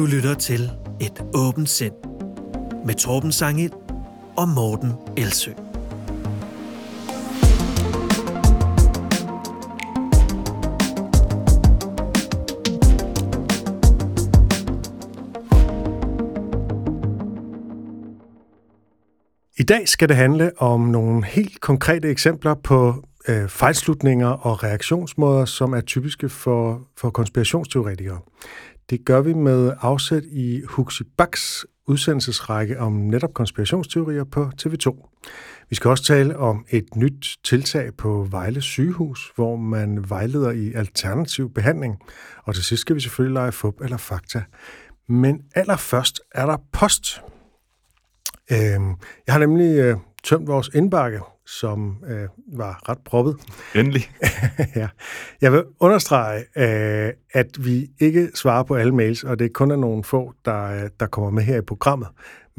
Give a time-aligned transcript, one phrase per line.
[0.00, 1.94] Du lytter til Et åbent sind
[2.86, 3.72] med Torben Sangel
[4.36, 5.50] og Morten Elsø.
[19.56, 22.94] I dag skal det handle om nogle helt konkrete eksempler på
[23.28, 28.18] øh, fejlslutninger og reaktionsmåder, som er typiske for, for konspirationsteoretikere.
[28.90, 35.08] Det gør vi med afsæt i Huxi Baks udsendelsesrække om netop konspirationsteorier på TV2.
[35.68, 40.72] Vi skal også tale om et nyt tiltag på Vejle sygehus, hvor man vejleder i
[40.72, 41.96] alternativ behandling.
[42.44, 44.42] Og til sidst skal vi selvfølgelig lege fup eller fakta.
[45.08, 47.22] Men allerførst er der post.
[48.52, 48.94] Øhm,
[49.26, 52.28] jeg har nemlig øh, tømt vores indbakke, som øh,
[52.58, 53.36] var ret proppet.
[53.74, 54.10] Endelig.
[54.76, 54.88] ja.
[55.40, 59.70] Jeg vil understrege, øh, at vi ikke svarer på alle mails, og det er kun
[59.70, 62.08] er nogle få, der, øh, der kommer med her i programmet.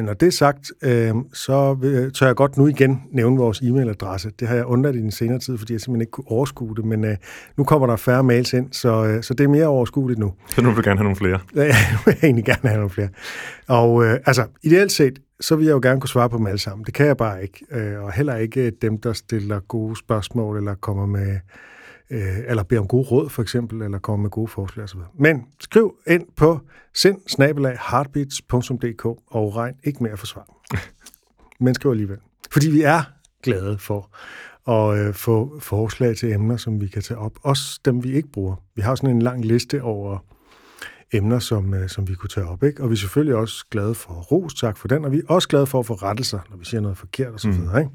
[0.01, 1.77] Men når det er sagt, øh, så
[2.15, 4.31] tør jeg godt nu igen nævne vores e-mailadresse.
[4.39, 6.85] Det har jeg undret i den senere tid, fordi jeg simpelthen ikke kunne overskue det,
[6.85, 7.17] men øh,
[7.57, 10.33] nu kommer der færre mails ind, så, øh, så det er mere overskueligt nu.
[10.47, 11.39] Så nu vil du gerne have nogle flere?
[11.55, 13.09] Ja, nu vil jeg egentlig gerne have nogle flere.
[13.67, 16.59] Og øh, altså, ideelt set, så vil jeg jo gerne kunne svare på dem alle
[16.59, 16.85] sammen.
[16.85, 17.65] Det kan jeg bare ikke.
[17.71, 21.37] Øh, og heller ikke dem, der stiller gode spørgsmål, eller kommer med,
[22.11, 24.99] øh, eller beder om gode råd, for eksempel, eller kommer med gode forslag osv.
[25.19, 26.59] Men skriv ind på
[26.93, 27.17] sind
[27.89, 30.45] heartbeats.dk og regn ikke mere for svar.
[31.63, 32.17] Men skriv alligevel.
[32.51, 33.01] Fordi vi er
[33.43, 34.09] glade for
[34.67, 37.31] at øh, få forslag til emner, som vi kan tage op.
[37.43, 38.55] Også dem, vi ikke bruger.
[38.75, 40.17] Vi har sådan en lang liste over
[41.13, 42.63] emner, som, øh, som vi kunne tage op.
[42.63, 42.83] Ikke?
[42.83, 45.47] Og vi er selvfølgelig også glade for ros, tak for den, og vi er også
[45.47, 47.51] glade for at få rettelser, når vi siger noget forkert osv.
[47.51, 47.77] Mm.
[47.77, 47.89] Ikke?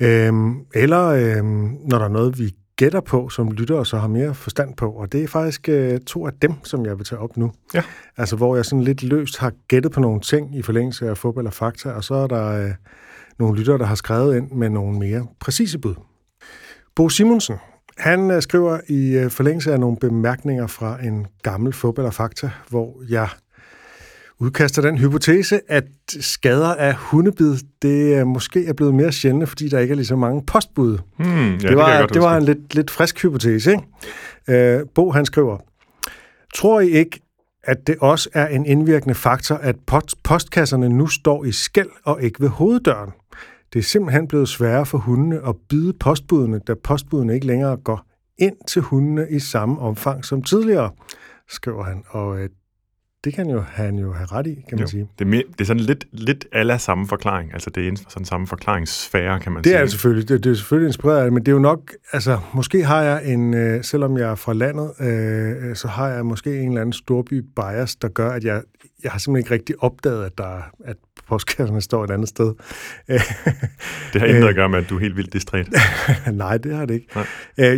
[0.00, 4.08] Øhm, eller øhm, når der er noget, vi gætter på, som lytter og så har
[4.08, 4.92] mere forstand på.
[4.92, 7.52] Og det er faktisk øh, to af dem, som jeg vil tage op nu.
[7.74, 7.82] Ja.
[8.16, 11.46] Altså, hvor jeg sådan lidt løst har gættet på nogle ting i forlængelse af fodbold
[11.46, 12.70] og fakta, og så er der øh,
[13.38, 15.94] nogle lyttere, der har skrevet ind med nogle mere præcise bud.
[16.96, 17.56] Bo Simonsen,
[17.98, 22.50] han øh, skriver i øh, forlængelse af nogle bemærkninger fra en gammel fodbold og fakta,
[22.68, 23.28] hvor jeg
[24.42, 25.84] udkaster den hypotese, at
[26.20, 30.06] skader af hundebid, det er måske er blevet mere sjældne, fordi der ikke er lige
[30.06, 30.98] så mange postbud.
[31.18, 33.70] Hmm, ja, det, var, det, det var en lidt, lidt frisk hypotese.
[33.70, 34.78] Ikke?
[34.78, 35.58] Øh, Bo han skriver,
[36.54, 37.20] tror I ikke,
[37.64, 42.22] at det også er en indvirkende faktor, at post postkasserne nu står i skæld og
[42.22, 43.10] ikke ved hoveddøren?
[43.72, 48.06] Det er simpelthen blevet sværere for hundene at bide postbudene, da postbudene ikke længere går
[48.38, 50.90] ind til hundene i samme omfang som tidligere,
[51.48, 52.04] skriver han.
[52.08, 52.48] Og øh,
[53.24, 55.08] det kan jo han jo have ret i, kan man jo, sige.
[55.18, 57.52] Det er, det er sådan lidt, lidt alla samme forklaring.
[57.52, 59.78] Altså det er sådan samme forklaringssfære, kan man det sige.
[59.78, 60.28] Det er selvfølgelig.
[60.28, 63.02] Det, det er selvfølgelig inspireret af det, men det er jo nok, altså måske har
[63.02, 66.80] jeg en, øh, selvom jeg er fra landet, øh, så har jeg måske en eller
[66.80, 68.62] anden storby bias, der gør, at jeg,
[69.02, 70.96] jeg har simpelthen ikke rigtig opdaget, at, der, at
[71.32, 72.54] postkasserne står et andet sted.
[74.12, 75.68] det har intet at gøre med, at du er helt vildt distræt.
[76.32, 77.08] Nej, det har det ikke.
[77.14, 77.26] Nej.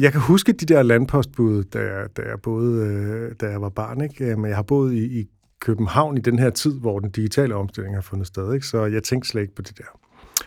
[0.01, 4.01] Jeg kan huske de der landpostbud, da jeg, da jeg, boede, da jeg var barn,
[4.01, 4.37] ikke?
[4.37, 5.27] men jeg har boet i, i
[5.61, 8.55] København i den her tid, hvor den digitale omstilling har fundet sted.
[8.55, 8.67] Ikke?
[8.67, 9.99] Så jeg tænkte slet ikke på det der.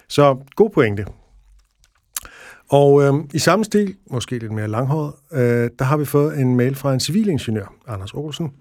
[0.08, 1.06] Så god pointe.
[2.70, 6.56] Og øh, i samme stil, måske lidt mere langhåret, øh, der har vi fået en
[6.56, 8.52] mail fra en civilingeniør, Anders Olsen.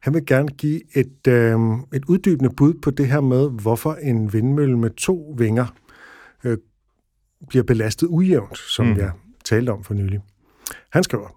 [0.00, 1.58] Han vil gerne give et, øh,
[1.92, 5.66] et uddybende bud på det her med, hvorfor en vindmølle med to vinger
[6.44, 6.58] øh,
[7.48, 8.96] bliver belastet ujævnt, som mm.
[8.96, 9.10] jeg
[9.44, 10.20] talte om for nylig.
[10.90, 11.36] Han skriver,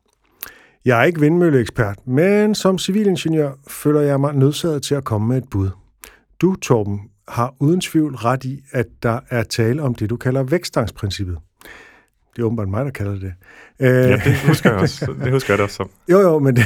[0.85, 5.37] jeg er ikke vindmølleekspert, men som civilingeniør føler jeg mig nødsaget til at komme med
[5.37, 5.69] et bud.
[6.41, 10.43] Du, Torben, har uden tvivl ret i, at der er tale om det, du kalder
[10.43, 11.37] vækststangsprincippet.
[12.35, 13.33] Det er åbenbart mig, der kalder det.
[13.79, 15.13] Ja, det husker jeg også.
[15.23, 15.89] Det husker jeg det også som.
[16.11, 16.65] Jo, jo, men det,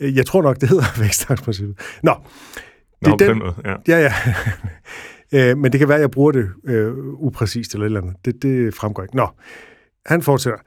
[0.00, 1.78] jeg tror nok, det hedder vækststangsprincippet.
[2.02, 2.14] Nå,
[3.04, 3.74] det Nå, er den, måde, ja.
[3.88, 4.10] Ja,
[5.32, 5.54] ja.
[5.60, 8.16] men det kan være, at jeg bruger det øh, upræcist eller et eller andet.
[8.24, 9.16] Det, det fremgår ikke.
[9.16, 9.28] Nå,
[10.06, 10.58] han fortsætter.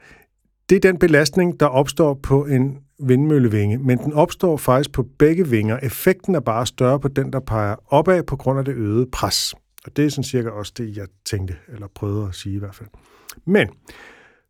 [0.69, 5.48] Det er den belastning, der opstår på en vindmøllevinge, men den opstår faktisk på begge
[5.48, 5.80] vinger.
[5.83, 9.56] Effekten er bare større på den, der peger opad på grund af det øgede pres.
[9.86, 12.75] Og det er sådan cirka også det, jeg tænkte, eller prøvede at sige i hvert
[12.75, 12.89] fald.
[13.45, 13.69] Men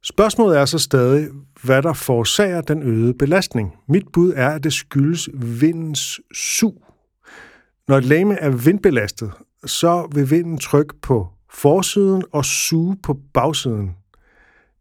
[0.04, 1.28] spørgsmålet er så stadig,
[1.63, 3.75] hvad der forårsager den øgede belastning.
[3.88, 6.86] Mit bud er, at det skyldes vindens sug.
[7.88, 9.31] Når et lame er vindbelastet,
[9.66, 13.96] så vil vinden trykke på forsiden og suge på bagsiden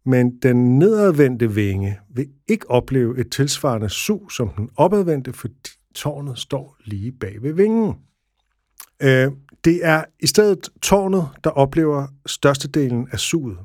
[0.05, 6.39] men den nedadvendte vinge vil ikke opleve et tilsvarende sug som den opadvendte, fordi tårnet
[6.39, 7.95] står lige bag ved vingen.
[9.01, 9.31] Øh,
[9.63, 13.57] det er i stedet tårnet, der oplever størstedelen af suget.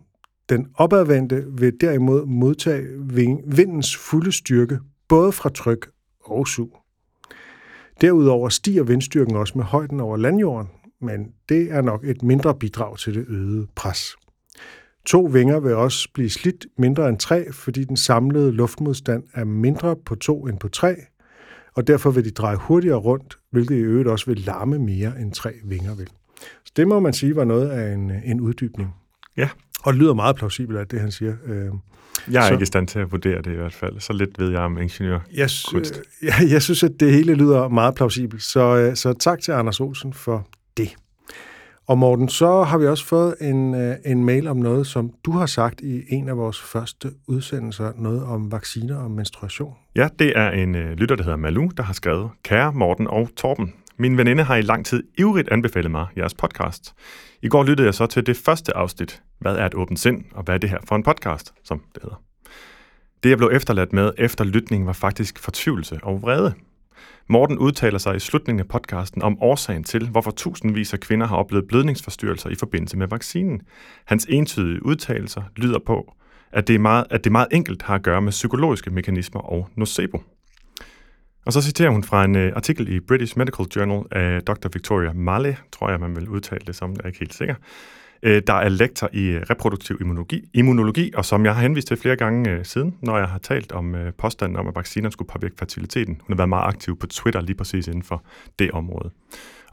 [0.49, 2.87] Den opadvendte vil derimod modtage
[3.47, 5.91] vindens fulde styrke, både fra tryk
[6.25, 6.79] og sug.
[8.01, 10.71] Derudover stiger vindstyrken også med højden over landjorden,
[11.01, 14.17] men det er nok et mindre bidrag til det øgede pres.
[15.07, 19.97] To vinger vil også blive slidt mindre end tre, fordi den samlede luftmodstand er mindre
[19.97, 20.97] på to end på tre,
[21.75, 25.33] og derfor vil de dreje hurtigere rundt, hvilket i øvrigt også vil larme mere end
[25.33, 26.09] tre vinger vil.
[26.65, 28.95] Så det må man sige var noget af en, en uddybning.
[29.37, 29.49] Ja.
[29.83, 31.35] Og det lyder meget plausibelt, at det han siger.
[31.47, 31.65] Øh,
[32.31, 34.01] Jeg er Så- ikke i stand til at vurdere det i hvert fald.
[34.01, 35.19] Så lidt ved jeg om ingeniør.
[35.35, 35.49] Jeg,
[36.23, 38.43] jeg, jeg synes, at det hele lyder meget plausibelt.
[38.43, 40.47] Så, øh, så tak til Anders Olsen for
[40.77, 40.89] det.
[41.87, 45.31] Og Morten, så har vi også fået en, øh, en mail om noget, som du
[45.33, 49.75] har sagt i en af vores første udsendelser, noget om vacciner og menstruation.
[49.97, 53.29] Ja, det er en øh, lytter, der hedder Malu, der har skrevet, Kære Morten og
[53.37, 56.95] Torben, min veninde har i lang tid ivrigt anbefalet mig jeres podcast.
[57.45, 60.43] I går lyttede jeg så til det første afsnit, Hvad er et åbent sind, og
[60.43, 62.23] hvad er det her for en podcast, som det hedder.
[63.23, 66.55] Det, jeg blev efterladt med efter lytningen, var faktisk fortvivlelse og vrede.
[67.29, 71.37] Morten udtaler sig i slutningen af podcasten om årsagen til, hvorfor tusindvis af kvinder har
[71.37, 73.63] oplevet blødningsforstyrrelser i forbindelse med vaccinen.
[74.05, 76.15] Hans entydige udtalelser lyder på,
[76.53, 79.69] at det, er meget, at det meget enkelt har at gøre med psykologiske mekanismer og
[79.77, 80.23] nocebo.
[81.45, 84.69] Og så citerer hun fra en uh, artikel i British Medical Journal af Dr.
[84.73, 87.55] Victoria Malley, tror jeg, man vil udtale det som, jeg er ikke helt sikker,
[88.27, 91.97] uh, der er lektor i uh, reproduktiv immunologi, immunologi, og som jeg har henvist til
[91.97, 95.29] flere gange uh, siden, når jeg har talt om uh, påstanden om, at vacciner skulle
[95.29, 96.15] påvirke fertiliteten.
[96.15, 98.25] Hun har været meget aktiv på Twitter lige præcis inden for
[98.59, 99.11] det område.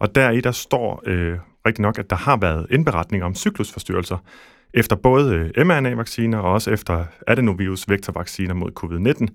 [0.01, 4.18] Og deri der står øh, rigtig nok, at der har været indberetninger om cyklusforstyrrelser
[4.73, 9.27] efter både mRNA-vacciner og også efter adenovirus-vektorvacciner mod covid-19,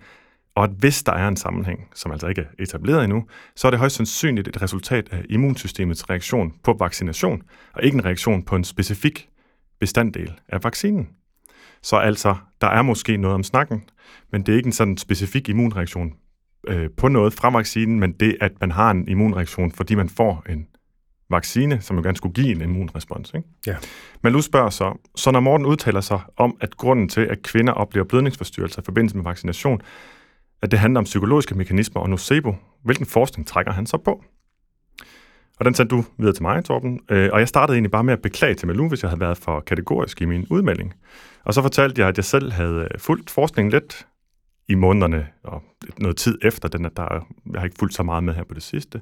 [0.57, 3.25] og at hvis der er en sammenhæng, som altså ikke er etableret endnu,
[3.57, 7.43] så er det højst sandsynligt et resultat af immunsystemets reaktion på vaccination,
[7.75, 9.29] og ikke en reaktion på en specifik
[9.81, 11.09] bestanddel af vaccinen.
[11.83, 13.83] Så altså, der er måske noget om snakken,
[14.33, 16.13] men det er ikke en sådan specifik immunreaktion
[16.69, 20.45] øh, på noget fra vaccinen, men det, at man har en immunreaktion, fordi man får
[20.49, 20.67] en
[21.31, 23.33] vaccine, som jo gerne skulle give en immunrespons.
[23.35, 23.49] Ikke?
[23.67, 23.77] Ja.
[24.23, 28.07] Malou spørger så, så når Morten udtaler sig om, at grunden til, at kvinder oplever
[28.07, 29.81] blødningsforstyrrelser i forbindelse med vaccination,
[30.63, 32.55] at det handler om psykologiske mekanismer og nocebo,
[32.85, 34.25] hvilken forskning trækker han så på?
[35.59, 37.01] Og den sendte du videre til mig, Torben.
[37.11, 39.39] Øh, og jeg startede egentlig bare med at beklage til Malou, hvis jeg havde været
[39.39, 40.95] for kategorisk i min udmelding.
[41.45, 44.07] Og så fortalte jeg, at jeg selv havde øh, fulgt forskningen lidt
[44.69, 45.63] i månederne og
[45.99, 48.55] noget tid efter den, at der, jeg har ikke fulgt så meget med her på
[48.55, 49.01] det sidste,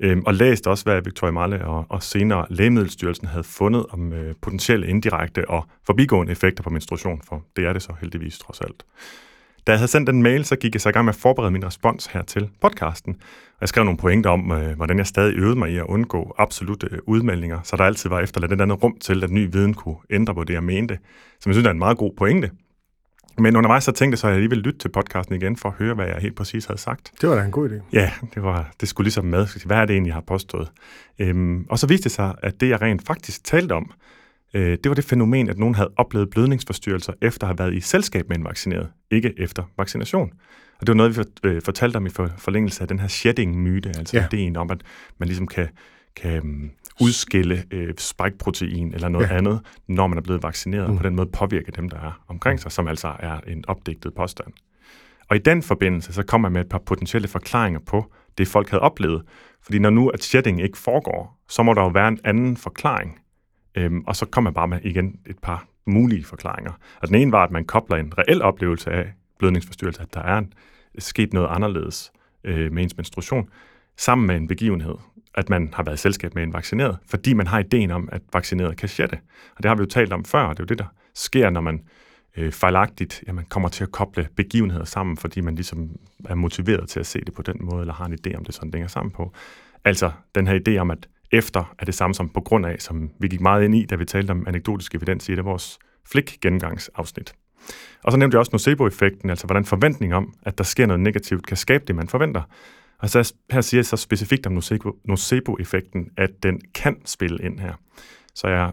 [0.00, 4.34] øhm, og læste også, hvad Victoria Malle og, og senere Lægemiddelstyrelsen havde fundet om øh,
[4.42, 8.84] potentielle indirekte og forbigående effekter på menstruation, for det er det så heldigvis trods alt.
[9.66, 11.50] Da jeg havde sendt den mail, så gik jeg så i gang med at forberede
[11.50, 13.14] min respons her til podcasten.
[13.54, 16.34] Og jeg skrev nogle pointer om, øh, hvordan jeg stadig øvede mig i at undgå
[16.38, 19.74] absolute øh, udmeldinger, så der altid var efterladt et andet rum til, at ny viden
[19.74, 20.98] kunne ændre på det, jeg mente.
[21.40, 22.50] Som jeg synes er en meget god pointe.
[23.38, 25.74] Men undervejs så tænkte jeg så, at jeg alligevel lytte til podcasten igen, for at
[25.78, 27.12] høre, hvad jeg helt præcis havde sagt.
[27.20, 27.82] Det var da en god idé.
[27.92, 29.66] Ja, det, var, det skulle ligesom med.
[29.66, 30.72] Hvad er det egentlig, jeg har påstået?
[31.18, 33.92] Øhm, og så viste det sig, at det, jeg rent faktisk talte om,
[34.54, 37.80] øh, det var det fænomen, at nogen havde oplevet blødningsforstyrrelser efter at have været i
[37.80, 40.32] selskab med en vaccineret, ikke efter vaccination.
[40.80, 43.08] Og det var noget, vi for, øh, fortalte om i for, forlængelse af den her
[43.08, 44.26] shedding-myte, altså Ja.
[44.32, 44.82] ideen om, at
[45.18, 45.68] man ligesom kan,
[46.16, 46.70] kan um,
[47.00, 49.36] udskille øh, spike-protein eller noget ja.
[49.36, 50.92] andet, når man er blevet vaccineret, Mm.
[50.92, 54.14] og på den måde påvirke dem, der er omkring sig, som altså er en opdigtet
[54.14, 54.52] påstand.
[55.28, 58.70] Og i den forbindelse, så kommer man med et par potentielle forklaringer på det, folk
[58.70, 59.22] havde oplevet.
[59.62, 63.18] Fordi når nu at shedding ikke foregår, så må der jo være en anden forklaring.
[63.74, 66.72] Øhm, og så kommer man bare med igen et par mulige forklaringer.
[67.00, 70.38] Og den ene var, at man kobler en reel oplevelse af blødningsforstyrrelse, at der er
[70.38, 70.52] en,
[70.98, 72.12] sket noget anderledes
[72.44, 73.48] øh, med ens menstruation,
[73.96, 74.94] sammen med en begivenhed,
[75.34, 78.22] at man har været i selskab med en vaccineret, fordi man har ideen om, at
[78.32, 79.18] vaccineret kan shedde.
[79.56, 81.50] Og det har vi jo talt om før, og det er jo det, der sker,
[81.50, 81.82] når man
[82.36, 85.90] øh, fejlagtigt jamen, kommer til at koble begivenheder sammen, fordi man ligesom
[86.24, 88.54] er motiveret til at se det på den måde, eller har en idé om det
[88.54, 89.32] sådan, det hænger sammen på.
[89.84, 93.10] Altså den her idé om, at efter er det samme som på grund af, som
[93.20, 95.78] vi gik meget ind i, da vi talte om anekdotisk evidens i et af vores
[96.12, 97.34] flik-gennemgangsafsnit.
[98.04, 101.46] Og så nævnte jeg også nocebo-effekten, altså hvordan forventning om, at der sker noget negativt,
[101.46, 102.42] kan skabe det, man forventer.
[102.98, 104.62] Og så her siger jeg så specifikt om
[105.04, 107.72] nocebo-effekten, at den kan spille ind her.
[108.34, 108.72] Så jeg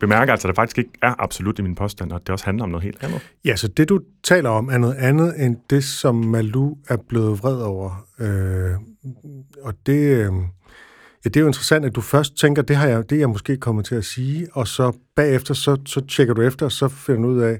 [0.00, 2.44] bemærker altså, at der faktisk ikke er absolut i min påstand, og at det også
[2.44, 3.32] handler om noget helt andet.
[3.44, 7.42] Ja, så det du taler om er noget andet end det, som Malu er blevet
[7.42, 8.06] vred over.
[8.18, 8.70] Øh,
[9.62, 10.32] og det, øh,
[11.24, 13.28] ja, det er jo interessant, at du først tænker, det, har jeg, det er jeg
[13.28, 16.88] måske kommet til at sige, og så bagefter, så, så tjekker du efter, og så
[16.88, 17.58] finder du ud af,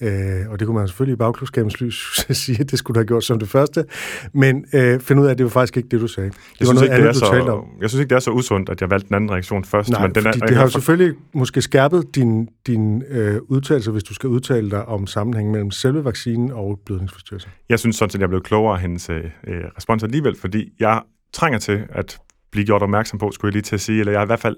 [0.00, 3.06] øh, og det kunne man selvfølgelig i bagklubskabens lys sige, at det skulle du have
[3.06, 3.84] gjort som det første,
[4.32, 6.30] men øh, finde ud af, at det var faktisk ikke det, du sagde.
[6.30, 7.64] Det Jeg var synes, noget ikke, det er andet, du så, om.
[7.80, 9.90] jeg synes ikke, det er så usundt, at jeg valgte den anden reaktion først.
[9.90, 14.04] Nej, men den er, det har jo selvfølgelig måske skærpet din, din øh, udtalelse, hvis
[14.04, 17.48] du skal udtale dig om sammenhængen mellem selve vaccinen og blødningsforstyrrelser.
[17.68, 21.02] Jeg synes sådan set, jeg blev klogere af hendes øh, øh, respons alligevel, fordi jeg
[21.32, 22.18] trænger til at
[22.52, 24.56] blive gjort opmærksom på, skulle jeg lige til at sige, eller jeg i hvert fald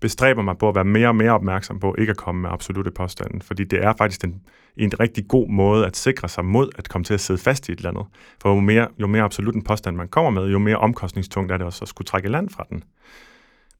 [0.00, 2.90] bestræber mig på at være mere og mere opmærksom på ikke at komme med absolute
[2.90, 4.42] påstande, fordi det er faktisk en,
[4.76, 7.72] en rigtig god måde at sikre sig mod at komme til at sidde fast i
[7.72, 8.04] et eller andet.
[8.42, 11.56] For jo mere, jo mere absolut en påstand man kommer med, jo mere omkostningstungt er
[11.56, 12.84] det også at skulle trække land fra den.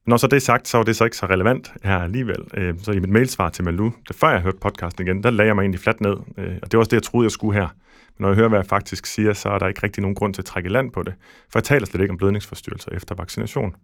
[0.07, 2.43] Når så det er sagt, så er det så ikke så relevant her alligevel.
[2.53, 5.47] Øh, så i mit mailsvar til Malu, det før jeg hørte podcasten igen, der lagde
[5.47, 6.15] jeg mig egentlig fladt ned.
[6.37, 7.67] Øh, og det var også det, jeg troede, jeg skulle her.
[8.17, 10.33] Men når jeg hører, hvad jeg faktisk siger, så er der ikke rigtig nogen grund
[10.33, 11.13] til at trække land på det.
[11.51, 13.75] For jeg taler slet ikke om blødningsforstyrrelser efter vaccination.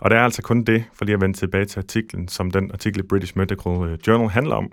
[0.00, 2.70] Og det er altså kun det, for lige at vende tilbage til artiklen, som den
[2.72, 4.72] artikel i British Medical øh, Journal handler om.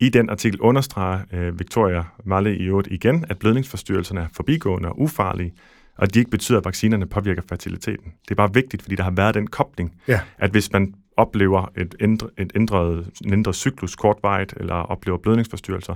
[0.00, 5.00] I den artikel understreger øh, Victoria Malle i øvrigt igen, at blødningsforstyrrelserne er forbigående og
[5.00, 5.54] ufarlige,
[5.98, 8.12] og de ikke betyder, at vaccinerne påvirker fertiliteten.
[8.22, 10.20] Det er bare vigtigt, fordi der har været den kobling, Ja.
[10.38, 15.94] at hvis man oplever et, ændre, et ændret, en ændret cyklus kortvarigt, eller oplever blødningsforstyrrelser,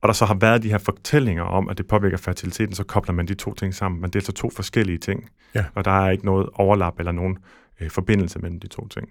[0.00, 3.14] og der så har været de her fortællinger om, at det påvirker fertiliteten, så kobler
[3.14, 4.00] man de to ting sammen.
[4.00, 5.64] Men det er altså to forskellige ting, Ja.
[5.74, 7.38] og der er ikke noget overlap eller nogen
[7.80, 9.08] øh, forbindelse mellem de to ting.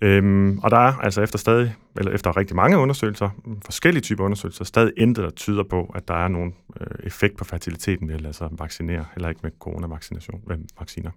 [0.00, 3.30] Øhm, og der er altså efter stadig, eller efter rigtig mange undersøgelser,
[3.64, 7.44] forskellige typer undersøgelser, stadig intet, der tyder på, at der er nogen øh, effekt på
[7.44, 11.10] fertiliteten ved at lade sig vaccinere, eller ikke med coronavaccination, med vacciner.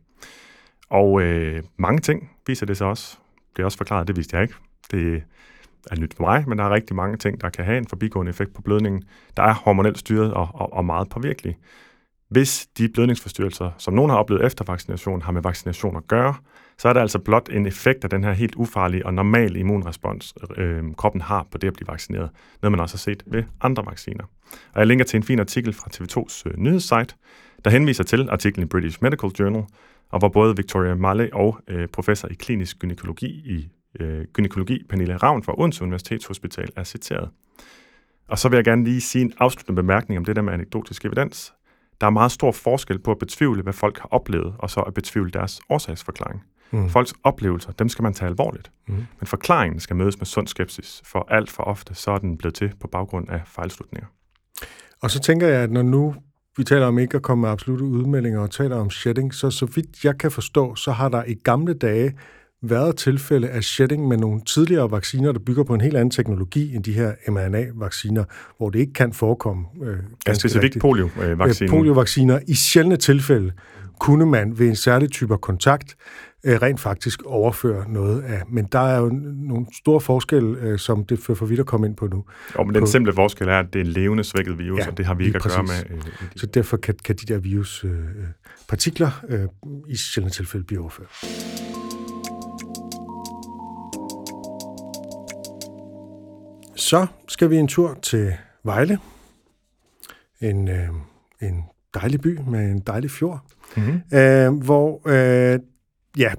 [0.90, 3.18] Og øh, mange ting viser det sig også.
[3.56, 4.56] Det er også forklaret, det vidste jeg ikke.
[4.92, 5.24] Det
[5.92, 8.30] er nyt for mig, men der er rigtig mange ting, der kan have en forbigående
[8.30, 9.04] effekt på blødningen,
[9.38, 11.58] der er hormonelt styret og, og, og meget påvirkelige.
[12.30, 16.36] Hvis de blødningsforstyrrelser, som nogen har oplevet efter vaccination, har med vaccination at gøre,
[16.78, 20.34] så er der altså blot en effekt af den her helt ufarlige og normale immunrespons,
[20.58, 22.30] øh, kroppen har på det at blive vaccineret.
[22.62, 24.24] Noget man også har set ved andre vacciner.
[24.74, 27.16] Og jeg linker til en fin artikel fra TV2's øh, nyhedssite,
[27.66, 29.64] der henviser til artiklen i British Medical Journal,
[30.10, 35.18] og hvor både Victoria Malle og øh, professor i klinisk gynækologi i øh, gynækologi, Pernille
[35.18, 37.30] Ravn fra Odense Universitetshospital, er citeret.
[38.28, 41.06] Og så vil jeg gerne lige sige en afsluttende bemærkning om det der med anekdotisk
[41.06, 41.54] evidens.
[42.02, 44.94] Der er meget stor forskel på at betvivle, hvad folk har oplevet, og så at
[44.94, 46.44] betvivle deres årsagsforklaring.
[46.72, 46.90] Mm.
[46.90, 48.72] Folks oplevelser, dem skal man tage alvorligt.
[48.88, 48.94] Mm.
[48.96, 52.56] Men forklaringen skal mødes med sund skepsis, for alt for ofte så er den blevet
[52.56, 54.08] til på baggrund af fejlslutninger.
[55.02, 56.16] Og så tænker jeg, at når nu
[56.58, 59.66] vi taler om ikke at komme med absolutte udmeldinger og taler om shedding, så så
[59.66, 62.14] vidt jeg kan forstå, så har der i gamle dage
[62.64, 66.76] været tilfælde af shedding med nogle tidligere vacciner, der bygger på en helt anden teknologi
[66.76, 68.24] end de her mRNA-vacciner,
[68.58, 69.66] hvor det ikke kan forekomme.
[69.86, 69.98] Øh,
[70.28, 70.82] Ja, specifikt rigtigt.
[70.82, 71.74] polio-vaccinen.
[71.74, 72.40] Øh, poliovacciner.
[72.48, 73.52] I sjældne tilfælde
[74.00, 75.96] kunne man ved en særlig type kontakt
[76.44, 78.42] øh, rent faktisk overføre noget af.
[78.50, 81.88] Men der er jo nogle store forskelle, øh, som det fører for vidt at komme
[81.88, 82.24] ind på nu.
[82.56, 84.88] Og men den på- simple forskel er, at det er en levende svækket virus, Ja,
[84.92, 85.86] og det har vi ikke at gøre præcis.
[85.90, 85.98] med.
[85.98, 88.28] Øh, de- Så derfor kan, kan de der viruspartikler øh,
[88.70, 89.40] partikler, øh,
[89.88, 91.08] i sjældne tilfælde blive overført.
[96.78, 99.00] Så skal vi en tur til Vejle.
[100.42, 100.90] En, øh,
[101.42, 103.42] en dejlig by med en dejlig fjord,
[103.78, 104.02] Mhm.
[104.18, 105.60] øh, hvor øh,
[106.18, 106.34] ja,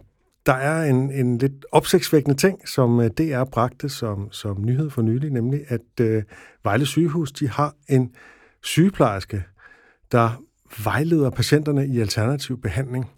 [0.46, 5.02] der er en, en lidt opsigtsvækkende ting, som øh, DR bragte som, som nyhed for
[5.02, 6.22] nylig, nemlig at øh,
[6.64, 8.14] Vejle sygehus de har en
[8.62, 9.44] sygeplejerske,
[10.12, 10.42] der
[10.84, 13.10] vejleder patienterne i alternativ behandling.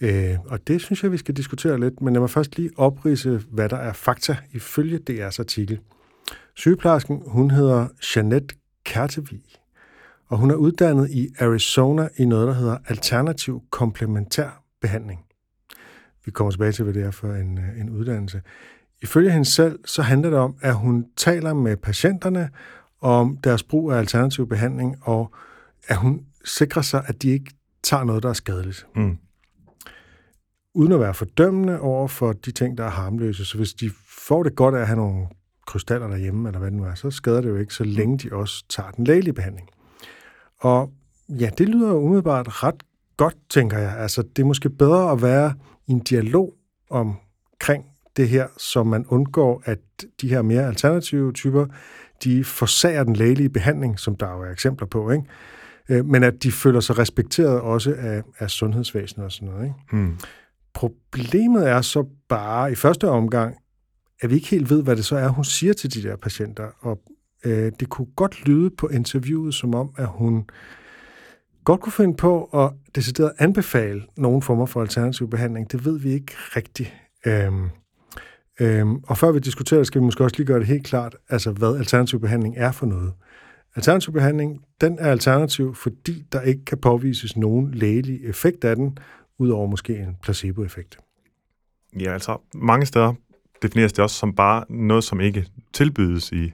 [0.00, 3.42] Øh, og det synes jeg, vi skal diskutere lidt, men lad mig først lige oprise,
[3.50, 5.80] hvad der er fakta ifølge DR's artikel.
[6.54, 8.54] Sygeplejersken, hun hedder Jeanette
[8.84, 9.42] Kertevig,
[10.26, 15.24] og hun er uddannet i Arizona i noget, der hedder alternativ komplementær behandling.
[16.24, 18.42] Vi kommer tilbage til, hvad det er for en, øh, en uddannelse.
[19.02, 22.50] Ifølge hende selv, så handler det om, at hun taler med patienterne
[23.00, 25.34] om deres brug af alternativ behandling, og
[25.88, 27.52] at hun sikrer sig, at de ikke
[27.82, 28.86] tager noget, der er skadeligt.
[28.96, 29.18] Mm.
[30.74, 33.44] Uden at være fordømmende over for de ting, der er harmløse.
[33.44, 33.90] Så hvis de
[34.26, 35.26] får det godt af at have nogle
[35.70, 38.28] krystaller derhjemme, eller hvad det nu er, så skader det jo ikke, så længe de
[38.32, 39.68] også tager den lægelige behandling.
[40.60, 40.92] Og
[41.28, 42.82] ja, det lyder jo umiddelbart ret
[43.16, 43.96] godt, tænker jeg.
[43.98, 45.54] Altså, det er måske bedre at være
[45.86, 46.54] i en dialog
[46.90, 47.84] omkring
[48.16, 49.78] det her, så man undgår, at
[50.20, 51.66] de her mere alternative typer,
[52.24, 55.24] de forsager den lægelige behandling, som der jo er eksempler på, ikke?
[55.88, 59.64] Øh, men at de føler sig respekteret også af, af sundhedsvæsenet og sådan noget.
[59.64, 59.96] Ikke?
[59.96, 60.18] Mm.
[60.74, 63.56] Problemet er så bare i første omgang,
[64.20, 66.68] at vi ikke helt ved, hvad det så er, hun siger til de der patienter.
[66.80, 67.02] Og
[67.44, 70.46] øh, det kunne godt lyde på interviewet, som om, at hun
[71.64, 75.72] godt kunne finde på at decideret anbefale nogle former for alternativ behandling.
[75.72, 76.94] Det ved vi ikke rigtigt.
[77.26, 77.68] Øhm,
[78.60, 81.16] øhm, og før vi diskuterer det, skal vi måske også lige gøre det helt klart,
[81.28, 83.12] altså hvad alternativ behandling er for noget.
[83.76, 88.98] Alternativ behandling, den er alternativ, fordi der ikke kan påvises nogen lægelig effekt af den,
[89.38, 90.98] udover måske en placeboeffekt.
[92.00, 93.14] Ja, altså mange steder
[93.62, 96.52] defineres det også som bare noget, som ikke tilbydes i,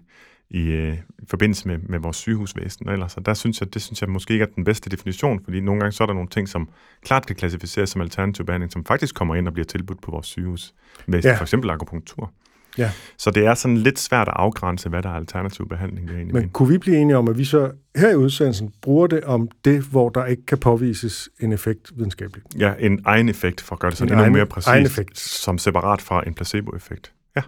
[0.50, 2.88] i, øh, i forbindelse med, med vores sygehusvæsen.
[2.88, 5.44] Og ellers, og der synes jeg, det synes jeg måske ikke er den bedste definition,
[5.44, 6.68] fordi nogle gange så er der nogle ting, som
[7.04, 10.26] klart kan klassificeres som alternativ behandling, som faktisk kommer ind og bliver tilbudt på vores
[10.26, 10.74] sygehus,
[11.06, 11.28] med Ja.
[11.28, 11.36] ja.
[11.36, 12.32] for eksempel akupunktur.
[12.78, 12.90] Ja.
[13.18, 16.06] Så det er sådan lidt svært at afgrænse, hvad der er alternativ behandling.
[16.08, 18.72] Det er egentlig Men kunne vi blive enige om, at vi så her i udsendelsen
[18.82, 22.46] bruger det om det, hvor der ikke kan påvises en effekt videnskabeligt?
[22.58, 24.86] Ja, en egen effekt, for at gøre det sådan En endnu egen- mere præcist, egen
[24.86, 25.18] effekt.
[25.18, 27.12] som separat fra en placeboeffekt.
[27.36, 27.42] Ja.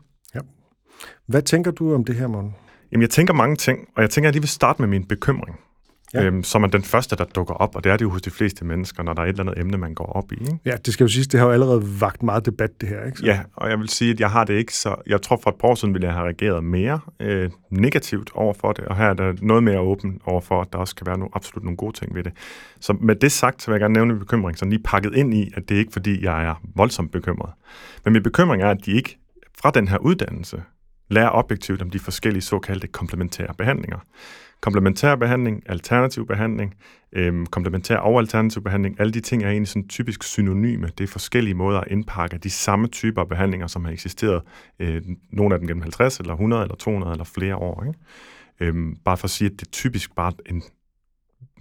[1.27, 2.55] Hvad tænker du om det her, Morten?
[2.93, 5.05] Jamen, jeg tænker mange ting, og jeg tænker, at jeg lige vil starte med min
[5.05, 5.59] bekymring,
[6.15, 6.25] Ja.
[6.25, 8.31] øhm, som er den første, der dukker op, og det er det jo hos de
[8.31, 10.35] fleste mennesker, når der er et eller andet emne, man går op i.
[10.35, 10.59] Ikke?
[10.65, 13.19] Ja, det skal jo siges, det har jo allerede vagt meget debat, det her, ikke?
[13.19, 14.95] Så- Ja, og jeg vil sige, at jeg har det ikke så...
[15.07, 18.55] Jeg tror, for et par år siden ville jeg have reageret mere øh, negativt over
[18.55, 21.07] for det, og her er der noget mere åben over for, at der også kan
[21.07, 22.33] være nogle, absolut nogle gode ting ved det.
[22.81, 25.35] Så med det sagt, så vil jeg gerne nævne en bekymring, som lige pakket ind
[25.35, 27.51] i, at det er ikke fordi, jeg er voldsomt bekymret.
[28.05, 29.19] Men min bekymring er, at de ikke
[29.63, 30.63] fra den her uddannelse
[31.09, 33.99] lærer objektivt om de forskellige såkaldte komplementære behandlinger.
[34.61, 36.75] Komplementær behandling, alternativ behandling,
[37.13, 40.91] øhm, komplementær og alternativ behandling, alle de ting er egentlig sådan typisk synonyme.
[40.99, 44.43] Det er forskellige måder at indpakke de samme typer af behandlinger, som har eksisteret,
[44.79, 47.85] øh, nogle af dem gennem 50 eller 100 eller 200 eller flere år.
[47.85, 47.99] Ikke?
[48.61, 50.63] Øhm, bare for at sige, at det er typisk bare en,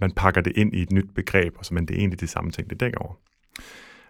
[0.00, 2.26] man pakker det ind i et nyt begreb, og så, men det er egentlig de
[2.26, 3.14] samme ting, det dækker over.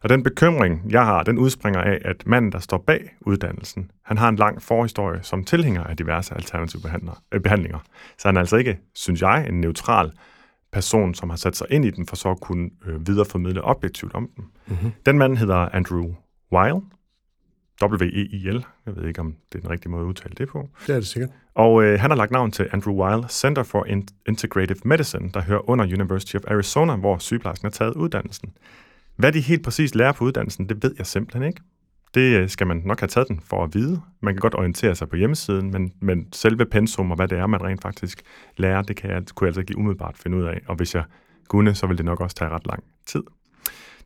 [0.03, 4.19] Og den bekymring, jeg har, den udspringer af, at manden, der står bag uddannelsen, han
[4.19, 6.83] har en lang forhistorie som tilhænger af diverse alternative
[7.33, 7.79] øh, behandlinger.
[8.19, 10.13] Så han er altså ikke, synes jeg, en neutral
[10.73, 14.15] person, som har sat sig ind i den, for så at kunne øh, videreformidle objektivt
[14.15, 14.45] om den.
[14.67, 14.93] Mm-hmm.
[15.07, 16.15] Den mand hedder Andrew
[16.53, 16.83] Weil,
[17.83, 18.65] W-E-I-L.
[18.87, 20.69] Jeg ved ikke, om det er den rigtige måde at udtale det på.
[20.87, 21.31] Det er det sikkert.
[21.55, 25.41] Og øh, han har lagt navn til Andrew Weil Center for In- Integrative Medicine, der
[25.41, 28.53] hører under University of Arizona, hvor sygeplejersken har taget uddannelsen.
[29.19, 31.61] Hvad de helt præcis lærer på uddannelsen, det ved jeg simpelthen ikke.
[32.15, 34.01] Det øh, skal man nok have taget den for at vide.
[34.21, 37.47] Man kan godt orientere sig på hjemmesiden, men, men selve pensum og hvad det er,
[37.47, 38.23] man rent faktisk
[38.57, 40.61] lærer, det kan jeg, kunne jeg altså ikke lige umiddelbart finde ud af.
[40.67, 41.05] Og hvis jeg
[41.49, 43.23] kunne, så ville det nok også tage ret lang tid.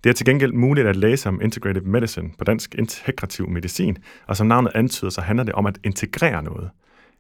[0.05, 4.37] Det er til gengæld muligt at læse om integrative medicine, på dansk integrativ medicin, og
[4.37, 6.71] som navnet antyder, så handler det om at integrere noget.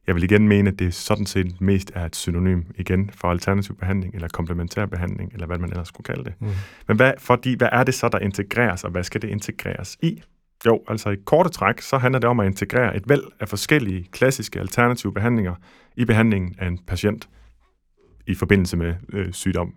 [0.07, 3.77] Jeg vil igen mene, at det sådan set mest er et synonym igen for alternativ
[3.77, 6.35] behandling, eller komplementær behandling, eller hvad man ellers skulle kalde det.
[6.41, 6.49] Mm.
[6.89, 10.23] Men hvad, fordi, hvad er det så, der integreres, og hvad skal det integreres i?
[10.67, 14.09] Jo, altså i korte træk, så handler det om at integrere et væld af forskellige
[14.13, 15.55] klassiske alternative behandlinger
[15.97, 17.29] i behandlingen af en patient
[18.27, 19.75] i forbindelse med øh, sygdom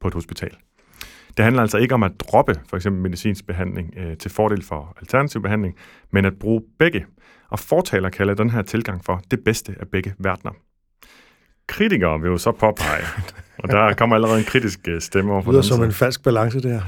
[0.00, 0.56] på et hospital.
[1.36, 4.96] Det handler altså ikke om at droppe for eksempel medicinsk behandling øh, til fordel for
[5.00, 5.76] alternativ behandling,
[6.10, 7.06] men at bruge begge.
[7.48, 10.52] Og fortaler kalder den her tilgang for det bedste af begge verdener.
[11.66, 13.04] Kritikere vil jo så påpege,
[13.62, 15.92] og der kommer allerede en kritisk øh, stemme over Det for lyder den som en
[15.92, 16.82] falsk balance, det her.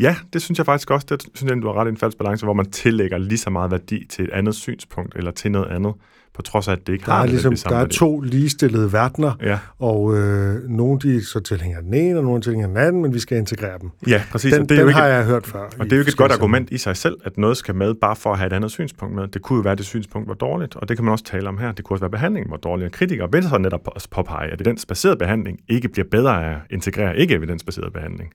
[0.00, 1.06] Ja, det synes jeg faktisk også.
[1.10, 3.50] Det synes jeg, du har ret i en falsk balance, hvor man tillægger lige så
[3.50, 5.92] meget værdi til et andet synspunkt, eller til noget andet,
[6.34, 7.96] på trods af, at det ikke Der har er, det ligesom, samme der er værdi.
[7.96, 12.42] to ligestillede verdener, Ja, og øh, nogle de så tilhænger den ene, og nogle er
[12.42, 13.90] tilhænger den anden, men vi skal integrere dem.
[14.06, 14.52] ja præcis.
[14.52, 15.60] Den, og det er jo den ikke, har jeg hørt før.
[15.78, 17.94] og det er jo ikke et godt argument i sig selv, at noget skal med,
[17.94, 19.28] bare for at have et andet synspunkt med.
[19.28, 21.48] Det kunne jo være, at det synspunkt var dårligt, og det kan man også tale
[21.48, 21.72] om her.
[21.72, 22.86] Det kunne også være, at behandlingen var dårlig.
[22.86, 27.16] Og kritikere vil så netop påpege, at evidensbaseret behandling ikke bliver bedre af at integrere
[27.16, 28.30] ikke evidensbaseret behandling,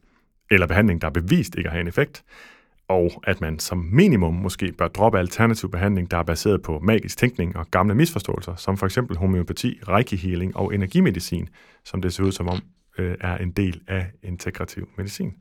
[0.52, 2.24] eller behandling, der er bevist ikke at have en effekt,
[2.88, 7.18] og at man som minimum måske bør droppe alternativ behandling, der er baseret på magisk
[7.18, 11.50] tænkning og gamle misforståelser, som for eksempel homeopati, reiki healing og energimedicin,
[11.84, 12.60] som det ser ud som om
[12.98, 15.34] øh, er en del af integrativ medicin.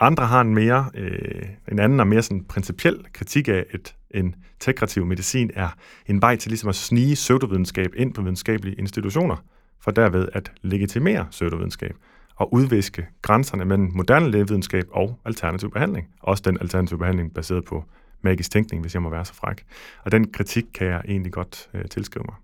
[0.00, 4.34] Andre har en mere, øh, en anden og mere sådan principiel kritik af, at en
[4.54, 5.68] integrativ medicin er
[6.06, 9.44] en vej til ligesom at snige pseudovidenskab ind på videnskabelige institutioner,
[9.80, 11.96] for derved at legitimere pseudovidenskab
[12.40, 16.08] og udviske grænserne mellem moderne lægevidenskab og alternativ behandling.
[16.20, 17.84] Også den alternative behandling baseret på
[18.22, 19.64] magisk tænkning, hvis jeg må være så fræk.
[20.04, 22.34] Og den kritik kan jeg egentlig godt øh, tilskrive mig.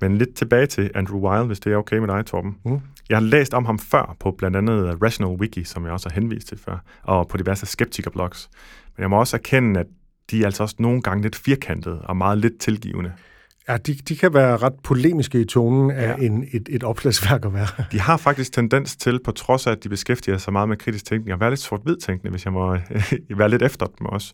[0.00, 2.56] Men lidt tilbage til Andrew Weil, hvis det er okay med dig, Torben.
[2.64, 2.80] Mm.
[3.08, 6.14] Jeg har læst om ham før på blandt andet Rational Wiki, som jeg også har
[6.14, 8.50] henvist til før, og på diverse skeptikerblogs.
[8.96, 9.86] Men jeg må også erkende, at
[10.30, 13.12] de er altså også nogle gange lidt firkantede og meget lidt tilgivende.
[13.68, 16.26] Ja, de, de kan være ret polemiske i tonen af Ja.
[16.26, 17.66] en, et, et opslagsværk at være.
[17.92, 21.04] De har faktisk tendens til, på trods af, at de beskæftiger sig meget med kritisk
[21.06, 22.76] tænkning, at være lidt sort-hvid tænkende, hvis jeg må
[23.38, 24.32] være lidt efter dem også.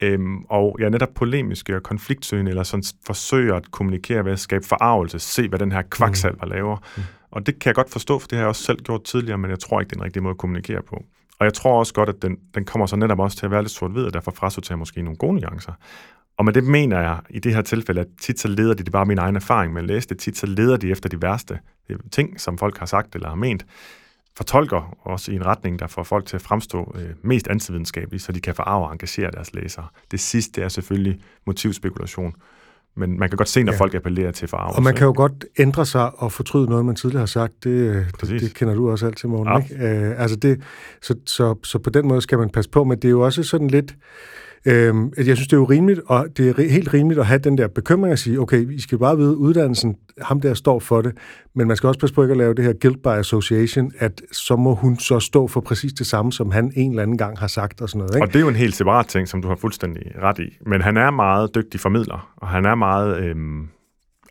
[0.00, 4.40] Øhm, og jeg er netop polemiske og konfliktsøgende, eller sådan forsøger at kommunikere ved at
[4.40, 6.76] skabe forarvelse, se hvad den her kvaksalver laver.
[6.96, 7.02] Mm.
[7.30, 9.50] Og det kan jeg godt forstå, for det har jeg også selv gjort tidligere, men
[9.50, 11.04] jeg tror ikke, det er den rigtige måde at kommunikere på.
[11.38, 13.62] Og jeg tror også godt, at den, den kommer så netop også til at være
[13.62, 15.72] lidt sort-hvid, og derfor frasorterer måske nogle gode nuancer.
[16.36, 18.88] Og med det mener jeg i det her tilfælde, at tit så leder de, det
[18.88, 21.22] er bare min egen erfaring med at læse det, tit så leder de efter de
[21.22, 23.66] værste øh, ting, som folk har sagt eller har ment,
[24.36, 28.32] fortolker også i en retning, der får folk til at fremstå øh, mest antividenskabeligt, så
[28.32, 29.86] de kan forarve og engagere deres læsere.
[30.10, 32.34] Det sidste er selvfølgelig motivspekulation
[32.96, 33.78] Men man kan godt se, når Ja.
[33.78, 34.78] folk appellerer til forarvelse.
[34.78, 37.64] Og man kan jo godt ændre sig og fortryde noget, man tidligere har sagt.
[37.64, 38.42] Det, det, Præcis.
[38.42, 39.52] det kender du også altid, Morten.
[39.70, 39.86] Ja.
[39.88, 40.06] Ikke?
[40.08, 40.62] Øh, altså det,
[41.02, 43.42] så, så, så på den måde skal man passe på, men det er jo også
[43.42, 43.90] sådan lidt...
[43.90, 43.96] Øh,
[44.66, 47.58] Øhm, jeg synes, det er jo rimeligt, og det er helt rimeligt at have den
[47.58, 51.12] der bekymring at sige, okay, I skal bare vide, uddannelsen, ham der står for det,
[51.54, 54.22] men man skal også passe på ikke at lave det her guilt by association, at
[54.32, 57.38] så må hun så stå for præcis det samme, som han en eller anden gang
[57.38, 58.14] har sagt og sådan noget.
[58.14, 58.24] Ikke?
[58.24, 60.58] Og det er jo en helt separat ting, som du har fuldstændig ret i.
[60.66, 63.16] Men han er meget dygtig formidler, og han er meget...
[63.16, 63.68] Øhm,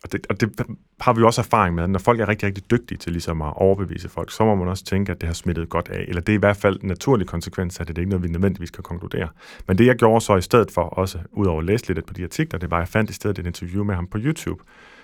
[0.04, 0.60] og, det, og det
[1.00, 1.88] har vi jo også erfaring med.
[1.88, 4.84] Når folk er rigtig, rigtig dygtige til ligesom at overbevise folk, så må man også
[4.84, 6.04] tænke, at det har smittet godt af.
[6.08, 7.96] Eller det er i hvert fald en naturlig konsekvens af det.
[7.96, 9.28] Det er ikke noget, vi nødvendigvis kan konkludere.
[9.68, 12.24] Men det, jeg gjorde så i stedet for, også udover at læse lidt på de
[12.24, 14.62] artikler, det var, at jeg fandt i stedet et interview med ham på YouTube,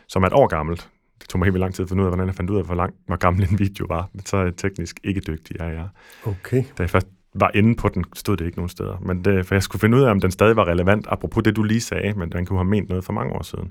[0.09, 0.89] som er et år gammelt.
[1.21, 2.57] Det tog mig helt vildt lang tid at finde ud af, hvordan jeg fandt ud
[2.57, 4.09] af, hvor, lang, hvor gammel en video var.
[4.13, 5.89] Men så er jeg teknisk ikke dygtig, er jeg.
[6.25, 6.65] Okay.
[6.79, 8.99] Da jeg først var inde på den, stod det ikke nogen steder.
[9.03, 11.57] Men det, for jeg skulle finde ud af, om den stadig var relevant, apropos det,
[11.57, 13.71] du lige sagde, men den kunne have ment noget for mange år siden.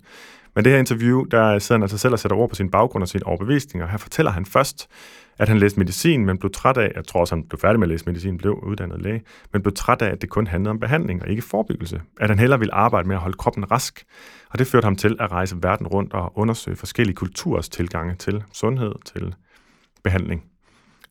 [0.57, 3.03] Men det her interview, der sidder han altså selv og sætter ord på sin baggrund
[3.03, 3.87] og sine overbevisninger.
[3.87, 4.87] Her fortæller han først,
[5.39, 7.87] at han læste medicin, men blev træt af, jeg tror også, han blev færdig med
[7.87, 9.21] at læse medicin, blev uddannet læge,
[9.53, 12.01] men blev træt af, at det kun handlede om behandling og ikke forebyggelse.
[12.19, 14.03] At han hellere ville arbejde med at holde kroppen rask.
[14.49, 18.43] Og det førte ham til at rejse verden rundt og undersøge forskellige kulturers tilgange til
[18.53, 19.35] sundhed, til
[20.03, 20.43] behandling.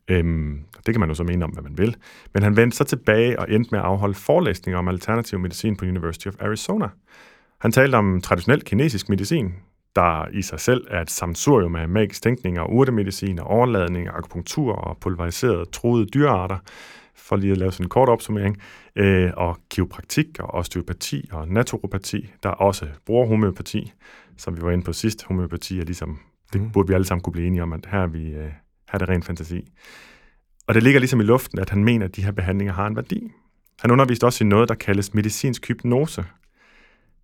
[0.07, 1.95] Øhm, det kan man jo så mene om, hvad man vil.
[2.33, 5.85] Men han vendte så tilbage og endte med at afholde forelæsninger om alternativ medicin på
[5.85, 6.89] University of Arizona.
[7.59, 9.53] Han talte om traditionel kinesisk medicin,
[9.95, 14.73] der i sig selv er et samsurium af magisk tænkning og urtemedicin og overladning, akupunktur
[14.73, 16.57] og pulveriseret troede dyrearter,
[17.15, 18.57] for lige at lave sådan en kort opsummering,
[18.95, 23.93] øh, og kiropraktik og osteopati og naturopati, der også bruger homeopati,
[24.37, 25.23] som vi var inde på sidst.
[25.23, 26.19] Homeopati er ligesom,
[26.53, 26.71] det Mm.
[26.71, 28.51] burde vi alle sammen kunne blive enige om, at her er, vi, øh, her
[28.93, 29.67] er det ren fantasi.
[30.67, 32.95] Og det ligger ligesom i luften, at han mener, at de her behandlinger har en
[32.95, 33.31] værdi.
[33.79, 36.25] Han underviste også i noget, der kaldes medicinsk hypnose,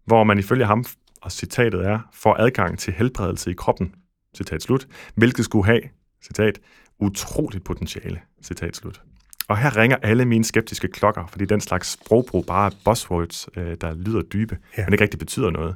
[0.06, 0.86] hvor man ifølge ham,
[1.22, 3.96] og citatet er, får adgang til helbredelse i kroppen,
[4.38, 5.82] citat slut, hvilket skulle have,
[6.26, 6.60] citat,
[7.00, 9.02] utroligt potentiale, citat slut.
[9.48, 13.78] Og her ringer alle mine skeptiske klokker, fordi den slags sprogbrug bare er buzzwords, øh,
[13.82, 14.86] der lyder dybe, Ja.
[14.86, 15.76] men ikke rigtig betyder noget.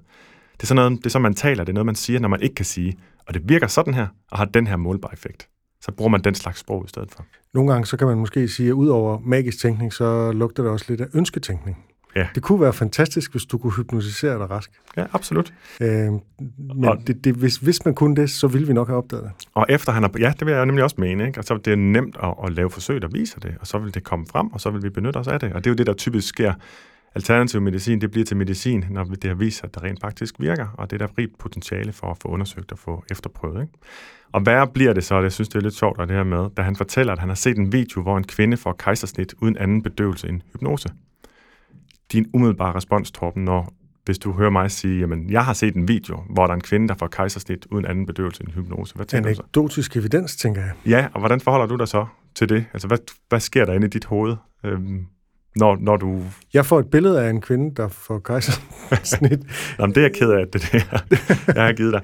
[0.53, 2.27] Det er sådan noget, det er sådan, man taler, det er noget, man siger, når
[2.29, 5.49] man ikke kan sige, og det virker sådan her, og har den her målbare effekt.
[5.81, 7.25] Så bruger man den slags sprog i stedet for.
[7.53, 10.71] Nogle gange så kan man måske sige, at ud over magisk tænkning, så lugter det
[10.71, 11.77] også lidt af ønsketænkning.
[12.17, 12.27] Ja.
[12.35, 14.71] Det kunne være fantastisk, hvis du kunne hypnotisere dig rask.
[14.97, 15.53] Ja, absolut.
[15.81, 16.21] Øh, men
[16.85, 19.31] Og- det, det, hvis, hvis man kunne det, så ville vi nok have opdaget det.
[19.53, 20.11] Og efter han har...
[20.19, 21.27] Ja, det vil jeg nemlig også mene.
[21.27, 21.39] Ikke?
[21.39, 23.93] Og så det er nemt at, at lave forsøg, der viser det, og så vil
[23.93, 25.53] det komme frem, og så vil vi benytte os af det.
[25.53, 26.53] Og det er jo det, der typisk sker.
[27.15, 30.35] Alternativ medicin, det bliver til medicin, når det har vist sig, at det rent faktisk
[30.39, 33.61] virker, og det er der rigt potentiale for at få undersøgt og få efterprøvet.
[33.61, 33.73] Ikke?
[34.31, 36.23] Og værre bliver det så, og det synes det er lidt sjovt, at det her
[36.23, 39.33] med, da han fortæller, at han har set en video, hvor en kvinde får kejsersnit
[39.41, 40.89] uden anden bedøvelse end hypnose.
[42.11, 43.73] Din umiddelbare respons, Torben, når
[44.07, 46.61] hvis du hører mig sige, jamen, jeg har set en video, hvor der er en
[46.61, 48.95] kvinde, der får kejsersnit uden anden bedøvelse end hypnose.
[48.95, 49.41] Hvad tænker du så?
[49.41, 50.71] Anekdotisk evidens, tænker jeg.
[50.85, 52.65] Ja, og hvordan forholder du dig så til det?
[52.73, 52.97] Altså, hvad,
[53.29, 55.05] hvad sker der inde i dit hoved, øhm,
[55.55, 56.23] når, når du...
[56.53, 59.39] Jeg får et billede af en kvinde, der får kejsersnit.
[59.79, 62.01] Jamen, det er jeg ked af, det er det, jeg har givet dig.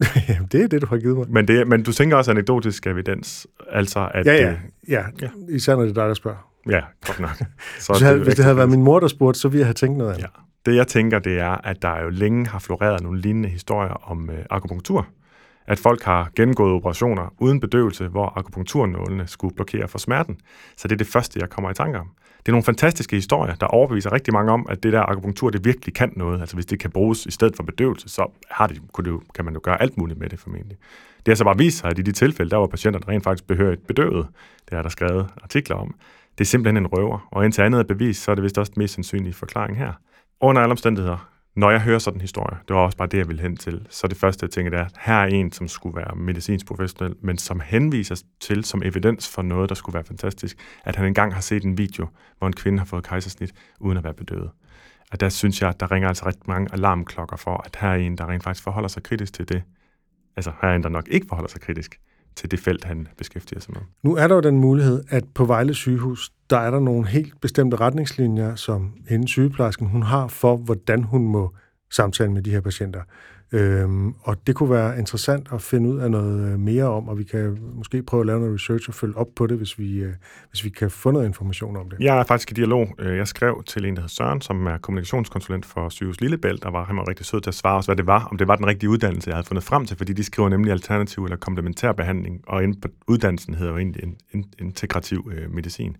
[0.28, 1.26] Jamen, det er det, du har givet mig.
[1.30, 4.26] Men, det, men du tænker også anekdotisk evidens, altså at...
[4.26, 4.56] Ja, ja,
[4.88, 5.04] ja.
[5.20, 5.28] Ja.
[5.48, 6.49] Især når det er dig, der spørger.
[6.68, 7.30] Ja, godt nok.
[7.78, 9.66] Så Hvis, er det hvis det havde været min mor, der spurgte, så ville jeg
[9.66, 10.22] have tænkt noget andet.
[10.22, 10.28] Ja.
[10.70, 14.30] Det jeg tænker, det er, at der jo længe har floreret nogle lignende historier om
[14.30, 15.06] øh, akupunktur.
[15.66, 20.36] At folk har gennemgået operationer uden bedøvelse, hvor akupunkturnålene skulle blokere for smerten.
[20.76, 22.06] Så det er det første, jeg kommer i tanke om.
[22.38, 25.64] Det er nogle fantastiske historier, der overbeviser rigtig mange om, at det der akupunktur, det
[25.64, 26.40] virkelig kan noget.
[26.40, 29.22] Altså hvis det kan bruges i stedet for bedøvelse, så har det, kunne det, jo-
[29.34, 30.76] kan man jo gøre alt muligt med det formentlig.
[31.26, 33.46] Det har så bare vist sig, at i de tilfælde, der var patienterne rent faktisk
[33.46, 34.26] behørigt bedøvet,
[34.70, 35.94] det er der skrevet artikler om.
[36.40, 38.72] Det er simpelthen en røver, og indtil andet er bevis, så er det vist også
[38.74, 39.92] den mest sandsynlige forklaring her.
[40.40, 43.28] Under alle omstændigheder, når jeg hører sådan en historie, det var også bare det, jeg
[43.28, 45.68] ville hen til, så det første, jeg tænker, det er, at her er en, som
[45.68, 50.04] skulle være medicinsk professionel, men som henviser til som evidens for noget, der skulle være
[50.04, 53.98] fantastisk, at han engang har set en video, hvor en kvinde har fået kejsersnit, uden
[53.98, 54.50] at være bedøvet.
[55.12, 57.96] Og der synes jeg, at der ringer altså rigtig mange alarmklokker for, at her er
[57.96, 59.62] en, der rent faktisk forholder sig kritisk til det.
[60.36, 62.00] Altså, her er en, der nok ikke forholder sig kritisk
[62.36, 63.82] til det felt, han beskæftiger sig med.
[64.02, 67.40] Nu er der jo den mulighed, at på Vejle sygehus, der er der nogle helt
[67.40, 71.54] bestemte retningslinjer, som hende sygeplejersken, hun har for, hvordan hun må
[71.90, 73.02] samtale med de her patienter.
[73.52, 77.18] Øhm, og det kunne være interessant at finde ud af noget øh, mere om, og
[77.18, 79.98] vi kan måske prøve at lave noget research og følge op på det, hvis vi,
[79.98, 80.12] øh,
[80.50, 82.00] hvis vi kan få noget information om det.
[82.00, 82.88] Jeg er faktisk i dialog.
[82.98, 86.72] Øh, jeg skrev til en, der hedder Søren, som er kommunikationskonsulent for Sygehus Lillebælt, og
[86.72, 88.56] var, han var rigtig sød til at svare os, hvad det var, om det var
[88.56, 91.92] den rigtige uddannelse, jeg havde fundet frem til, fordi de skriver nemlig alternativ eller komplementær
[91.92, 94.14] behandling, og på uddannelsen hedder jo egentlig
[94.58, 95.96] integrativ øh, medicin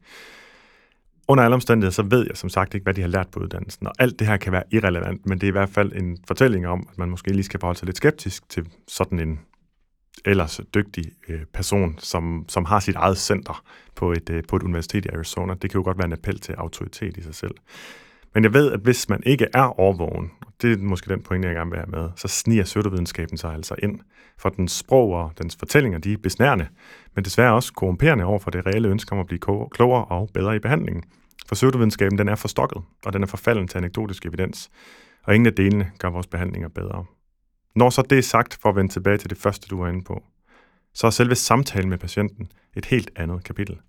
[1.30, 3.86] under alle omstændigheder, så ved jeg som sagt ikke, hvad de har lært på uddannelsen,
[3.86, 6.66] og alt det her kan være irrelevant, men det er i hvert fald en fortælling
[6.66, 9.40] om, at man måske lige skal forholde sig lidt skeptisk til sådan en
[10.24, 13.64] ellers dygtig øh, person, som, som har sit eget center
[13.96, 15.54] på et, øh, på et universitet i Arizona.
[15.54, 17.54] Det kan jo godt være en appel til autoritet i sig selv.
[18.34, 21.48] Men jeg ved, at hvis man ikke er overvågen, og det er måske den pointe,
[21.48, 24.00] jeg gerne vil have med, så sniger pseudovidenskaben sig altså ind.
[24.38, 26.66] For dens sprog og dens fortællinger, de er besnærende,
[27.14, 29.40] men desværre også korrumperende over for det reelle ønske om at blive
[29.70, 31.04] klogere og bedre i behandlingen.
[31.46, 34.70] For pseudovidenskaben, den er forstokket, og den er forfalden til anekdotisk evidens,
[35.22, 37.04] og ingen af delene gør vores behandlinger bedre.
[37.76, 40.04] Når så det er sagt, for at vende tilbage til det første, du var inde
[40.04, 40.22] på,
[40.94, 43.80] så er selve samtalen med patienten et helt andet kapitel.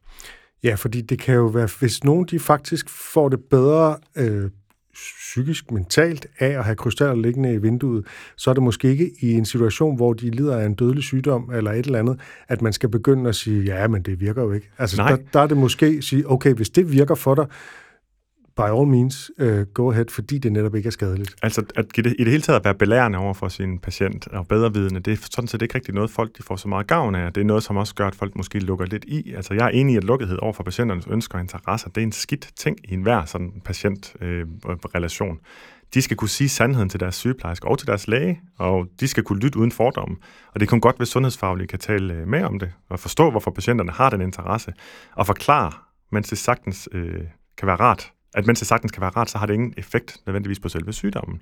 [0.64, 4.52] Ja, fordi det kan jo være, hvis nogen de faktisk får det bedre øh,
[4.94, 9.34] psykisk, mentalt af at have krystaller liggende i vinduet, så er det måske ikke i
[9.34, 12.74] en situation, hvor de lider af en dødelig sygdom eller et eller andet, at man
[12.74, 14.70] skal begynde at sige, ja, men det virker jo ikke.
[14.78, 17.46] Altså, der, der er det måske at sige, okay, hvis det virker for dig,
[18.58, 21.36] by all means, uh, go ahead, fordi det netop ikke er skadeligt.
[21.44, 24.28] Altså, at i det, i det hele taget at være belærende over for sin patient
[24.28, 26.88] og bedre vidende, det er sådan set ikke rigtig noget, folk de får så meget
[26.88, 27.34] gavn af.
[27.34, 29.34] Det er noget, som også gør, at folk måske lukker lidt i.
[29.34, 32.06] Altså, jeg er enig i, at lukkethed over for patienternes ønsker og interesser, det er
[32.06, 35.36] en skidt ting i enhver sådan patient-relation.
[35.36, 35.42] Øh,
[35.94, 39.24] de skal kunne sige sandheden til deres sygeplejerske og til deres læge, og de skal
[39.24, 40.18] kunne lytte uden fordomme.
[40.54, 43.32] Og det er kun godt, hvis sundhedsfaglige kan tale øh, med om det, og forstå,
[43.32, 44.74] hvorfor patienterne har den interesse,
[45.16, 45.72] og forklare,
[46.12, 47.22] mens det sagtens øh,
[47.58, 50.18] kan være rart at mens det sagtens kan være rart, så har det ingen effekt
[50.26, 51.42] nødvendigvis på selve sygdommen.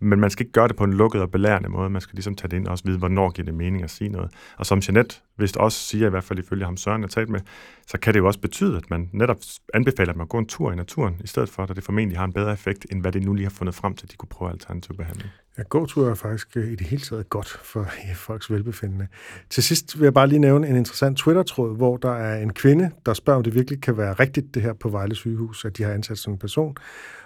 [0.00, 1.90] Men man skal ikke gøre det på en lukket og belærende måde.
[1.90, 4.08] Man skal ligesom tage det ind og også vide, hvornår giver det mening at sige
[4.10, 4.30] noget.
[4.58, 7.40] Og som Jeanette vist også siger, i hvert fald ifølge ham Søren, jeg talt med,
[7.86, 9.36] så kan det jo også betyde, at man netop
[9.74, 12.24] anbefaler, at man går en tur i naturen, i stedet for, at det formentlig har
[12.24, 14.28] en bedre effekt, end hvad det nu lige har fundet frem til, at de kunne
[14.28, 15.30] prøve alternativ behandling.
[15.58, 19.06] Ja, gåtur er faktisk øh, i det hele taget godt for ja, folks velbefindende.
[19.50, 22.90] Til sidst vil jeg bare lige nævne en interessant Twitter-tråd, hvor der er en kvinde,
[23.06, 25.82] der spørger, om det virkelig kan være rigtigt, det her på Vejle sygehus, at de
[25.82, 26.76] har ansat sådan en person.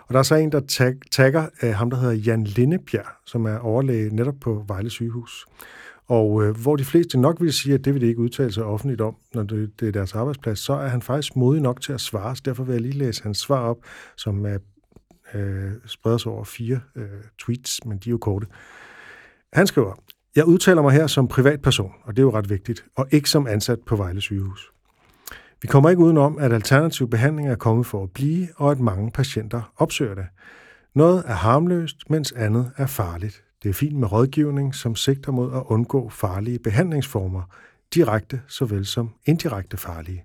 [0.07, 3.47] Og der er så en, der tag, tagger uh, ham, der hedder Jan Lindebjerg, som
[3.47, 5.47] er overlæge netop på Vejle sygehus.
[6.07, 8.65] Og uh, hvor de fleste nok vil sige, at det vil de ikke udtale sig
[8.65, 11.93] offentligt om, når det, det er deres arbejdsplads, så er han faktisk modig nok til
[11.93, 12.37] at svare.
[12.37, 13.79] Så derfor vil jeg lige læse hans svar op,
[14.17, 14.59] som er
[15.35, 17.09] øh, spreder sig over fire øh,
[17.39, 18.47] tweets, men de er jo korte.
[19.53, 19.95] Han skriver,
[20.37, 23.47] jeg udtaler mig her som privatperson, og det er jo ret vigtigt, og ikke som
[23.47, 24.73] ansat på Vejle sygehus.
[25.63, 29.11] Vi kommer ikke udenom, at alternativ behandling er kommet for at blive, og at mange
[29.11, 30.27] patienter opsøger det.
[30.95, 33.45] Noget er harmløst, mens andet er farligt.
[33.63, 37.43] Det er fint med rådgivning, som sigter mod at undgå farlige behandlingsformer,
[37.95, 40.25] direkte såvel som indirekte farlige.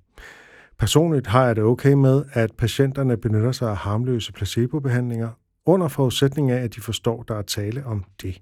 [0.81, 5.29] Personligt har jeg det okay med, at patienterne benytter sig af harmløse placebobehandlinger,
[5.65, 8.41] under forudsætning af, at de forstår, der er tale om det.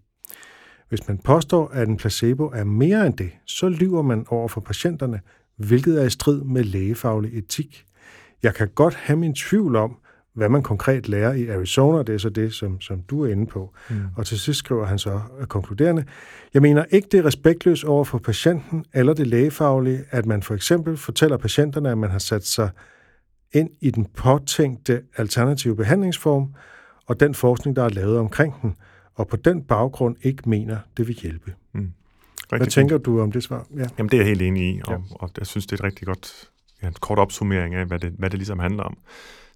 [0.90, 4.62] Hvis man påstår, at en placebo er mere end det, så lyver man over for
[4.62, 5.20] patienterne,
[5.58, 7.86] hvilket er i strid med lægefaglig etik.
[8.44, 9.98] Jeg kan godt have min tvivl om,
[10.40, 13.48] hvad man konkret lærer i Arizona, det er så det, som, som du er inde
[13.48, 13.74] på.
[13.90, 14.02] Mm.
[14.16, 16.04] Og til sidst skriver han så konkluderende,
[16.54, 20.56] jeg mener ikke, det er respektløst over for patienten eller det lægefaglige, at man for
[20.56, 22.70] eksempel fortæller patienterne, at man har sat sig
[23.54, 26.54] ind i den påtænkte alternative behandlingsform
[27.06, 28.76] og den forskning, der er lavet omkring den,
[29.16, 31.54] og på den baggrund ikke mener, det vil hjælpe.
[31.74, 31.92] Mm.
[32.50, 33.06] Hvad tænker fint.
[33.06, 33.66] du om det svar?
[33.78, 33.86] Ja.
[33.98, 34.98] Jamen, det er jeg helt enig i, og, ja.
[35.12, 36.50] og jeg synes, det er et rigtig godt
[36.82, 38.98] ja, en kort opsummering af, hvad det, hvad det ligesom handler om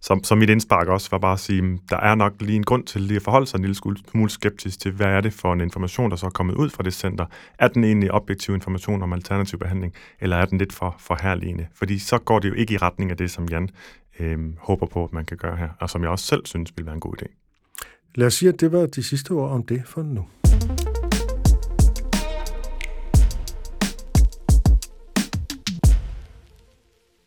[0.03, 2.63] som, som mit indspark også var bare at sige, mm, der er nok lige en
[2.63, 3.75] grund til lige at forholde sig en lille
[4.11, 6.83] smule skeptisk til, hvad er det for en information, der så er kommet ud fra
[6.83, 7.25] det center?
[7.59, 11.67] Er den egentlig objektiv information om alternativ behandling, eller er den lidt for, for herligende?
[11.73, 13.69] Fordi så går det jo ikke i retning af det, som Jan
[14.19, 16.85] øh, håber på, at man kan gøre her, og som jeg også selv synes vil
[16.85, 17.25] være en god idé.
[18.15, 20.25] Lad os sige, at det var de sidste ord om det for nu.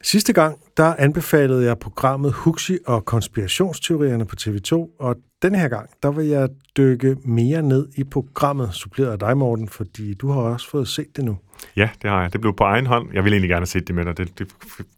[0.07, 5.91] Sidste gang, der anbefalede jeg programmet Huxi og konspirationsteorierne på TV2, og denne her gang,
[6.03, 10.41] der vil jeg dykke mere ned i programmet, suppleret af dig, Morten, fordi du har
[10.41, 11.39] også fået set det nu.
[11.77, 12.33] Ja, det har jeg.
[12.33, 13.09] Det blev på egen hånd.
[13.15, 14.19] Jeg ville egentlig gerne have set det med dig.
[14.19, 14.49] Det, det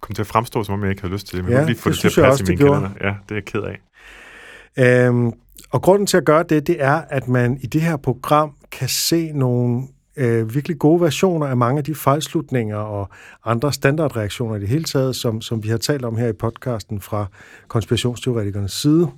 [0.01, 1.77] kom til at fremstå, som om jeg ikke havde lyst til det, men ja, lige
[1.77, 2.91] få det, det til at passe også, i min kalender.
[3.01, 5.07] Ja, det er jeg ked af.
[5.07, 5.33] Øhm,
[5.71, 8.89] og grunden til at gøre det, det er, at man i det her program kan
[8.89, 9.83] se nogle
[10.19, 13.09] øh, virkelig gode versioner af mange af de fejlslutninger og
[13.45, 17.01] andre standardreaktioner i det hele taget, som, som vi har talt om her i podcasten
[17.01, 17.27] fra
[17.69, 19.09] konspirationsteoretikernes side.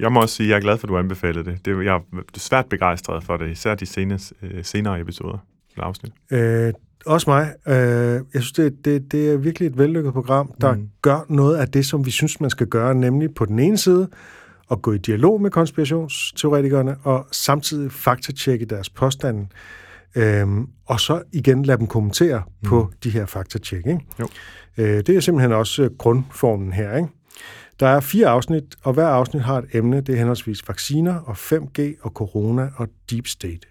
[0.00, 1.64] Jeg må også sige, at jeg er glad for, at du anbefalede det.
[1.64, 2.00] det jeg er
[2.36, 5.38] svært begejstret for det, især de senere, øh, senere episoder
[5.74, 6.12] eller afsnit.
[6.30, 6.72] Øh,
[7.06, 7.54] også mig.
[7.66, 7.74] Øh,
[8.34, 10.88] jeg synes, det, det, det er virkelig et vellykket program, der mm.
[11.02, 14.08] gør noget af det, som vi synes, man skal gøre, nemlig på den ene side
[14.70, 19.46] at gå i dialog med konspirationsteoretikerne og samtidig faktatjekke deres påstande.
[20.14, 22.68] Øhm, og så igen lade dem kommentere mm.
[22.68, 23.86] på de her faktatjek.
[23.86, 24.00] Ikke?
[24.20, 24.28] Jo.
[24.78, 26.96] Øh, det er simpelthen også grundformen her.
[26.96, 27.08] Ikke?
[27.80, 30.00] Der er fire afsnit, og hver afsnit har et emne.
[30.00, 33.66] Det er henholdsvis vacciner og 5G og corona og deep state.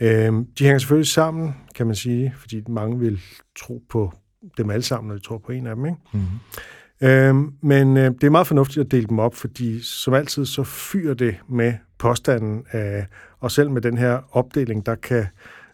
[0.00, 3.20] Øhm, de hænger selvfølgelig sammen, kan man sige, fordi mange vil
[3.58, 4.12] tro på
[4.56, 5.86] dem alle sammen, når de tror på en af dem.
[5.86, 5.98] Ikke?
[6.12, 7.08] Mm-hmm.
[7.08, 10.64] Øhm, men øh, det er meget fornuftigt at dele dem op, fordi som altid så
[10.64, 13.06] fyrer det med påstanden, af,
[13.40, 15.26] og selv med den her opdeling, der kan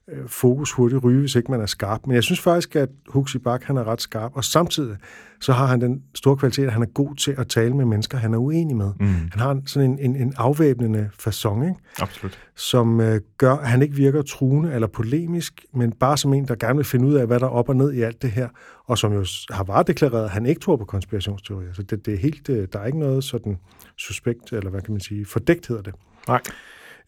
[0.08, 2.00] øh, fokus hurtigt ryge, hvis ikke man er skarp.
[2.06, 4.96] Men jeg synes faktisk, at Huxi Bak, han er ret skarp, og samtidig
[5.40, 8.18] så har han den store kvalitet, at han er god til at tale med mennesker,
[8.18, 8.92] han er uenig med.
[9.00, 9.06] Mm.
[9.06, 11.74] Han har sådan en, en, en afvæbnende façon, ikke?
[11.98, 12.38] Absolut.
[12.56, 16.54] som øh, gør, at han ikke virker truende eller polemisk, men bare som en, der
[16.54, 18.48] gerne vil finde ud af, hvad der er op og ned i alt det her,
[18.86, 21.72] og som jo har varedeklareret, at han ikke tror på konspirationsteorier.
[21.72, 23.58] Så det, det er helt, øh, der er ikke noget sådan
[23.96, 25.94] suspekt, eller hvad kan man sige, fordækt hedder det.
[26.28, 26.40] Nej.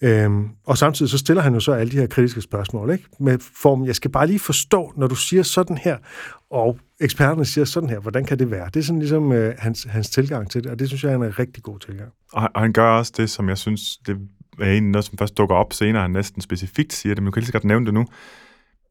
[0.00, 3.04] Øhm, og samtidig så stiller han jo så alle de her kritiske spørgsmål, ikke?
[3.20, 5.96] Med formen, jeg skal bare lige forstå, når du siger sådan her,
[6.50, 8.66] og eksperterne siger sådan her, hvordan kan det være?
[8.74, 11.16] Det er sådan ligesom øh, hans, hans tilgang til det, og det synes jeg er
[11.16, 12.11] en rigtig god tilgang.
[12.32, 14.16] Og, og han gør også det, som jeg synes, det
[14.61, 17.32] er en noget, som først dukker op senere, han næsten specifikt siger det, men jeg
[17.32, 18.06] kan lige så godt nævne det nu.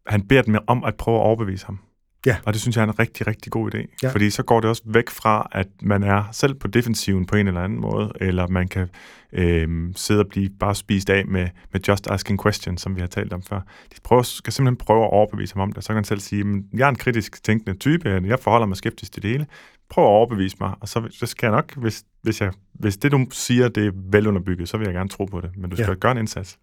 [0.07, 1.79] Han beder dem om at prøve at overbevise ham.
[2.25, 2.37] Ja.
[2.45, 3.95] Og det synes jeg er en rigtig, rigtig god idé.
[4.03, 4.09] Ja.
[4.11, 7.47] Fordi så går det også væk fra, at man er selv på defensiven på en
[7.47, 8.87] eller anden måde, eller man kan
[9.33, 13.07] øh, sidde og blive bare spist af med, med just asking questions, som vi har
[13.07, 13.59] talt om før.
[13.95, 15.83] De prøver, skal simpelthen prøve at overbevise ham om det.
[15.83, 18.77] Så kan han selv sige, "Men jeg er en kritisk tænkende type, jeg forholder mig
[18.77, 19.47] skeptisk til det hele.
[19.89, 23.11] Prøv at overbevise mig, og så, så skal jeg nok, hvis, hvis, jeg, hvis det
[23.11, 25.51] du siger, det er velunderbygget, så vil jeg gerne tro på det.
[25.57, 25.93] Men du skal ja.
[25.93, 26.57] gøre en indsats.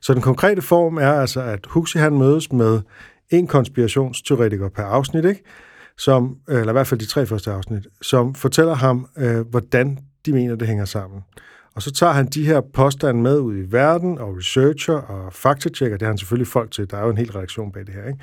[0.00, 2.80] Så den konkrete form er altså, at Huxi han mødes med
[3.30, 5.42] en konspirationsteoretiker per afsnit, ikke?
[5.98, 10.32] Som, eller i hvert fald de tre første afsnit, som fortæller ham, øh, hvordan de
[10.32, 11.20] mener, det hænger sammen.
[11.74, 15.96] Og så tager han de her påstande med ud i verden, og researcher og faktatjekker,
[15.96, 18.06] det har han selvfølgelig folk til, der er jo en hel redaktion bag det her,
[18.06, 18.18] ikke?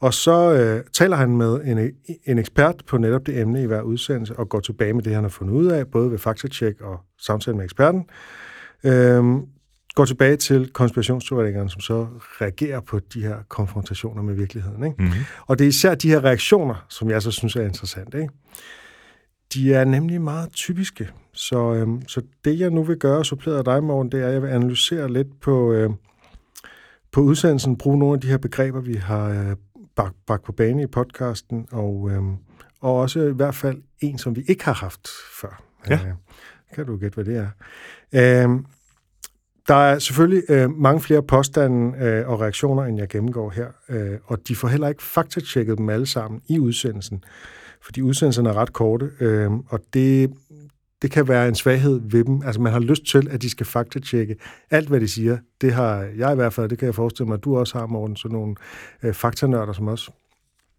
[0.00, 1.90] Og så øh, taler han med en,
[2.24, 5.24] en ekspert på netop det emne i hver udsendelse, og går tilbage med det, han
[5.24, 8.04] har fundet ud af, både ved faktatjek og samtale med eksperten.
[8.84, 9.42] Øhm,
[9.94, 12.06] går tilbage til konspirationsteoretikerne, som så
[12.40, 14.84] reagerer på de her konfrontationer med virkeligheden.
[14.84, 15.02] Ikke?
[15.02, 15.24] Mm-hmm.
[15.46, 18.20] Og det er især de her reaktioner, som jeg så synes er interessante.
[18.20, 18.32] Ikke?
[19.54, 21.10] De er nemlig meget typiske.
[21.32, 24.42] Så, øhm, så det, jeg nu vil gøre, suppleret dig, Morten, det er, at jeg
[24.42, 25.90] vil analysere lidt på, øh,
[27.12, 29.56] på udsendelsen, bruge nogle af de her begreber, vi har øh,
[29.96, 32.22] bagt bak på bane i podcasten, og, øh,
[32.80, 35.08] og også i hvert fald en, som vi ikke har haft
[35.40, 35.62] før.
[35.88, 35.94] Ja.
[35.94, 36.12] Øh,
[36.74, 37.48] kan du gætte, hvad det er?
[38.44, 38.58] Øh,
[39.70, 44.18] der er selvfølgelig øh, mange flere påstande øh, og reaktioner, end jeg gennemgår her, øh,
[44.24, 47.24] og de får heller ikke faktatjekket dem alle sammen i udsendelsen,
[47.82, 50.30] fordi udsendelserne er ret korte, øh, og det,
[51.02, 52.42] det kan være en svaghed ved dem.
[52.44, 54.36] Altså man har lyst til, at de skal faktatjekke
[54.70, 55.38] alt, hvad de siger.
[55.60, 57.86] Det har jeg i hvert fald, det kan jeg forestille mig, at du også har,
[57.86, 58.54] Morten, sådan nogle
[59.02, 60.10] øh, faktanørder som os.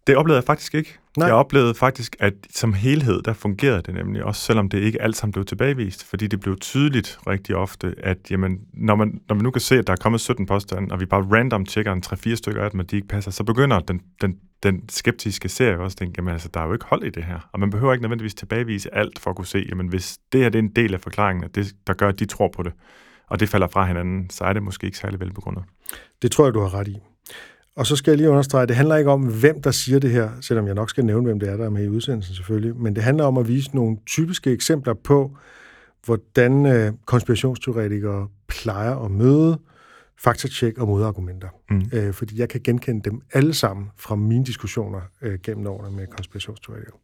[0.06, 0.98] Det oplevede jeg faktisk ikke.
[1.16, 1.26] Nej.
[1.26, 5.16] Jeg oplevede faktisk, at som helhed, der fungerede det nemlig, også selvom det ikke alt
[5.16, 9.42] sammen blev tilbagevist, fordi det blev tydeligt rigtig ofte, at jamen, når, man, når man
[9.42, 12.02] nu kan se, at der er kommet 17 påstande, og vi bare random tjekker en
[12.06, 15.78] 3-4 stykker af dem, og de ikke passer, så begynder den, den, den skeptiske serie
[15.78, 17.70] også at tænke, jamen altså, der er jo ikke hold i det her, og man
[17.70, 20.62] behøver ikke nødvendigvis tilbagevise alt for at kunne se, jamen hvis det her det er
[20.62, 22.72] en del af forklaringen, det, der gør, at de tror på det,
[23.26, 25.64] og det falder fra hinanden, så er det måske ikke særlig velbegrundet.
[26.22, 26.98] Det tror jeg, du har ret i.
[27.76, 30.30] Og så skal jeg lige understrege, det handler ikke om, hvem der siger det her,
[30.40, 32.94] selvom jeg nok skal nævne, hvem det er, der er med i udsendelsen selvfølgelig, men
[32.94, 35.36] det handler om at vise nogle typiske eksempler på,
[36.04, 39.58] hvordan øh, konspirationsteoretikere plejer at møde
[40.18, 41.48] faktatjek og modargumenter.
[41.70, 41.82] Mm.
[41.92, 46.06] Øh, fordi jeg kan genkende dem alle sammen fra mine diskussioner øh, gennem årene med
[46.06, 46.96] konspirationsteoretikere.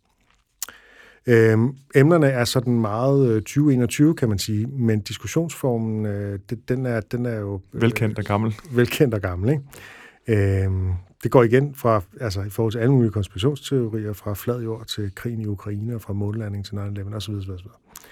[1.26, 1.58] Øh,
[1.94, 7.00] emnerne er sådan meget øh, 2021, kan man sige, men diskussionsformen, øh, det, den, er,
[7.00, 7.60] den er jo...
[7.74, 8.54] Øh, Velkendt og gammel.
[8.70, 9.62] velkendt og gammel, ikke?
[10.28, 14.86] Øhm, det går igen fra, altså i forhold til alle mulige konspirationsteorier, fra flad jord
[14.86, 17.34] til krigen i Ukraine, og fra månelanding til 9-11 osv.
[17.34, 17.66] osv.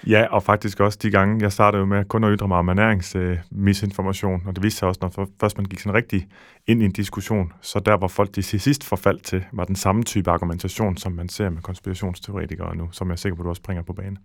[0.07, 2.67] Ja, og faktisk også de gange, jeg startede jo med kun at ytre mig om
[2.67, 6.27] ernæringsmisinformation, og det viste sig også, når først man gik sådan rigtig
[6.67, 10.03] ind i en diskussion, så der, hvor folk de sidst forfaldt til, var den samme
[10.03, 13.61] type argumentation, som man ser med konspirationsteoretikere nu, som jeg er sikker på, du også
[13.61, 14.17] bringer på banen.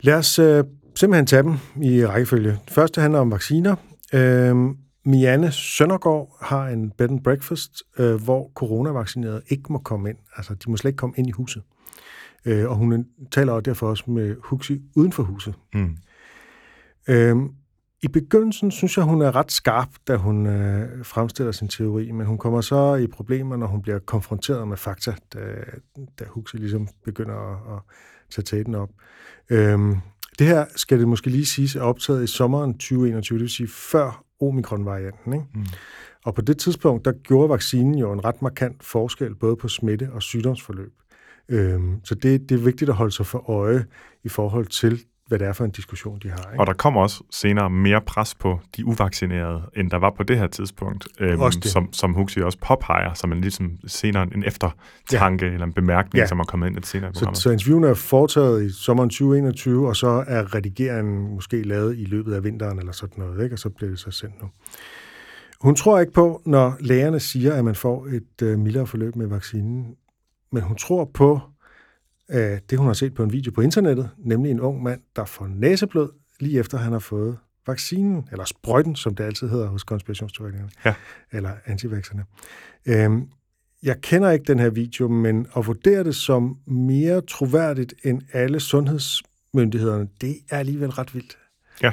[0.00, 2.50] Lad os øh, simpelthen tage dem i rækkefølge.
[2.50, 3.76] Det første handler om vacciner.
[4.14, 10.18] Øhm, Mianne Søndergaard har en bed and breakfast, øh, hvor coronavaccinerede ikke må komme ind.
[10.36, 11.62] Altså, de må slet ikke komme ind i huset.
[12.44, 15.54] Øh, og hun taler også derfor også med Huxi uden for huset.
[15.74, 15.96] Mm.
[17.08, 17.48] Øhm,
[18.02, 22.26] I begyndelsen synes jeg, hun er ret skarp, da hun øh, fremstiller sin teori, men
[22.26, 25.40] hun kommer så i problemer, når hun bliver konfronteret med fakta, da,
[26.18, 27.82] da Huxley ligesom begynder at, at
[28.30, 28.90] tage tæten op.
[29.50, 29.96] Øhm,
[30.38, 33.68] det her skal det måske lige siges er optaget i sommeren 2021, det vil sige
[33.68, 35.32] før omikron-varianten.
[35.32, 35.46] Ikke?
[35.54, 35.64] Mm.
[36.24, 40.08] Og på det tidspunkt, der gjorde vaccinen jo en ret markant forskel både på smitte
[40.12, 40.92] og sygdomsforløb.
[41.48, 43.84] Øhm, så det, det er vigtigt at holde sig for øje
[44.24, 46.36] i forhold til, hvad det er for en diskussion, de har.
[46.52, 46.60] Ikke?
[46.60, 50.38] Og der kommer også senere mere pres på de uvaccinerede, end der var på det
[50.38, 51.70] her tidspunkt, øhm, Også det.
[51.70, 55.52] som, som Huxi også påpeger, som en ligesom senere en eftertanke ja.
[55.52, 56.26] eller en bemærkning, Ja.
[56.26, 57.38] som er kommet ind lidt senere i Så, programmet.
[57.38, 62.34] så interviewene er foretaget i sommeren 2021, og så er redigeringen måske lavet i løbet
[62.34, 63.54] af vinteren eller sådan noget, ikke?
[63.54, 64.48] og så bliver det så sendt nu.
[65.60, 69.26] Hun tror ikke på, når lægerne siger, at man får et øh, mildere forløb med
[69.26, 69.94] vaccinen,
[70.52, 71.40] men hun tror på
[72.32, 75.24] øh, det, hun har set på en video på internettet, nemlig en ung mand, der
[75.24, 76.08] får næseblod
[76.40, 80.94] lige efter han har fået vaccinen, eller sprøjten, som det altid hedder hos konspirationsteoretikerne, Ja.
[81.32, 82.24] eller antivaxerne.
[82.86, 83.28] Øhm,
[83.82, 88.60] jeg kender ikke den her video, men at vurdere det som mere troværdigt end alle
[88.60, 91.38] sundhedsmyndighederne, det er alligevel ret vildt.
[91.82, 91.92] Ja.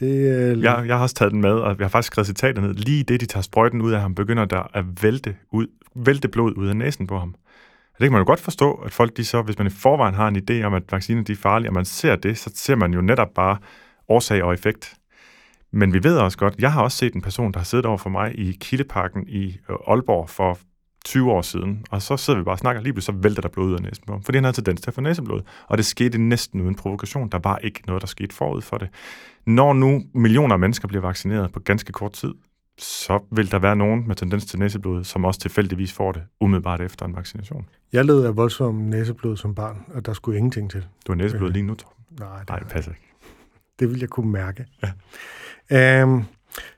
[0.00, 2.62] Det, øh, Jeg, jeg har også taget den med, og jeg har faktisk skrevet citatet
[2.62, 2.74] ned.
[2.74, 6.56] Lige det, de tager sprøjten ud af ham, begynder der at vælte, ud, vælte blod
[6.56, 7.34] ud af næsen på ham.
[7.96, 10.14] Og det kan man jo godt forstå, at folk de så, hvis man i forvejen
[10.14, 12.74] har en idé om, at vacciner de er farlige, og man ser det, så ser
[12.76, 13.58] man jo netop bare
[14.08, 14.94] årsag og effekt.
[15.72, 17.98] Men vi ved også godt, jeg har også set en person, der har siddet over
[17.98, 20.58] for mig i Kildeparken i øh, Aalborg for
[21.04, 23.48] 20 år siden, og så sidder vi bare og snakker, lige pludselig så vælter der
[23.48, 25.42] blod ud af næsen på ham, fordi han havde tendens til at få næseblod.
[25.68, 27.28] Og det skete næsten uden provokation.
[27.28, 28.88] Der var ikke noget, der skete forud for det.
[29.46, 32.34] Når nu millioner af mennesker bliver vaccineret på ganske kort tid,
[32.78, 36.80] så vil der være nogen med tendens til næseblod, som også tilfældigvis får det umiddelbart
[36.80, 37.68] efter en vaccination.
[37.92, 40.80] Jeg led af voldsom næseblod som barn, og der skulle ingenting til.
[41.06, 41.52] Du har næseblod Øh.
[41.54, 42.04] lige nu, Torben.
[42.20, 43.02] Nej, det, Nej, det passer ikke.
[43.78, 44.64] det vil jeg kunne mærke.
[45.70, 46.02] Ja.
[46.02, 46.24] Um,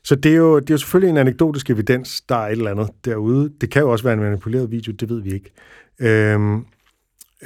[0.05, 2.70] så det er, jo, det er jo selvfølgelig en anekdotisk evidens, der er et eller
[2.70, 3.53] andet derude.
[3.61, 6.34] Det kan jo også være en manipuleret video, det ved vi ikke.
[6.36, 6.66] Um,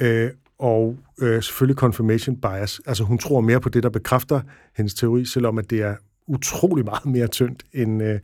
[0.01, 0.29] øh,
[0.59, 2.81] og øh, selvfølgelig confirmation bias.
[2.85, 4.41] Altså hun tror mere på det, der bekræfter
[4.77, 5.95] hendes teori, selvom at det er
[6.27, 8.19] utrolig meget mere tyndt end, øh,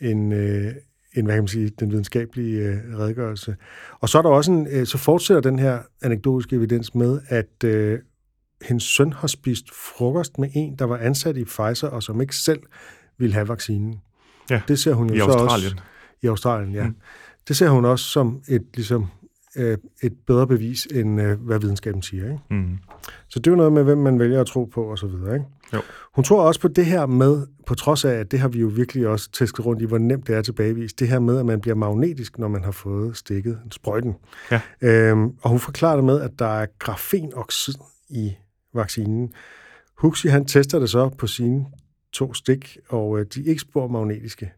[0.00, 0.72] end, øh,
[1.16, 3.56] end hvad kan man sige, den videnskabelige øh, redegørelse.
[4.00, 7.64] Og så er der også en, øh, så fortsætter den her anekdotiske evidens med, at
[7.64, 7.98] øh,
[8.62, 12.36] hendes søn har spist frokost med en, der var ansat i Pfizer, og som ikke
[12.36, 12.60] selv
[13.18, 14.00] ville have vaccinen.
[14.50, 15.72] Ja, det ser hun jo I så Australien.
[15.72, 15.82] Også,
[16.22, 16.86] I Australien, ja.
[16.86, 16.96] Mm.
[17.48, 19.06] Det ser hun også som et, ligesom,
[19.56, 22.24] øh, et bedre bevis, end øh, hvad videnskaben siger.
[22.24, 22.38] Ikke?
[22.50, 22.78] Mm.
[23.28, 25.34] Så det er jo noget med, hvem man vælger at tro på, og så videre.
[25.34, 25.46] Ikke?
[25.74, 25.80] Jo.
[26.14, 28.66] Hun tror også på det her med, på trods af, at det har vi jo
[28.66, 31.60] virkelig også tæsket rundt i, hvor nemt det er tilbagevist, det her med, at man
[31.60, 34.14] bliver magnetisk, når man har fået stikket sprøjten.
[34.50, 34.60] Ja.
[34.80, 37.74] Øhm, og hun forklarer det med, at der er grafenoxid
[38.08, 38.36] i
[38.74, 39.32] vaccinen.
[39.98, 41.66] Huxi, han tester det så på sine
[42.12, 44.52] to stik, og øh, de er ikke spor magnetiske.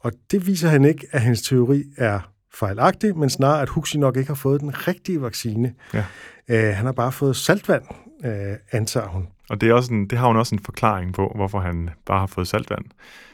[0.00, 4.16] Og det viser han ikke, at hans teori er fejlagtig, men snarere, at Huxi nok
[4.16, 5.74] ikke har fået den rigtige vaccine.
[5.94, 6.04] Ja.
[6.48, 7.82] Øh, han har bare fået saltvand,
[8.24, 9.28] øh, antager hun.
[9.50, 12.18] Og det, er også en, det har hun også en forklaring på, hvorfor han bare
[12.18, 12.84] har fået saltvand.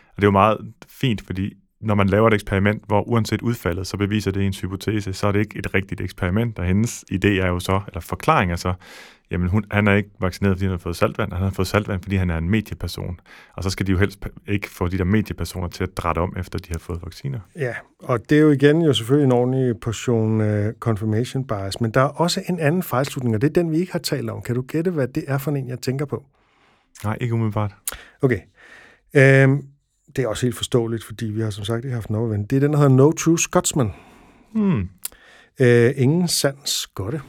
[0.09, 0.59] Og det er jo meget
[0.89, 5.13] fint, fordi når man laver et eksperiment, hvor uanset udfaldet, så beviser det ens hypotese,
[5.13, 8.53] så er det ikke et rigtigt eksperiment, og hendes idé er jo så, eller forklaring
[8.53, 8.75] er så,
[9.31, 12.03] jamen hun, han er ikke vaccineret, fordi han har fået saltvand, han har fået saltvand,
[12.03, 13.21] fordi han er en medieperson.
[13.57, 16.35] Og så skal de jo helst ikke få de der mediepersoner til at drætte om,
[16.39, 17.41] efter de har fået vacciner.
[17.57, 21.91] Ja, og det er jo igen jo selvfølgelig en ordentlig portion uh, confirmation bias, men
[21.91, 24.43] der er også en anden fejlslutning, og det er den, vi ikke har talt om.
[24.43, 26.25] Kan du gætte, hvad det er for en, jeg tænker på?
[27.05, 27.75] Nej, ikke umiddelbart.
[28.23, 28.41] Okay.
[29.15, 29.63] Øhm,
[30.17, 32.45] det er også helt forståeligt, fordi vi har som sagt ikke haft en overven.
[32.45, 33.91] Det er den, der hedder No True Scotsman.
[34.55, 34.89] Hmm.
[35.61, 37.21] Øh, ingen sand skotte.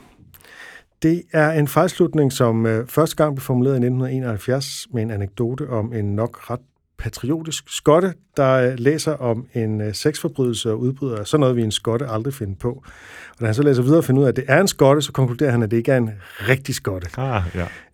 [1.01, 5.69] Det er en fejlslutning, som øh, første gang blev formuleret i 1971 med en anekdote
[5.69, 6.59] om en nok ret
[6.97, 11.71] patriotisk skotte, der øh, læser om en øh, sexforbrydelse og udbryder sådan noget, vi en
[11.71, 12.83] skotte aldrig finde på.
[13.31, 15.01] Og da han så læser videre og finder ud af, at det er en skotte,
[15.01, 16.09] så konkluderer han, at det ikke er en
[16.47, 17.07] rigtig skotte.
[17.17, 17.43] Ah,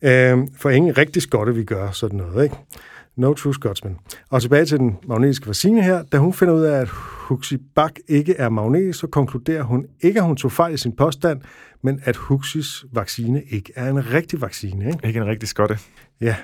[0.01, 0.33] ja.
[0.33, 2.55] Øh, for ingen rigtig skotte vi gør sådan noget, ikke?
[3.17, 3.97] No true Scotsman.
[4.29, 6.03] Og tilbage til den magnetiske vaccine her.
[6.03, 6.87] Da hun finder ud af, at
[7.27, 10.95] Huxi Bak ikke er magnetisk, så konkluderer hun ikke, at hun tog fejl i sin
[10.95, 11.41] påstand,
[11.83, 14.87] men at Huxis vaccine ikke er en rigtig vaccine.
[14.87, 15.07] Ikke?
[15.07, 15.77] Ikke en rigtig skotte.
[16.21, 16.35] Ja.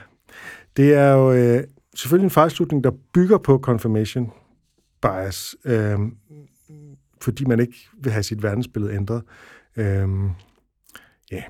[0.78, 1.64] Det er jo øh,
[1.96, 4.32] selvfølgelig en fejlslutning, der bygger på confirmation
[5.02, 6.00] bias, øh,
[7.22, 9.24] fordi man ikke vil have sit verdensbillede ændret.
[9.78, 10.08] Øh,
[11.32, 11.44] ja.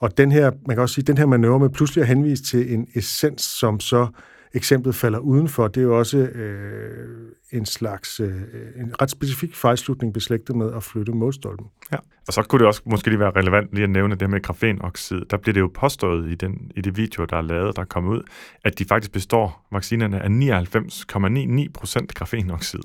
[0.00, 2.74] Og den her, man kan også sige, den her manøvre med pludselig at henvise til
[2.74, 4.06] en essens, som så
[4.54, 8.34] eksemplet falder udenfor, det er jo også øh, en slags, øh,
[8.76, 11.66] en ret specifik fejlslutning beslægtet med at flytte målstolpen.
[11.92, 11.96] Ja.
[12.26, 15.20] Og så kunne det også måske lige være relevant lige at nævne det med grafenoxid.
[15.30, 17.86] Der bliver det jo påstået i, den, i det video, der er lavet, der er
[17.86, 18.22] kommet ud,
[18.64, 22.80] at de faktisk består, vaccinerne, af 99,99% grafenoxid.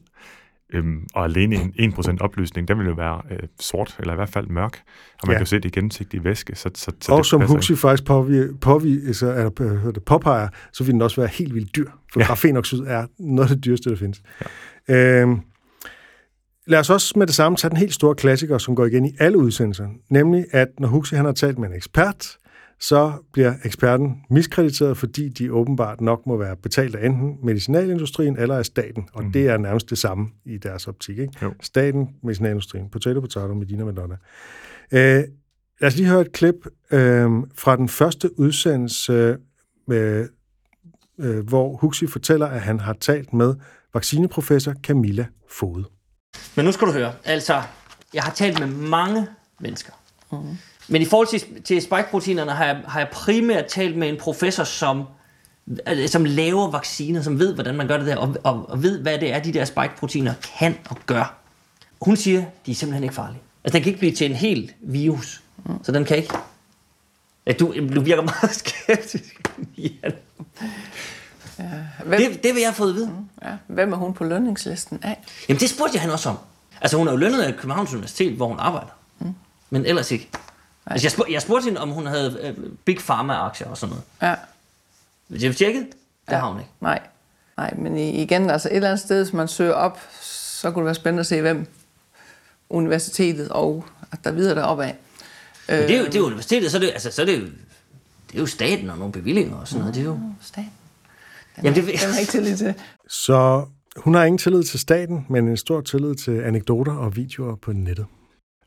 [0.74, 4.30] Øhm, og alene en 1% opløsning, den vil jo være øh, sort, eller i hvert
[4.30, 4.80] fald mørk.
[5.22, 5.38] Og man Ja.
[5.38, 6.56] kan jo se det i gennemsigtig væske.
[6.56, 9.92] Så, så, så og det som passer Huxi faktisk påvi, påvi, så, eller, hvad hedder
[9.92, 11.90] det, påpeger, så vil den også være helt vildt dyr.
[12.14, 12.26] For Ja.
[12.26, 14.22] grafenoxid er noget af det dyreste, der findes.
[14.90, 15.22] Ja.
[15.22, 15.40] Øhm,
[16.68, 19.12] lad os også med det samme tage den helt store klassiker, som går igen i
[19.20, 22.38] alle udsendelser, nemlig at når Huxi han har talt med en ekspert,
[22.80, 28.58] så bliver eksperten miskrediteret, fordi de åbenbart nok må være betalt af enten medicinalindustrien eller
[28.58, 29.32] af staten, og mm.
[29.32, 31.18] det er nærmest det samme i deres optik.
[31.20, 31.34] Ikke?
[31.42, 31.54] Jo.
[31.62, 34.16] Staten, medicinalindustrien, potato, potato, Medina, Madonna.
[34.92, 35.24] Øh,
[35.82, 36.56] lad os lige høre et klip
[36.92, 39.38] øh, fra den første udsendelse,
[39.92, 40.26] øh,
[41.20, 43.56] øh, hvor Huxi fortæller, at han har talt med
[43.94, 45.86] vaccineprofessor Camilla Fode.
[46.56, 47.14] Men nu skal du høre.
[47.24, 47.62] Altså,
[48.14, 49.28] jeg har talt med mange
[49.60, 49.94] mennesker.
[50.32, 50.58] Mm.
[50.88, 54.64] Men i forhold til, til spike-proteinerne har jeg, har jeg primært talt med en professor,
[54.64, 55.04] som,
[56.08, 59.18] som laver vacciner, som ved, hvordan man gør det der, og, og, og ved, hvad
[59.20, 61.36] det er, de der spike-proteiner kan og gør.
[62.02, 63.42] Hun siger, de er simpelthen ikke farlige.
[63.64, 65.42] Altså, den kan ikke blive til en hel virus.
[65.66, 65.84] Mm.
[65.84, 66.34] Så den kan ikke.
[67.46, 69.50] Ja, du, du virker meget skeptisk.
[69.78, 70.10] ja.
[72.06, 73.12] Hvem, det, det vil jeg have fået at vide.
[73.44, 75.24] ja, hvem er hun på lønningslisten af?
[75.50, 76.38] Jamen, det spurgte jeg hende også om.
[76.82, 78.92] Altså, hun er jo lønnet af Københavns Universitet, hvor hun arbejder.
[79.20, 79.34] Mm.
[79.70, 80.30] Men ellers ikke.
[80.92, 84.04] Altså, jeg, spurgte, jeg spurgte hende, om hun havde øh, Big Pharma-aktier og sådan noget.
[84.22, 84.36] Ja,
[85.28, 85.86] Hvis jeg tjekket,
[86.26, 86.40] det Ja.
[86.40, 86.72] har hun ikke.
[86.82, 87.00] nej.
[87.58, 90.82] Nej, men i- igen, altså et eller andet sted, hvis man søger op, så kunne
[90.82, 91.68] det være spændende at se, hvem
[92.70, 94.96] universitetet og at der videre deroppe af.
[95.70, 97.46] Men det er jo, det er universitetet, så er det, altså, så er det jo,
[98.28, 99.96] det er jo staten og nogle bevillinger og sådan noget.
[99.96, 100.20] Det er jo...
[100.42, 100.72] Staten.
[101.64, 102.74] Jamen, det, Den har ikke tillid til.
[103.10, 103.66] Så
[103.98, 107.72] hun har ingen tillid til staten, men en stor tillid til anekdoter og videoer på
[107.74, 108.06] nettet.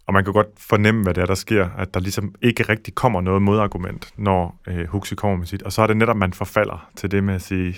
[0.07, 2.94] Og man kan godt fornemme, hvad det er, der sker, at der ligesom ikke rigtig
[2.94, 5.62] kommer noget modargument, når øh, Huxley kommer med sit.
[5.62, 7.76] Og så er det netop, man forfalder til det med at sige,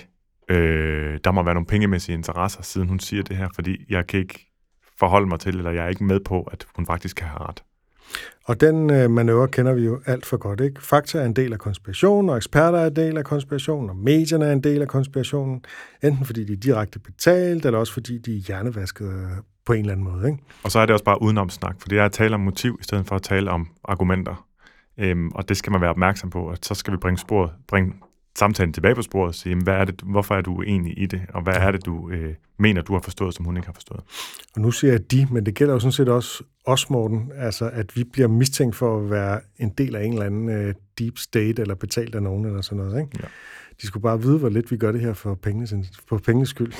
[0.49, 4.21] øh, der må være nogle pengemæssige interesser, siden hun siger det her, fordi jeg kan
[4.21, 4.53] ikke
[4.99, 7.63] forholde mig til, eller jeg er ikke med på, at hun faktisk kan have ret.
[8.45, 10.83] Og den øh, manøvre kender vi jo alt for godt, ikke?
[10.83, 14.45] Fakta er en del af konspirationen, og eksperter er en del af konspirationen, og medierne
[14.45, 15.65] er en del af konspirationen,
[16.03, 19.29] enten fordi de er direkte betalt, eller også fordi de er hjernevasket
[19.67, 20.43] på en eller anden måde, ikke?
[20.63, 22.85] Og så er det også bare udenomsnak, for det er at tale om motiv, i
[22.85, 24.47] stedet for at tale om argumenter.
[24.99, 27.93] Øhm, og det skal man være opmærksom på, at så skal vi bringe, sporet, bringe
[28.39, 31.23] samtalen tilbage på sporet og sige, hvad er det, hvorfor er du uenig i det,
[31.35, 34.01] og hvad er det, du øh, mener, du har forstået, som hun ikke har forstået.
[34.55, 37.71] Og nu siger jeg de, men det gælder jo sådan set også os, Morten, altså
[37.73, 41.19] at vi bliver mistænkt for at være en del af en eller anden øh, deep
[41.19, 43.19] state, eller betalt af nogen, eller sådan noget, ikke?
[43.23, 43.29] Ja.
[43.83, 45.75] De skulle bare vide, hvor lidt vi gør det her for pengenes,
[46.09, 46.73] for pengenes skyld.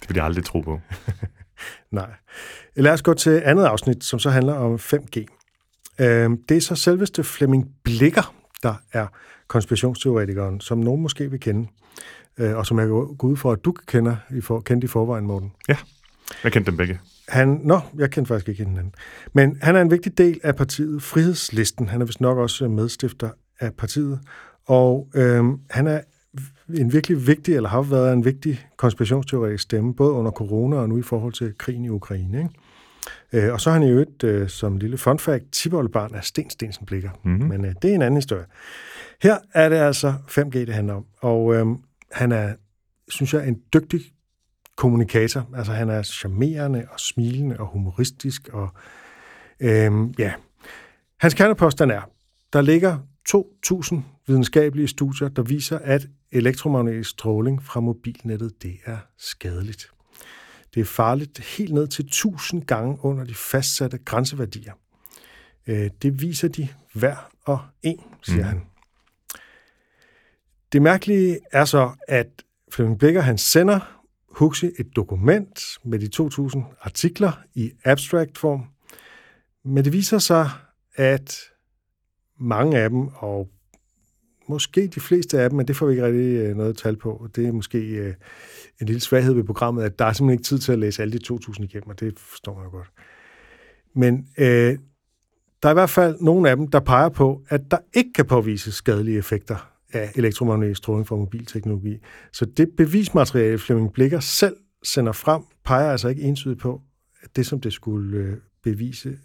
[0.00, 0.80] Det vil jeg aldrig tro på.
[1.90, 2.10] Nej.
[2.76, 5.18] Lad os gå til andet afsnit, som så handler om 5G.
[5.98, 9.06] Øh, Det er så selveste Flemming Blikker, der er
[9.48, 11.68] konspirationsteoretikeren, som nogen måske vil kende,
[12.38, 15.26] øh, og som jeg går ud for, at du kender i for, kendte i forvejen,
[15.26, 15.52] Morten.
[16.44, 17.00] Jeg kendte dem begge.
[17.28, 18.94] Han, nå, jeg kender faktisk ikke hinanden.
[19.32, 21.88] Men han er en vigtig del af partiet Frihedslisten.
[21.88, 24.20] Han er vist nok også medstifter af partiet.
[24.66, 26.00] Og øhm, han er
[26.68, 30.98] en virkelig vigtig, eller har været en vigtig konspirationsteoretisk stemme, både under corona og nu
[30.98, 32.38] i forhold til krigen i Ukraine.
[32.38, 32.50] Ikke?
[33.32, 36.50] Øh, og så er han i øvrigt, øh, som lille fun fact, tipoldebarn af Sten
[36.50, 37.10] Stensen Blikker.
[37.22, 37.48] Mhm.
[37.48, 38.44] Men øh, det er en anden historie.
[39.22, 41.04] Her er det altså 5G, det handler om.
[41.20, 41.76] Og øhm,
[42.12, 42.54] han er,
[43.08, 44.00] synes jeg, en dygtig
[44.76, 45.48] kommunikator.
[45.56, 48.48] Altså han er charmerende og smilende og humoristisk.
[48.52, 48.68] Og,
[49.60, 50.32] øhm, ja.
[51.20, 52.10] Hans kernepåstand er,
[52.52, 52.98] der ligger
[53.28, 53.96] 2.000
[54.26, 59.90] videnskabelige studier, der viser, at elektromagnetisk stråling fra mobilnettet, det er skadeligt.
[60.74, 64.72] Det er farligt helt ned til 1000 gange under de fastsatte grænseværdier.
[65.66, 68.48] Øh, Det viser de hver og en, siger mm.
[68.48, 68.62] han.
[70.72, 72.26] Det mærkelige er så, at
[72.70, 78.64] Flemming Blikker han sender Huxi et dokument med de 2.000 artikler i abstract form,
[79.64, 80.50] men det viser sig,
[80.94, 81.38] at
[82.38, 83.48] mange af dem, og
[84.48, 87.28] måske de fleste af dem, men det får vi ikke rigtig øh, noget tal på.
[87.36, 88.14] Det er måske øh,
[88.80, 91.18] en lille svaghed ved programmet, at der er simpelthen ikke tid til at læse alle
[91.18, 92.90] de 2.000 igennem, og det forstår man jo godt.
[93.94, 94.78] Men øh,
[95.62, 98.24] der er i hvert fald nogle af dem, der peger på, at der ikke kan
[98.24, 101.98] påvises skadelige effekter af elektromagnetisk stråling fra mobilteknologi.
[102.32, 106.80] Så det bevismateriale, Flemming Blikker selv sender frem, peger altså ikke entydigt på,
[107.22, 109.18] at det, som det skulle øh, bevise.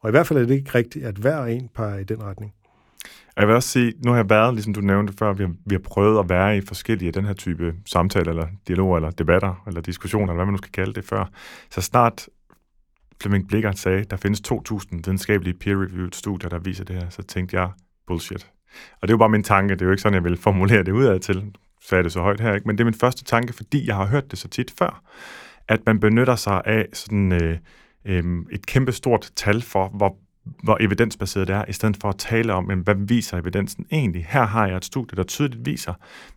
[0.00, 2.54] Og i hvert fald er det ikke rigtigt, at hver en peger i den retning.
[3.36, 5.52] Og Jeg vil også sige, nu har jeg været, ligesom du nævnte før, vi har,
[5.66, 9.10] vi har prøvet at være i forskellige af den her type samtaler, eller dialoger, eller
[9.10, 11.24] debatter, eller diskussioner, eller hvad man nu skal kalde det før.
[11.70, 12.28] Så snart
[13.22, 17.60] Flemming Blikker sagde, der findes 2.000 videnskabelige peer-reviewed studier, der viser det her, så tænkte
[17.60, 17.70] jeg,
[18.06, 18.50] bullshit.
[19.00, 20.82] Og det er jo bare min tanke, det er jo ikke sådan, jeg vil formulere
[20.82, 21.54] det udad til,
[21.88, 22.66] sagde det så højt her, ikke?
[22.66, 25.02] men det er min første tanke, fordi jeg har hørt det så tit før,
[25.68, 27.58] at man benytter sig af sådan øh,
[28.04, 30.16] øh, et kæmpe stort tal for, hvor
[30.62, 34.26] hvor evidensbaseret det er, i stedet for at tale om, jamen, hvad viser evidensen egentlig?
[34.28, 35.94] Her har jeg et studie, der tydeligt viser,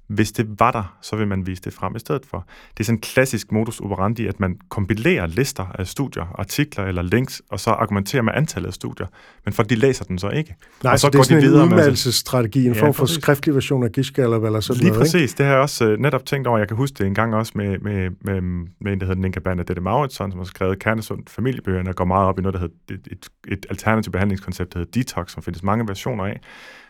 [0.08, 2.45] hvis det var der, så vil man vise det frem i stedet for.
[2.74, 7.01] Det er sådan en klassisk modus operandi, at man kompilerer lister af studier, artikler eller
[7.01, 9.08] links, og så argumenterer med antallet af studier.
[9.45, 10.55] Men folk de læser den så ikke.
[10.84, 13.22] Nej, og så, så det er sådan en med- udmeldelsesstrategi, en Ja, form for præcis.
[13.24, 15.05] skriftlig version af Gischgallup eller sådan Lige noget.
[15.08, 15.18] ikke?
[15.18, 15.34] præcis.
[15.34, 16.58] Det har jeg også øh, netop tænkt over.
[16.58, 18.41] Jeg kan huske det en gang også med, med, med,
[18.82, 22.28] med en, der hedder Ninka Bernadette Mauritsson, som har skrevet Kernesund familiebøgerne og går meget
[22.28, 25.64] op i noget, der hedder et, et, et alternativt behandlingskoncept, der hedder Detox, som findes
[25.64, 26.39] mange versioner af.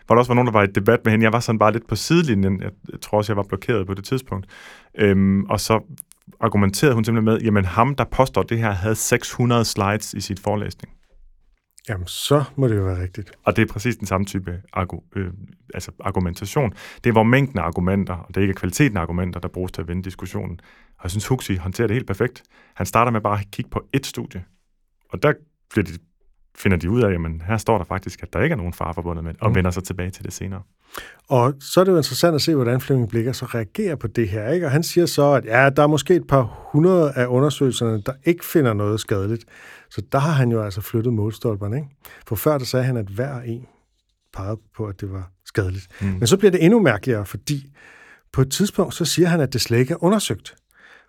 [0.07, 1.23] Hvor der også var nogen, der var i debat med hende.
[1.23, 2.61] Jeg var sådan bare lidt på sidelinjen.
[2.61, 4.47] Jeg, jeg tror også, jeg var blokeret på det tidspunkt.
[4.99, 5.97] Øhm, og så
[6.39, 10.39] argumenterede hun simpelthen med, jamen ham, der påstår det her, havde 600 slides i sit
[10.39, 10.93] forelæsning.
[11.89, 13.31] Jamen, så må det jo være rigtigt.
[13.43, 15.31] Og det er præcis den samme type argu, øh,
[15.73, 16.73] altså argumentation.
[17.03, 19.71] Det er, hvor mængden af argumenter, og det er ikke kvaliteten af argumenter, der bruges
[19.71, 20.59] til at vinde diskussionen.
[20.97, 22.43] Og jeg synes, Huxi håndterer det helt perfekt.
[22.75, 24.43] Han starter med bare at kigge på ét studie.
[25.09, 25.33] Og der
[25.69, 25.91] bliver de,
[26.59, 28.93] finder de ud af, at her står der faktisk, at der ikke er nogen far
[28.93, 29.55] forbundet med det, og Mm.
[29.55, 30.61] vender sig tilbage til det senere.
[31.29, 34.29] Og så er det jo interessant at se, hvordan Flemming Blikker så reagerer på det
[34.29, 34.49] her.
[34.49, 34.65] Ikke?
[34.65, 38.13] Og han siger så, at ja, der er måske et par hundrede af undersøgelserne, der
[38.23, 39.45] ikke finder noget skadeligt.
[39.89, 41.75] Så der har han jo altså flyttet målstolperne.
[41.77, 41.87] Ikke?
[42.27, 43.65] For før der sagde han, at hver en
[44.33, 45.87] pegede på, at det var skadeligt.
[46.01, 46.07] Mm.
[46.07, 47.73] Men så bliver det endnu mærkeligere, fordi
[48.33, 50.55] på et tidspunkt så siger han, at det slet ikke er undersøgt.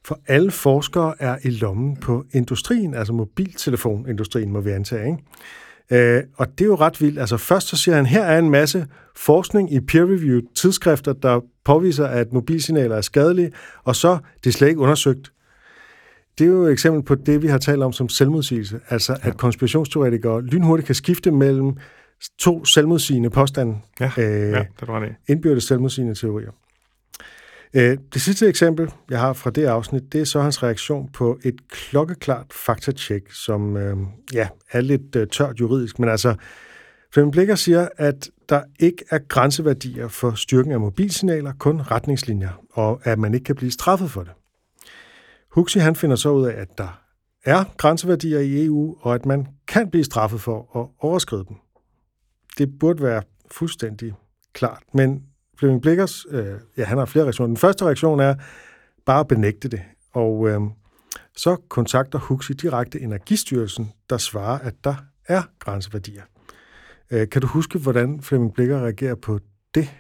[0.04, 5.06] For alle forskere er i lommen på industrien, altså mobiltelefonindustrien, må vi antage.
[5.06, 6.16] Ikke?
[6.16, 7.18] Øh, og det er jo ret vildt.
[7.18, 8.86] Altså først så siger han, her er en masse
[9.16, 13.52] forskning i peer-reviewed tidsskrifter, der påviser, at mobilsignaler er skadelige,
[13.84, 15.32] og så det er slet ikke undersøgt.
[16.38, 18.80] Det er jo et eksempel på det, vi har talt om som selvmodsigelse.
[18.88, 21.76] Altså at konspirationsteoretikere lynhurtigt kan skifte mellem
[22.38, 25.32] to selvmodsigende påstande, Ja, øh, ja det ret i.
[25.32, 26.50] indbyrdes selvmodsigende teorier.
[27.74, 31.38] Øh, det sidste eksempel, jeg har fra det afsnit, det er så hans reaktion på
[31.44, 33.96] et klokkeklart faktatjek, som øh,
[34.32, 36.34] ja, er lidt øh, tørt juridisk, men altså,
[37.12, 43.00] Flemming Blikker siger, at der ikke er grænseværdier for styrken af mobilsignaler, kun retningslinjer, og
[43.04, 44.32] at man ikke kan blive straffet for det.
[45.50, 47.02] Huxi han finder så ud af, at der
[47.44, 51.56] er grænseværdier i EU, og at man kan blive straffet for at overskride dem.
[52.58, 54.14] Det burde være fuldstændig
[54.52, 55.22] klart, men
[55.58, 56.46] Flemming Blikkers, øh,
[56.76, 57.46] ja, han har flere reaktioner.
[57.46, 58.34] Den første reaktion er
[59.06, 59.80] bare at benægte det,
[60.12, 60.60] og øh,
[61.36, 64.94] så kontakter Huxi direkte Energistyrelsen, der svarer, at der
[65.28, 66.22] er grænseværdier.
[67.10, 69.38] Øh, kan du huske, hvordan Flemming Blikker reagerer på
[69.74, 69.90] det?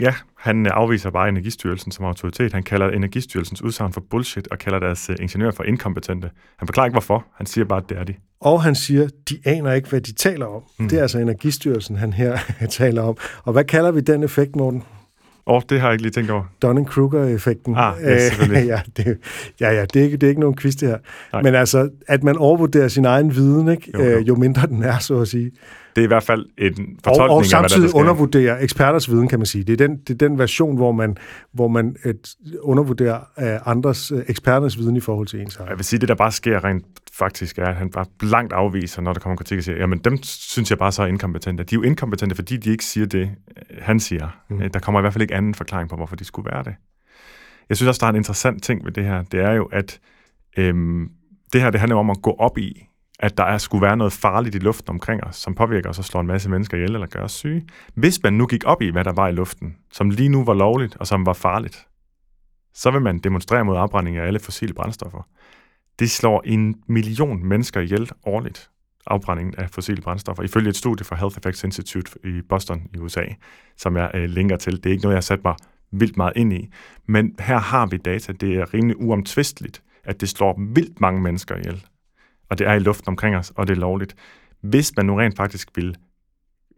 [0.00, 2.52] Ja, han afviser bare Energistyrelsen som autoritet.
[2.52, 6.30] Han kalder Energistyrelsens udsagn for bullshit, og kalder deres øh, ingeniører for inkompetente.
[6.56, 7.26] Han forklarer ikke hvorfor.
[7.34, 8.14] Han siger bare, at det er de.
[8.40, 10.62] Og han siger, de aner ikke, hvad de taler om.
[10.78, 10.88] Mm.
[10.88, 12.38] Det er altså Energistyrelsen, han her
[12.70, 13.16] taler om.
[13.44, 14.82] Og hvad kalder vi den effekt, Morten?
[15.46, 16.44] Åh, det har jeg ikke lige tænkt over.
[16.62, 17.74] Dunning-Kruger-effekten.
[17.76, 18.66] Ah, ja, selvfølgelig.
[18.74, 19.18] ja, det,
[19.60, 20.98] ja, ja, det er, ikke, det er ikke nogen quiz, det her.
[21.32, 21.42] Nej.
[21.42, 23.90] Men altså, at man overvurderer sin egen viden, ikke?
[23.94, 24.10] Jo, jo.
[24.10, 25.50] Øh, jo mindre den er, så at sige.
[25.96, 28.58] Det er i hvert fald en Og, fortolkning og af, hvad der, samtidig der undervurderer
[28.60, 29.64] eksperters viden, kan man sige.
[29.64, 31.16] Det er den, det er den version, hvor man,
[31.52, 35.68] hvor man et, undervurderer øh, andres øh, eksperters viden i forhold til ens egen.
[35.68, 39.02] Jeg vil sige, det der bare sker rent faktisk, er, at han bare blankt afviser,
[39.02, 41.64] når der kommer kritik og siger, jamen dem synes jeg bare så er inkompetente.
[41.64, 44.28] De er jo inkompetente, fordi de ikke siger det, øh, han siger.
[44.50, 44.70] Mm.
[44.70, 46.74] Der kommer i hvert fald ikke anden forklaring på, hvorfor de skulle være det.
[47.68, 49.22] Jeg synes også, der er en interessant ting ved det her.
[49.22, 50.00] Det er jo, at
[50.58, 51.08] øhm,
[51.52, 52.86] det her det handler om at gå op i,
[53.18, 56.04] at der er, skulle være noget farligt i luften omkring os, som påvirker os og
[56.04, 57.66] slår en masse mennesker ihjel eller gør os syge.
[57.94, 60.54] Hvis man nu gik op i, hvad der var i luften, som lige nu var
[60.54, 61.86] lovligt og som var farligt,
[62.74, 65.28] så vil man demonstrere mod afbrænding af alle fossile brændstoffer.
[65.98, 68.70] Det slår en million mennesker ihjel årligt,
[69.06, 73.24] afbrændingen af fossile brændstoffer, ifølge et studie fra Health Effects Institute i Boston i USA,
[73.76, 74.76] som jeg øh, linker til.
[74.76, 75.54] Det er ikke noget, jeg har sat mig
[75.92, 76.72] vildt meget ind i,
[77.06, 78.32] men her har vi data.
[78.32, 81.84] Det er rimelig uomtvisteligt, at det slår vildt mange mennesker ihjel.
[82.48, 84.14] Og det er i luften omkring os, og det er lovligt.
[84.60, 85.94] Hvis man nu rent faktisk ville,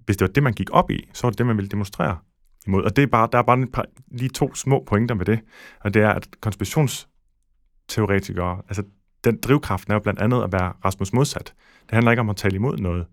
[0.05, 2.19] hvis det var det, man gik op i, så var det det, man ville demonstrere
[2.67, 2.83] imod.
[2.83, 5.41] Og det er bare, der er bare par, lige to små pointer med det,
[5.81, 8.83] og det er, at konspirationsteoretikere, altså
[9.25, 11.55] den drivkraften er jo blandt andet at være Rasmus modsat.
[11.83, 13.07] Det handler ikke om at tale imod noget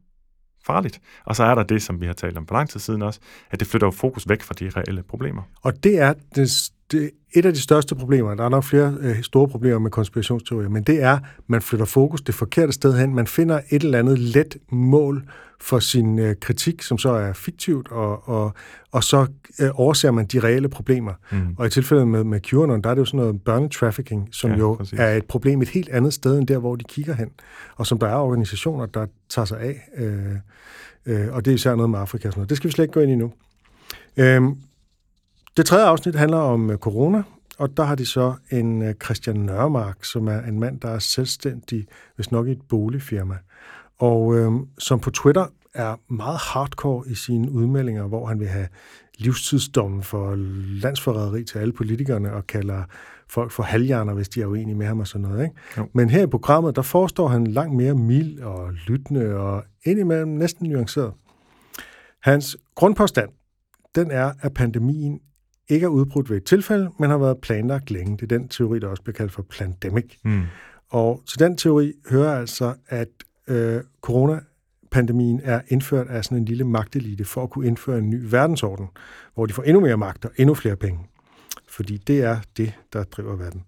[0.66, 1.01] farligt.
[1.26, 3.20] Og så er der det, som vi har talt om for lang tid siden også,
[3.51, 5.41] at det flytter jo fokus væk fra de reelle problemer.
[5.62, 8.36] Og det er det, det, et af de største problemer.
[8.36, 11.86] Der er nok flere øh, store problemer med konspirationsteorier, men det er, at man flytter
[11.86, 13.15] fokus det forkerte sted hen.
[13.15, 15.23] Man finder et eller andet let mål
[15.61, 18.53] for sin øh, kritik, som så er fiktivt, og, og,
[18.91, 19.27] og så
[19.59, 21.13] øh, overser man de reelle problemer.
[21.31, 21.55] Mm.
[21.57, 24.57] Og i tilfældet med, med QAnon, der er det jo sådan noget børnetrafficking, som Ja,
[24.57, 24.99] jo præcis.
[24.99, 27.29] er et problem et helt andet sted, end der, hvor de kigger hen.
[27.75, 29.89] Og som der er organisationer, der tager sig af.
[29.97, 30.36] Øh,
[31.05, 32.49] øh, og det er især noget med Afrika og sådan noget.
[32.49, 33.31] Det skal vi slet ikke gå ind i nu.
[34.17, 34.57] Øhm,
[35.58, 37.24] det tredje afsnit handler om øh, corona,
[37.58, 40.99] og der har de så en øh, Christian Nørmark, som er en mand, der er
[40.99, 43.38] selvstændig, hvis nok i et boligfirma,
[43.97, 48.68] og øh, som på Twitter er meget hardcore i sine udmeldinger, hvor han vil have
[49.18, 50.36] livstidsdommen for
[50.82, 52.84] landsforræderi til alle politikerne og kalder
[53.30, 55.43] folk for halvhjerner, hvis de er uenige med ham og sådan noget.
[55.43, 55.56] Ikke?
[55.78, 55.88] Jo.
[55.93, 60.70] Men her i programmet, der forestår han langt mere mild og lyttende og indimellem næsten
[60.70, 61.14] nuanceret.
[62.22, 63.30] Hans grundpåstand,
[63.95, 65.20] den er, at pandemien
[65.70, 68.18] ikke er udbrudt ved et tilfælde, men har været planlagt længe.
[68.18, 70.18] Det er den teori, der også bliver kaldt for pandemic.
[70.24, 70.43] Mm.
[70.89, 73.07] Og til den teori hører altså, at
[73.47, 78.22] øh, coronapandemien er indført af sådan en lille magtelite for at kunne indføre en ny
[78.24, 78.88] verdensorden,
[79.34, 80.99] hvor de får endnu mere magt og endnu flere penge.
[81.70, 83.63] Fordi det er det, der driver verden.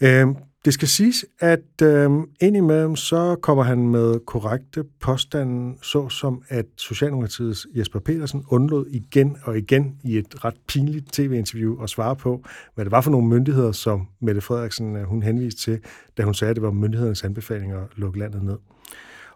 [0.00, 0.26] Øh,
[0.68, 2.10] det skal siges, at øh,
[2.40, 9.58] indimellem så kommer han med korrekte påstande, såsom at Socialdemokratiets Jesper Petersen undlod igen og
[9.58, 12.44] igen i et ret pinligt tv-interview at svare på,
[12.74, 15.80] hvad det var for nogle myndigheder, som Mette Frederiksen øh, hun henviste til,
[16.18, 18.56] da hun sagde, at det var myndighedernes anbefalinger at lukke landet ned.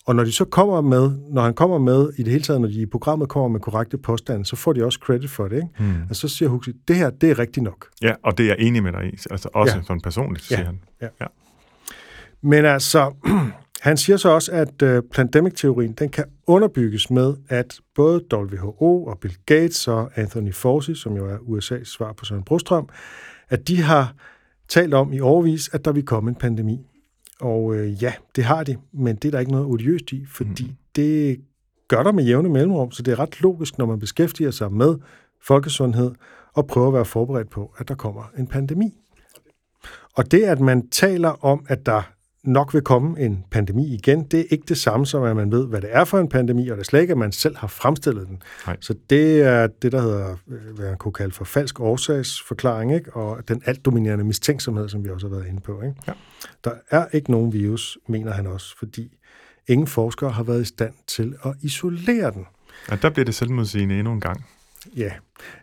[0.06, 2.68] Og når de så kommer med, når han kommer med, i det hele taget, når
[2.68, 5.56] de i programmet kommer med korrekte påstande, så får de også credit for det.
[5.56, 5.68] Ikke?
[5.78, 5.94] Mm.
[6.10, 7.86] Og så siger Huxley, det her, det er rigtigt nok.
[8.02, 9.16] Ja, og det er jeg enig med dig i.
[9.30, 9.78] Altså også Ja.
[9.78, 9.84] ja.
[9.86, 10.56] sådan personligt, Ja.
[10.56, 10.80] siger han.
[12.42, 13.12] Men altså,
[13.80, 19.18] han siger så også, at øh, pandemic-teorien, den kan underbygges med, at både WHO og
[19.18, 22.88] Bill Gates og Anthony Fauci, som jo er USA's svar på Søren Brostrøm,
[23.48, 24.14] at de har
[24.68, 26.86] talt om i overvis, at der vil komme en pandemi.
[27.42, 30.64] Og øh, ja, det har de, men det er der ikke noget odiøst i, fordi
[30.64, 30.76] mm.
[30.96, 31.40] det
[31.88, 34.96] gør der med jævne mellemrum, så det er ret logisk, når man beskæftiger sig med
[35.42, 36.10] folkesundhed
[36.54, 38.98] og prøver at være forberedt på, at der kommer en pandemi.
[40.16, 42.11] Og det, at man taler om, at der
[42.44, 45.66] nok vil komme en pandemi igen, det er ikke det samme som, at man ved,
[45.66, 47.66] hvad det er for en pandemi, og det er slet ikke, at man selv har
[47.66, 48.42] fremstillet den.
[48.66, 48.76] Nej.
[48.80, 53.12] Så det er det, der hedder, øh, hvad man kunne kalde for falsk årsagsforklaring, ikke?
[53.12, 55.82] og den altdominerende mistænksomhed, som vi også har været inde på.
[55.82, 55.94] Ikke?
[56.08, 56.12] Ja.
[56.64, 59.18] Der er ikke nogen virus, mener han også, fordi
[59.68, 62.46] ingen forskere har været i stand til at isolere den.
[62.88, 64.44] Og der bliver det selvmodsigende endnu en gang.
[64.96, 65.12] Ja,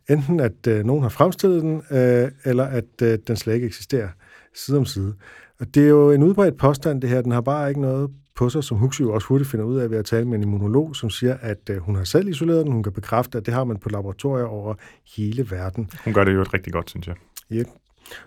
[0.10, 4.10] enten at øh, nogen har fremstillet den, øh, eller at øh, den slet ikke eksisterer
[4.56, 5.16] side om side.
[5.60, 7.22] Og det er jo en udbredt påstand, det her.
[7.22, 9.90] Den har bare ikke noget på sig, som Huxley jo også hurtigt finder ud af
[9.92, 12.72] ved at tale med en immunolog, som siger, at øh, hun har selv isoleret den.
[12.74, 14.76] Hun kan bekræfte, at det har man på laboratorier over
[15.18, 15.90] hele verden.
[16.06, 17.16] Hun gør det jo rigtig godt, synes jeg.
[17.52, 17.68] Yep.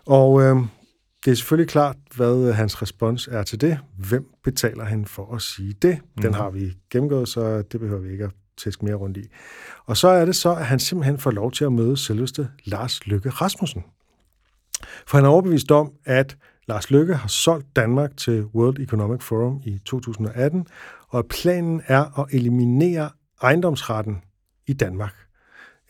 [0.06, 0.56] Og øh,
[1.24, 3.78] det er selvfølgelig klart, hvad øh, hans respons er til det.
[4.08, 5.98] Hvem betaler han for at sige det?
[6.22, 6.34] Den Mhm.
[6.34, 8.30] har vi gennemgået, så det behøver vi ikke at
[8.64, 9.22] tæske mere rundt i.
[9.86, 13.06] Og så er det så, at han simpelthen får lov til at møde selveste Lars
[13.06, 13.84] Løkke Rasmussen.
[15.06, 16.36] For han er overbevist om, at
[16.72, 20.66] Lars Løkke har solgt Danmark til World Economic Forum i 2018,
[21.08, 23.10] og planen er at eliminere
[23.42, 24.22] ejendomsretten
[24.66, 25.14] i Danmark.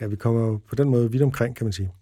[0.01, 1.93] Ja, vi kommer jo på den måde vidt omkring, kan man sige.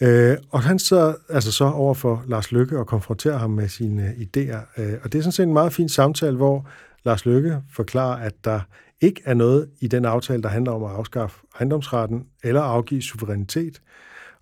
[0.00, 4.14] Øh, og han sidder altså så over for Lars Lykke og konfronterer ham med sine
[4.16, 4.80] idéer.
[4.82, 6.68] Øh, og det er sådan set en meget fin samtale, hvor
[7.04, 8.60] Lars Lykke forklarer, at der
[9.00, 13.80] ikke er noget i den aftale, der handler om at afskaffe ejendomsretten eller afgive suverænitet.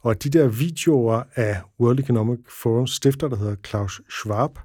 [0.01, 4.59] Og de der videoer af World Economic Forums stifter, der hedder Klaus Schwab,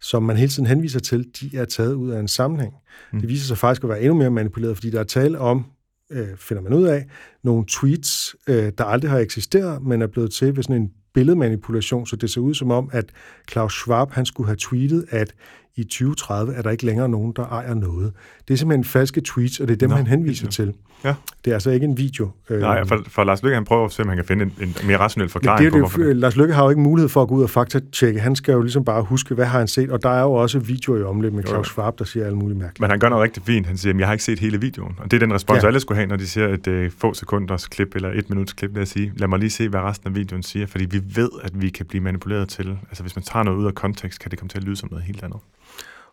[0.00, 2.74] som man hele tiden henviser til, de er taget ud af en sammenhæng.
[3.12, 3.20] Mm.
[3.20, 5.64] Det viser sig faktisk at være endnu mere manipuleret, fordi der er tale om,
[6.10, 7.06] øh, finder man ud af,
[7.44, 12.06] nogle tweets, øh, der aldrig har eksisteret, men er blevet til ved sådan en billedmanipulation,
[12.06, 13.04] så det ser ud som om, at
[13.46, 15.34] Klaus Schwab han skulle have tweetet, at
[15.76, 18.12] i 2030 er der ikke længere nogen, der ejer noget.
[18.48, 20.72] Det er simpelthen falske tweets, og det er dem, Nå, han henviser til.
[21.04, 21.14] Ja.
[21.44, 22.30] Det er altså ikke en video.
[22.50, 24.52] Øh, Nej, for, for Lars Løkke, han prøver at se, om han kan finde en,
[24.60, 26.16] en mere rationel forklaring det er på, jo hvorfor det, det.
[26.16, 28.20] Lars Lykke har jo ikke mulighed for at gå ud og faktatjekke.
[28.20, 30.58] Han skal jo ligesom bare huske, hvad har han set, og der er jo også
[30.58, 31.62] videoer i omløb med jo.
[31.62, 32.82] Schwab, der siger alle mulige mærkelige.
[32.82, 33.66] Men han gør noget rigtig fint.
[33.66, 34.94] Han siger, at jeg har ikke set hele videoen.
[34.98, 35.60] Og det er den respons, Ja.
[35.62, 35.66] ja.
[35.66, 38.74] alle skulle have, når de ser et øh, få sekunders klip eller et minuts klip,
[38.74, 39.12] lad os sige.
[39.16, 41.86] Lad mig lige se, hvad resten af videoen siger, fordi vi ved, at vi kan
[41.86, 42.78] blive manipuleret til.
[42.88, 44.88] Altså, hvis man tager noget ud af kontekst, kan det komme til at lyde som
[44.90, 45.38] noget helt andet.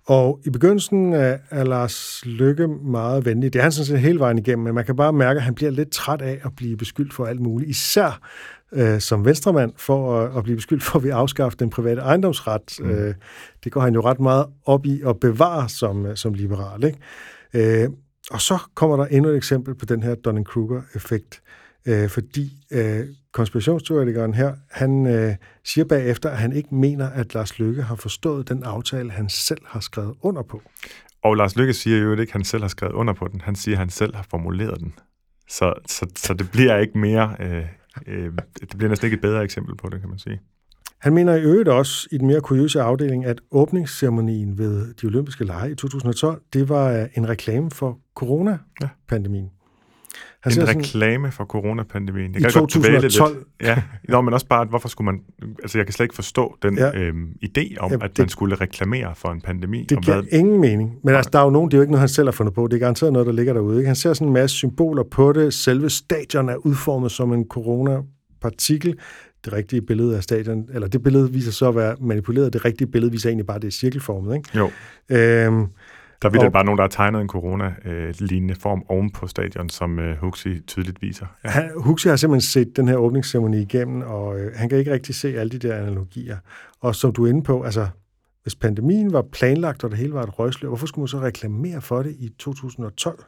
[0.05, 3.53] Og i begyndelsen er, er Lars Lykke meget venlig.
[3.53, 5.55] Det er han sådan set hele vejen igennem, men man kan bare mærke, at han
[5.55, 7.69] bliver lidt træt af at blive beskyldt for alt muligt.
[7.69, 8.19] Især
[8.73, 12.79] øh, som venstremand for at, at blive beskyldt for at vi afskaffe den private ejendomsret.
[12.79, 12.89] Mm.
[12.89, 13.13] Øh,
[13.63, 16.83] det går han jo ret meget op i at bevare som, øh, som liberal.
[16.83, 17.83] Ikke?
[17.83, 17.89] Øh,
[18.31, 21.41] og så kommer der endnu et eksempel på den her Dunning-Kruger-effekt,
[21.85, 27.59] øh, fordi øh, konspirationsteoretikeren her, han øh, siger bagefter, at han ikke mener, at Lars
[27.59, 30.61] Lykke har forstået den aftale, han selv har skrevet under på.
[31.23, 33.41] Og Lars Lykke siger jo ikke, at han selv har skrevet under på den.
[33.41, 34.93] Han siger, at han selv har formuleret den.
[35.49, 37.35] Så, så, så det bliver ikke mere...
[37.39, 37.65] Øh,
[38.07, 40.41] øh, det bliver næsten ikke et bedre eksempel på det, kan man sige.
[40.99, 45.43] Han mener i øvrigt også i den mere kuriøse afdeling, at åbningsceremonien ved de olympiske
[45.43, 49.49] lege i 2012, det var øh, en reklame for coronapandemien.
[50.43, 52.33] Han en sådan- reklame for coronapandemien.
[52.33, 53.35] Jeg I kan godt dvæle 2012.
[53.35, 53.47] Lidt.
[53.61, 55.19] Ja, Nå, men også bare, at hvorfor skulle man...
[55.63, 56.97] Altså, jeg kan slet ikke forstå den Ja.
[56.99, 59.85] øhm, idé om, Ja, at det- man skulle reklamere for en pandemi.
[59.89, 60.91] Det giver ingen mening.
[61.03, 62.53] Men altså, der er jo nogen, det er jo ikke noget, han selv har fundet
[62.55, 62.67] på.
[62.67, 63.77] Det er garanteret noget, der ligger derude.
[63.77, 63.87] Ikke?
[63.87, 65.53] Han ser sådan en masse symboler på det.
[65.53, 68.95] Selve stadion er udformet som en coronapartikel.
[69.45, 72.53] Det rigtige billede af stadion, eller det billede viser så at være manipuleret.
[72.53, 74.35] Det rigtige billede viser egentlig bare, at det er cirkelformet.
[74.35, 74.49] Ikke?
[74.57, 74.69] Jo,
[75.11, 75.65] Øhm,
[76.23, 79.69] der er vildt Og- bare nogen, der har tegnet en corona-lignende form oven på stadion,
[79.69, 81.25] som øh, Huxi tydeligt viser.
[81.45, 85.15] Han, Huxi har simpelthen set den her åbningsceremoni igennem, og øh, han kan ikke rigtig
[85.15, 86.37] se alle de der analogier.
[86.81, 87.87] Og som du er inde på, altså,
[88.43, 91.81] hvis pandemien var planlagt, og det hele var et røgslør, hvorfor skulle man så reklamere
[91.81, 93.23] for det i 2012?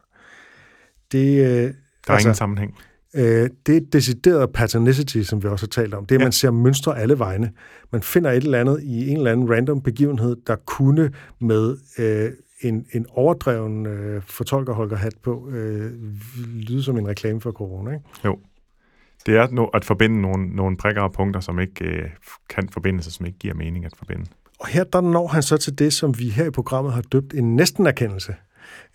[1.12, 1.72] Det, øh, Der
[2.08, 2.76] er altså, ingen sammenhæng.
[3.16, 6.06] Øh, det er decideret paternicity, som vi også har talt om.
[6.06, 6.26] Det er, at Ja.
[6.26, 7.52] man ser mønstre alle vegne.
[7.92, 12.32] Man finder et eller andet i en eller anden random begivenhed, der kunne med øh,
[12.62, 15.92] en, en overdreven øh, fortolkerholgerhat på øh,
[16.54, 17.92] lyde som en reklame for corona.
[17.92, 18.06] Ikke?
[18.26, 18.40] Jo.
[19.26, 22.10] Det er no, at forbinde nogle, nogle prikker og punkter, som ikke øh,
[22.50, 24.26] kan forbindes, og som ikke giver mening at forbinde.
[24.60, 27.34] Og her der når han så til det, som vi her i programmet har døbt
[27.34, 28.36] en næsten-erkendelse.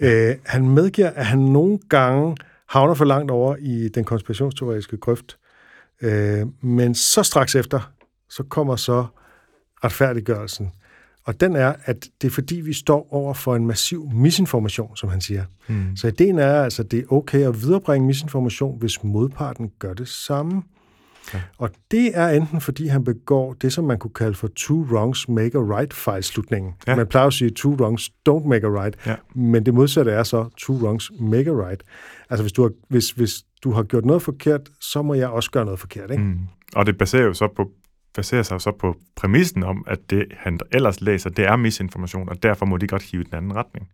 [0.01, 2.37] Øh, han medgiver, at han nogle gange
[2.69, 5.39] havner for langt over i den konspirationsteoretiske grøft.
[6.03, 7.93] Øh, men så straks efter,
[8.29, 9.07] så kommer så
[9.85, 10.73] retfærdiggørelsen.
[11.31, 15.09] Og den er, at det er fordi, vi står over for en massiv misinformation, som
[15.09, 15.45] han siger.
[15.69, 15.97] Mm.
[15.97, 20.09] Så ideen er altså, at det er okay at viderebringe misinformation, hvis modparten gør det
[20.09, 20.63] samme.
[21.35, 21.41] Ja.
[21.59, 25.29] Og det er enten fordi, han begår det, som man kunne kalde for two wrongs
[25.29, 26.73] make a right fejlslutningen.
[26.87, 26.97] Ja.
[26.97, 29.15] Man plejer at sige, two wrongs don't make a right, Ja.
[29.35, 31.83] men det modsatte er så two wrongs make a right.
[32.31, 33.31] Altså hvis du har, hvis, hvis
[33.65, 36.11] du har gjort noget forkert, så må jeg også gøre noget forkert.
[36.11, 36.23] Ikke?
[36.23, 36.39] Mm.
[36.77, 37.71] Og det baserer jo så på
[38.15, 42.29] baserer sig jo så på præmissen om, at det, han ellers læser, det er misinformation,
[42.29, 43.89] og derfor må de godt hive i den anden retning.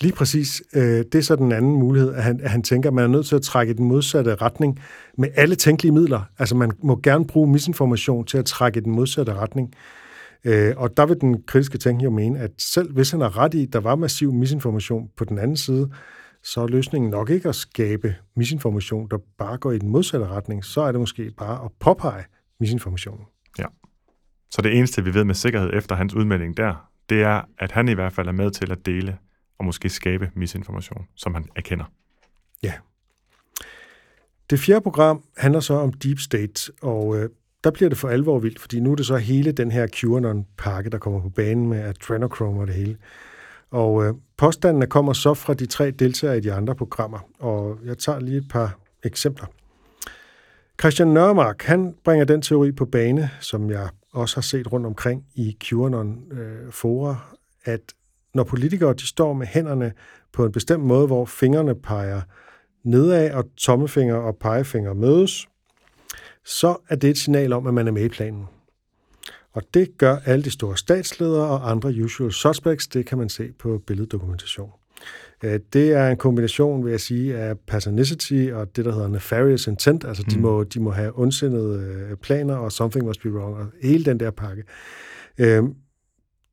[0.00, 0.62] Lige præcis.
[0.74, 3.08] Øh, det er så den anden mulighed, at han, at han tænker, at man er
[3.08, 4.80] nødt til at trække i den modsatte retning
[5.18, 6.20] med alle tænkelige midler.
[6.38, 9.74] Altså man må gerne bruge misinformation til at trække i den modsatte retning.
[10.44, 13.54] Øh, og der vil den kritiske tænkning jo mene, at selv hvis han har ret
[13.54, 15.90] i, at der var massiv misinformation på den anden side,
[16.42, 20.64] så er løsningen nok ikke at skabe misinformation, der bare går i den modsatte retning.
[20.64, 22.24] Så er det måske bare at påpege
[22.60, 23.24] misinformationen.
[24.50, 27.88] Så det eneste, vi ved med sikkerhed efter hans udmelding der, det er, at han
[27.88, 29.18] i hvert fald er med til at dele
[29.58, 31.84] og måske skabe misinformation, som han erkender.
[32.62, 32.72] Ja.
[34.50, 37.30] Det fjerde program handler så om Deep State, og øh,
[37.64, 40.90] der bliver det for alvor vildt, fordi nu er det så hele den her QAnon-pakke,
[40.90, 42.96] der kommer på banen med adrenochrome og det hele.
[43.70, 47.98] Og øh, påstandene kommer så fra de tre deltagere i de andre programmer, og jeg
[47.98, 49.46] tager lige et par eksempler.
[50.80, 55.24] Christian Nørmark, han bringer den teori på bane, som jeg også har set rundt omkring
[55.34, 57.80] i QAnon-fora, øh, at
[58.34, 59.92] når politikere de står med hænderne
[60.32, 62.20] på en bestemt måde, hvor fingrene peger
[62.84, 65.48] nedad, og tommelfinger og pegefinger mødes,
[66.44, 68.46] så er det et signal om, at man er med i planen.
[69.52, 73.52] Og det gør alle de store statsledere og andre usual suspects, det kan man se
[73.52, 74.70] på billeddokumentation.
[75.44, 79.66] Øh, Det er en kombination, vil jeg sige, af paternicity og det, der hedder nefarious
[79.66, 80.04] intent.
[80.04, 80.42] Altså, de, Mm.
[80.42, 81.80] må, de må have ondsindede
[82.10, 84.62] øh, planer, og something must be wrong, og hele den der pakke.
[85.38, 85.74] Øhm,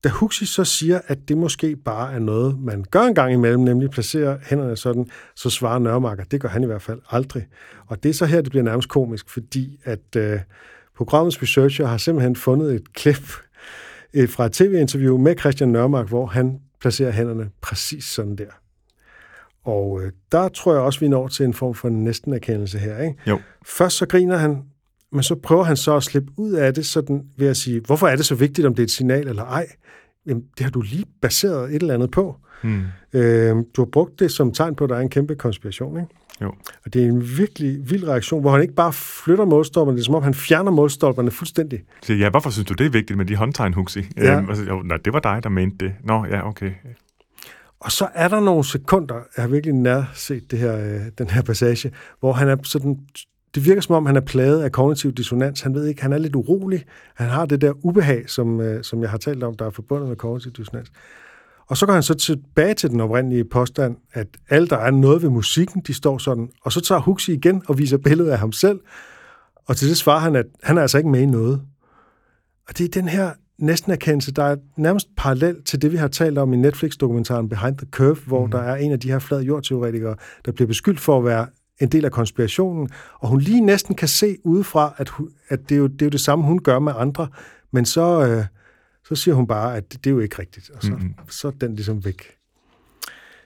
[0.04, 3.62] Da Huxi så siger, at det måske bare er noget, man gør en gang imellem,
[3.64, 7.48] nemlig placerer hænderne sådan, så svarer Nørmarker, det gør han i hvert fald aldrig.
[7.88, 10.40] Og det er så her, det bliver nærmest komisk, fordi at øh,
[10.98, 13.24] programmets researcher har simpelthen fundet et klip
[14.14, 18.52] øh, fra et tv-interview med Christian Nørmark, hvor han placerer hænderne præcis sådan der.
[19.66, 23.02] Og øh, der tror jeg også, vi når til en form for næsten erkendelse her.
[23.02, 23.16] Ikke?
[23.28, 23.40] Jo.
[23.66, 24.64] Først så griner han,
[25.12, 28.08] men så prøver han så at slippe ud af det sådan ved at sige, hvorfor
[28.08, 29.68] er det så vigtigt, om det er et signal eller ej?
[30.28, 32.36] Jamen, det har du lige baseret et eller andet på.
[32.64, 32.84] Hmm.
[33.14, 36.00] Øh, du har brugt det som tegn på, at der er en kæmpe konspiration.
[36.00, 36.14] Ikke?
[36.42, 36.54] Jo.
[36.86, 40.06] Og det er en virkelig vild reaktion, hvor han ikke bare flytter målstolperne, det er
[40.06, 41.84] som om han fjerner målstolperne fuldstændig.
[42.02, 44.04] Så ja, hvorfor synes du, det er vigtigt med de håndtegn, Huxi?
[44.18, 44.38] Ja.
[44.38, 45.94] Øhm, altså, jo, nej, det var dig, der mente det.
[46.04, 46.72] Nå, ja, okay.
[47.80, 51.30] Og så er der nogle sekunder, jeg har virkelig nær set det her, øh, den
[51.30, 53.00] her passage, hvor han er sådan,
[53.56, 55.62] det virker som om, han er plaget af kognitiv dissonans.
[55.62, 56.86] Han ved ikke, han er lidt urolig.
[57.16, 60.08] Han har det der ubehag, som, øh, som jeg har talt om, der er forbundet
[60.10, 60.92] med kognitiv dissonans.
[61.68, 65.22] Og så går han så tilbage til den oprindelige påstand, at alle, der er noget
[65.22, 66.50] ved musikken, de står sådan.
[66.62, 68.80] Og så tager Huxi igen og viser billedet af ham selv.
[69.66, 71.62] Og til det svarer han, at han er altså ikke med i noget.
[72.68, 76.08] Og det er den her næsten erkendelse, der er nærmest parallel til det, vi har
[76.08, 78.52] talt om i Netflix-dokumentaren Behind the Curve, hvor mm.
[78.52, 81.48] der er en af de her flad jordteoretikere, der bliver beskyldt for at være
[81.84, 85.76] en del af konspirationen, og hun lige næsten kan se udefra, at, hun, at det,
[85.76, 87.28] er jo, det er jo det samme, hun gør med andre,
[87.72, 88.46] men så, øh,
[89.06, 91.14] så siger hun bare, at det, det er jo ikke rigtigt, og så, mm.
[91.30, 92.38] så er den ligesom væk.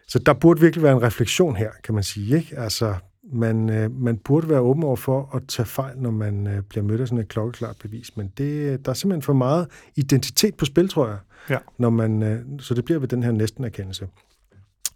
[0.08, 2.38] Så der burde virkelig være en refleksion her, kan man sige.
[2.38, 2.60] Ikke?
[2.60, 2.96] Altså,
[3.34, 6.84] man, øh, man burde være åben over for at tage fejl, når man øh, bliver
[6.84, 8.18] mødt af sådan et klokkeklart bevis.
[8.18, 11.18] Men det, der er simpelthen for meget identitet på spil, tror jeg.
[11.50, 11.58] Ja.
[11.78, 14.08] Når man, øh, så det bliver ved den her næsten erkendelse.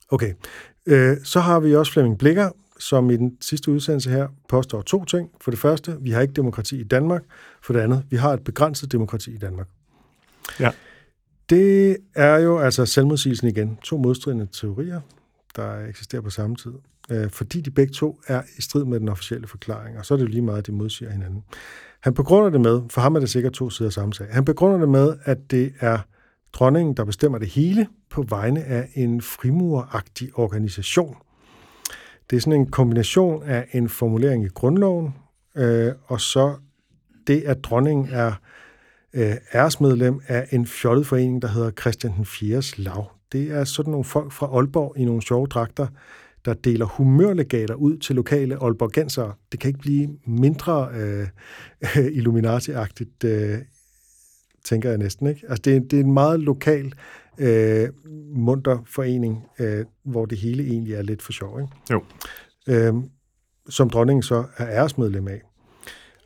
[0.09, 0.33] Okay,
[0.85, 2.49] øh, så har vi også Flemming Blikker,
[2.81, 5.29] som i den sidste udsendelse her påstår to ting.
[5.41, 7.23] For det første, vi har ikke demokrati i Danmark.
[7.63, 9.67] For det andet, vi har et begrænset demokrati i Danmark.
[10.59, 10.71] Ja.
[11.49, 13.77] Det er jo altså selvmodsigelsen igen.
[13.83, 15.01] To modstridende teorier,
[15.55, 16.71] der eksisterer på samme tid.
[17.11, 20.17] Øh, fordi de begge to er i strid med den officielle forklaring, og så er
[20.17, 21.43] det jo lige meget, at de modsiger hinanden.
[21.99, 24.77] Han begrunder det med, for ham er det sikkert to sider samme sag, han begrunder
[24.77, 25.99] det med, at det er
[26.53, 31.15] dronningen, der bestemmer det hele på vegne af en frimuragtig organisation.
[32.31, 35.15] Det er sådan en kombination af en formulering i grundloven,
[35.55, 36.55] øh, og så
[37.27, 38.33] det, at dronningen er
[39.13, 42.63] øh, æresmedlem af en fjollet forening, der hedder Christian den 4.
[42.77, 43.11] Lav.
[43.31, 45.87] Det er sådan nogle folk fra Aalborg i nogle sjove dragter,
[46.45, 49.33] der deler humørlegater ud til lokale Aalborgensere.
[49.51, 51.27] Det kan ikke blive mindre øh,
[52.17, 53.57] Illuminati-agtigt, øh,
[54.63, 55.27] tænker jeg næsten.
[55.27, 55.41] Ikke?
[55.49, 56.93] Altså det, det er en meget lokal,
[57.41, 57.89] øh,
[58.35, 61.59] munter forening, øh, hvor det hele egentlig er lidt for sjov.
[61.61, 61.73] Ikke?
[61.91, 62.03] Jo.
[62.67, 62.93] Øh,
[63.69, 65.41] som dronningen så er æresmedlem af.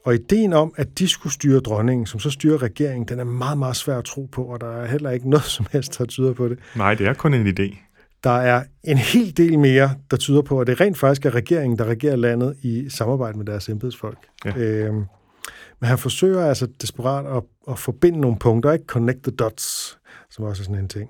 [0.05, 3.57] Og ideen om, at de skulle styre dronningen, som så styrer regeringen, den er meget,
[3.57, 6.33] meget svær at tro på, og der er heller ikke noget som helst, der tyder
[6.33, 6.59] på det.
[6.75, 7.77] Nej, det er kun en idé.
[8.23, 11.77] Der er en hel del mere, der tyder på, at det rent faktisk er regeringen,
[11.77, 14.17] der regerer landet i samarbejde med deres embedsfolk.
[14.45, 14.57] Ja.
[14.57, 15.05] Øhm,
[15.79, 19.97] men han forsøger altså desperat at, at forbinde nogle punkter, ikke connect the dots,
[20.29, 21.09] som også er sådan en ting.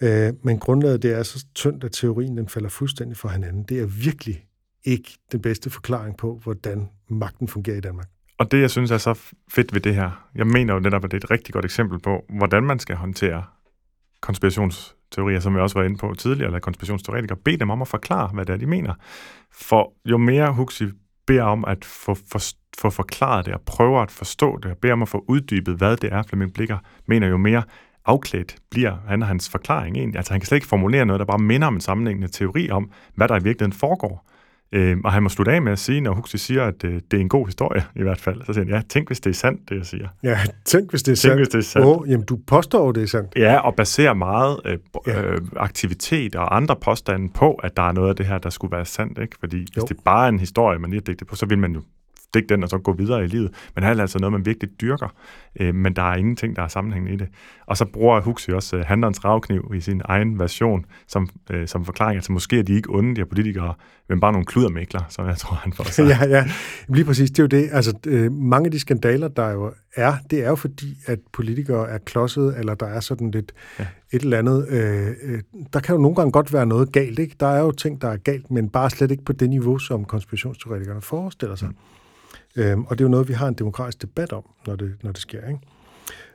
[0.00, 3.62] Øh, men grundlaget det er så tyndt, at teorien den falder fuldstændig fra hinanden.
[3.62, 4.46] Det er virkelig
[4.84, 8.08] ikke den bedste forklaring på, hvordan magten fungerer i Danmark.
[8.38, 9.14] Og det, jeg synes er så
[9.50, 11.98] fedt ved det her, jeg mener jo netop, at det er et rigtig godt eksempel
[11.98, 13.44] på, hvordan man skal håndtere
[14.20, 18.28] konspirationsteorier, som jeg også var inde på tidligere, eller konspirationsteoretikere, bed dem om at forklare,
[18.34, 18.94] hvad det er, de mener.
[19.52, 20.84] For jo mere Huxi
[21.26, 22.40] beder om at få, for,
[22.78, 25.96] få forklaret det, og prøver at forstå det, og beder om at få uddybet, hvad
[25.96, 27.62] det er, Flemming Blikker mener, jo mere
[28.06, 30.16] afklædt bliver han og hans forklaring egentlig.
[30.18, 32.90] Altså han kan slet ikke formulere noget, der bare minder om en sammenhængende teori om,
[33.14, 34.26] hvad der i virkeligheden foregår.
[34.72, 37.16] Øh, og han må slutte af med at sige, når Huxi siger, at øh, det
[37.16, 38.40] er en god historie i hvert fald.
[38.46, 40.08] Så siger han, ja, tænk hvis det er sandt, det jeg siger.
[40.22, 41.38] Ja, tænk hvis det er Tænk, sandt.
[41.38, 41.86] hvis det er sandt.
[41.86, 43.32] Åh, jamen, du påstår, det er sandt.
[43.36, 45.22] Ja, og baserer meget øh, Ja.
[45.22, 48.72] øh, aktivitet og andre påstande på, at der er noget af det her, der skulle
[48.76, 49.18] være sandt.
[49.18, 49.36] Ikke?
[49.40, 49.82] Fordi hvis Jo.
[49.88, 51.82] det bare er en historie, man lige har digtet på, så vil man jo
[52.36, 53.50] digte den og så gå videre i livet.
[53.74, 55.08] Men her er altså noget, man virkelig dyrker,
[55.60, 57.28] øh, men der er ingenting, der er sammenhængende i det.
[57.66, 61.84] Og så bruger Huxi også øh, handlerens ravkniv i sin egen version som, øh, som
[61.84, 62.16] forklaring.
[62.16, 63.74] Altså måske er de ikke onde, de her politikere,
[64.08, 66.08] men bare nogle kludermækler, som jeg tror, han får sagt.
[66.08, 66.44] ja, ja.
[66.88, 67.30] Lige præcis.
[67.30, 67.68] Det er jo det.
[67.72, 71.88] Altså, øh, mange af de skandaler, der jo er, det er jo fordi, at politikere
[71.88, 73.86] er klodset, eller der er sådan lidt ja.
[74.12, 74.68] et eller andet.
[74.68, 77.36] Øh, øh, der kan jo nogle gange godt være noget galt, ikke?
[77.40, 80.04] Der er jo ting, der er galt, men bare slet ikke på det niveau, som
[80.04, 81.68] konspirationsteoretikerne forestiller sig.
[81.68, 81.76] Mm.
[82.56, 85.12] Øhm, og det er jo noget, vi har en demokratisk debat om, når det, når
[85.12, 85.60] det sker, ikke?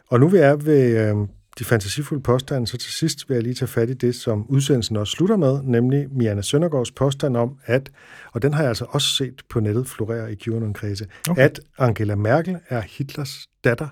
[0.08, 1.28] Og nu vi er ved øh,
[1.60, 4.96] de fantasifulde påstande, så til sidst vil jeg lige tage fat i det, som udsendelsen
[4.96, 7.92] også slutter med, nemlig Mianne Søndergaards påstand om, at,
[8.32, 11.42] og den har jeg altså også set på nettet florere i QAnon-kredse, Okay.
[11.42, 13.88] at Angela Merkel er Hitlers datter,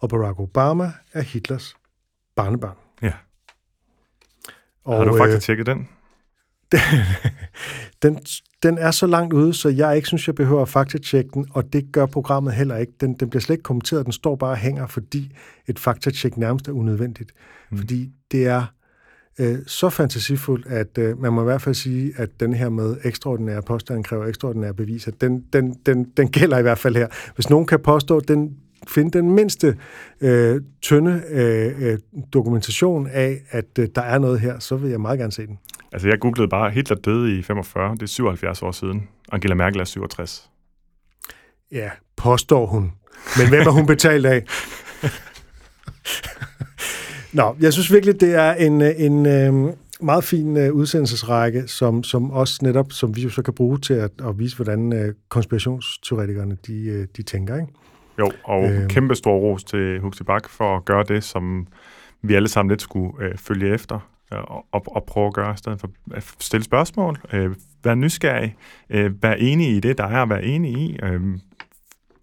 [0.00, 1.74] og Barack Obama er Hitlers
[2.36, 2.76] barnebarn.
[3.02, 3.12] Ja.
[4.84, 5.88] Og, Har du øh, faktisk tjekket den?
[8.02, 8.18] den,
[8.62, 11.72] den er så langt ude, så jeg ikke synes, jeg behøver at faktatjekke den, og
[11.72, 12.92] det gør programmet heller ikke.
[13.00, 16.68] Den, den bliver slet ikke kommenteret, den står bare og hænger, fordi et faktatjek nærmest
[16.68, 17.32] er unødvendigt.
[17.70, 17.78] Mm.
[17.78, 18.64] Fordi det er
[19.38, 22.96] øh, så fantasifuldt, at øh, man må i hvert fald sige, at den her med
[23.04, 27.08] ekstraordinære påstand kræver ekstraordinære beviser, den, den, den, den gælder i hvert fald her.
[27.34, 28.56] Hvis nogen kan påstå, den
[28.88, 29.76] finde den mindste
[30.20, 31.98] øh, tynde øh, øh,
[32.32, 35.58] dokumentation af, at øh, der er noget her, så vil jeg meget gerne se den.
[35.94, 39.08] Altså, jeg googlede bare, Hitler døde i 45, det er 77 år siden.
[39.32, 40.50] Angela Merkel er 67.
[41.72, 42.92] Ja, påstår hun.
[43.38, 44.42] Men hvem er hun betalt af?
[47.38, 52.30] Nå, jeg synes virkelig, det er en, en øh, meget fin øh, udsendelsesrække, som, som
[52.30, 56.56] også netop, som vi jo så kan bruge til at, at vise, hvordan øh, konspirationsteoretikerne
[56.66, 57.56] de, øh, de tænker.
[57.56, 57.72] Ikke?
[58.18, 58.70] Jo, og.
[58.70, 58.88] Øhm.
[58.88, 61.66] kæmpe stor ros til Huxi Bak for at gøre det, som
[62.22, 65.56] vi alle sammen lidt skulle øh, følge efter at, at og, prøve at gøre, i
[65.56, 68.56] stedet for at stille spørgsmål, øh, være nysgerrig,
[68.90, 71.38] øh, være enig i det, der er at være enig i, øh,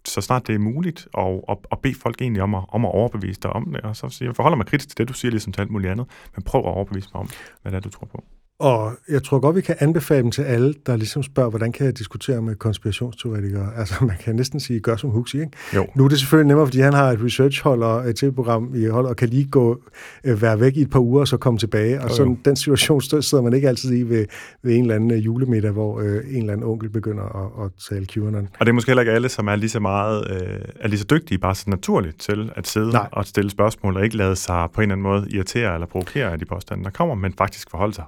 [0.04, 2.90] så snart det er muligt, og, og, og bede folk egentlig om at, om at
[2.90, 5.30] overbevise dig om det, og så sige, jeg forholder mig kritisk til det, du siger,
[5.30, 6.06] ligesom til alt muligt andet,
[6.36, 7.28] men prøv at overbevise mig om,
[7.62, 8.24] hvad det er, du tror på.
[8.62, 11.86] Og jeg tror godt, vi kan anbefale dem til alle, der ligesom spørger, hvordan kan
[11.86, 13.68] jeg diskutere med konspirationsteoretikere?
[13.82, 15.52] Altså, man kan næsten sige, gør som Huxi, ikke?
[15.74, 15.86] Jo.
[15.94, 19.06] Nu er det selvfølgelig nemmere, fordi han har et research-hold og et TV-program i hold,
[19.06, 19.82] og kan lige gå,
[20.24, 22.00] øh, være væk i et par uger, og så komme tilbage.
[22.00, 22.38] Og Jo, sådan, jo.
[22.44, 24.26] den situation sidder man ikke altid i ved,
[24.62, 27.70] ved en eller anden øh, julemiddag, hvor øh, en eller anden onkel begynder at, at
[27.88, 28.48] tale QAnon.
[28.60, 30.98] Og det er måske heller ikke alle, som er lige så meget, øh, er lige
[30.98, 33.08] så dygtige, bare så naturligt til at sidde Nej.
[33.12, 36.32] og stille spørgsmål, og ikke lade sig på en eller anden måde irritere eller provokere
[36.32, 38.04] af de påstande, der kommer, men faktisk forholde sig,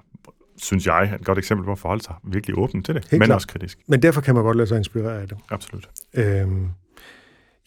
[0.65, 3.21] synes jeg, er et godt eksempel på at forholde sig virkelig åbent til det, Helt
[3.21, 3.35] men klart.
[3.35, 3.79] også kritisk.
[3.87, 5.39] Men derfor kan man godt lade sig inspirere af det.
[5.51, 5.89] Absolut.
[6.15, 6.69] Øhm,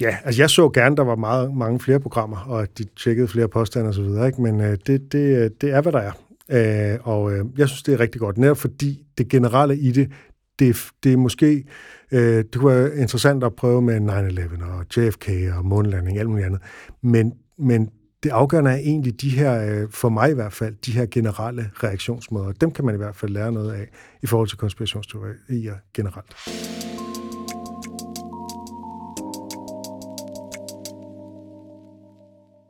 [0.02, 3.28] ja, altså jeg så gerne, der var meget, mange flere programmer, og at de tjekkede
[3.28, 4.42] flere påstande osv., ikke?
[4.42, 6.12] men øh, det, det, det er, hvad der er.
[6.52, 10.12] Øh, og øh, jeg synes, det er rigtig godt, netop fordi det generelle i det,
[10.60, 11.64] det, det er måske,
[12.12, 13.98] øh, det kunne være interessant at prøve med
[14.60, 16.62] 9-11 og JFK og månelanding og alt muligt andet,
[17.02, 17.90] men, men
[18.24, 21.72] det afgørende er egentlig de her, øh, for mig i hvert fald, de her generelle
[21.84, 22.52] reaktionsmåder.
[22.52, 23.88] Dem kan man i hvert fald lære noget af
[24.24, 26.36] i forhold til konspirationsteorier generelt.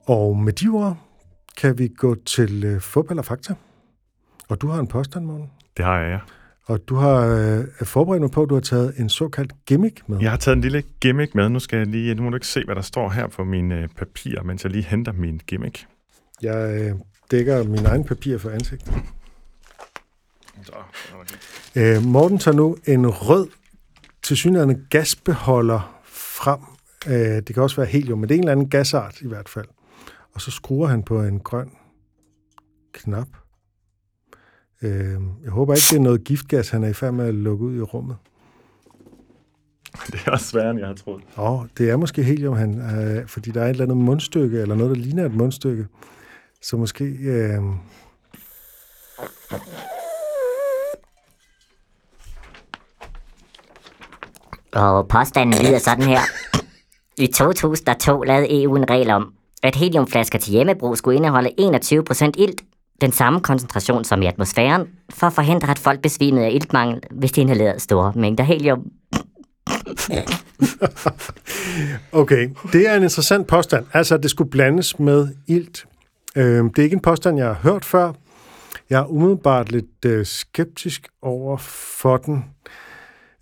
[0.07, 0.97] Og med de ord
[1.57, 3.53] kan vi gå til øh, fodbold og fakta.
[4.49, 5.51] Og du har en påstand, morgen.
[5.77, 6.19] Det har jeg, ja.
[6.67, 10.19] Og du har øh, forberedt mig på, at du har taget en såkaldt gimmick med.
[10.21, 11.49] Jeg har taget en lille gimmick med.
[11.49, 13.75] Nu skal jeg lige, nu må du ikke se, hvad der står her på mine
[13.75, 15.85] øh, papirer, mens jeg lige henter min gimmick.
[16.41, 16.95] Jeg øh,
[17.31, 18.93] dækker min egen papir for ansigtet.
[20.63, 20.73] Så,
[21.75, 23.47] Øh, Morten tager nu en rød,
[24.23, 26.59] tilsyneladende gasbeholder frem.
[27.07, 29.49] Øh, det kan også være helium, men det er en eller anden gasart i hvert
[29.49, 29.65] fald.
[30.33, 31.71] Og så skruer han på en grøn
[32.93, 33.27] knap.
[34.81, 37.65] Øh, jeg håber ikke, det er noget giftgas, han er i færd med at lukke
[37.65, 38.15] ud i rummet.
[40.11, 41.23] det er også sværere, end jeg havde troet.
[41.37, 44.75] Åh, det er måske helium, han, øh, fordi der er et eller andet mundstykke, eller
[44.75, 45.87] noget, der ligner et mundstykke.
[46.61, 47.05] Så måske...
[47.05, 47.61] Øh,
[54.73, 56.19] Og påstanden lyder sådan her.
[57.17, 62.61] I 2002 lavede EU en regel om, at heliumflasker til hjemmebrug skulle indeholde 21% ilt,
[63.01, 67.31] den samme koncentration som i atmosfæren, for at forhindre, at folk besvimede af iltmangel, hvis
[67.31, 68.91] de inhalerede store mængder helium.
[72.11, 73.85] Okay, det er en interessant påstand.
[73.93, 75.85] Altså, at det skulle blandes med ilt.
[76.35, 78.13] Øh, det er ikke en påstand, jeg har hørt før.
[78.89, 81.57] Jeg er umiddelbart lidt øh, skeptisk over
[82.01, 82.45] for den.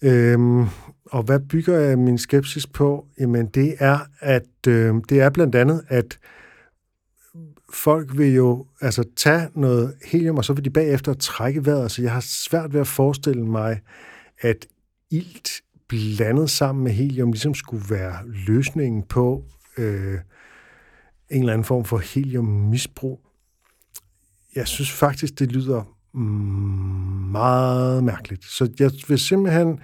[0.01, 0.65] Øhm,
[1.11, 3.05] og hvad bygger jeg min skepsis på?
[3.19, 6.17] Jamen, det er, at øh, det er blandt andet, at
[7.83, 11.91] folk vil jo altså tage noget helium, og så vil de bagefter trække vejret.
[11.91, 13.81] Så jeg har svært ved at forestille mig,
[14.41, 14.65] at
[15.11, 15.49] ilt
[15.87, 19.43] blandet sammen med helium ligesom skulle være løsningen på
[19.77, 20.19] øh,
[21.29, 23.21] en eller anden form for heliummisbrug.
[24.55, 26.17] Jeg synes faktisk, det lyder
[27.31, 28.45] meget mærkeligt.
[28.45, 29.79] Så jeg vil simpelthen...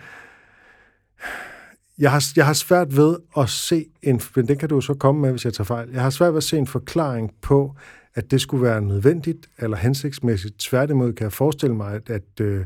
[2.01, 4.21] Jeg har, jeg har svært ved at se en...
[4.35, 5.89] Men den kan du så komme med, hvis jeg tager fejl.
[5.93, 7.75] Jeg har svært ved at se en forklaring på,
[8.15, 10.59] at det skulle være nødvendigt eller hensigtsmæssigt.
[10.59, 12.65] Tværtimod kan jeg forestille mig, at, at øh,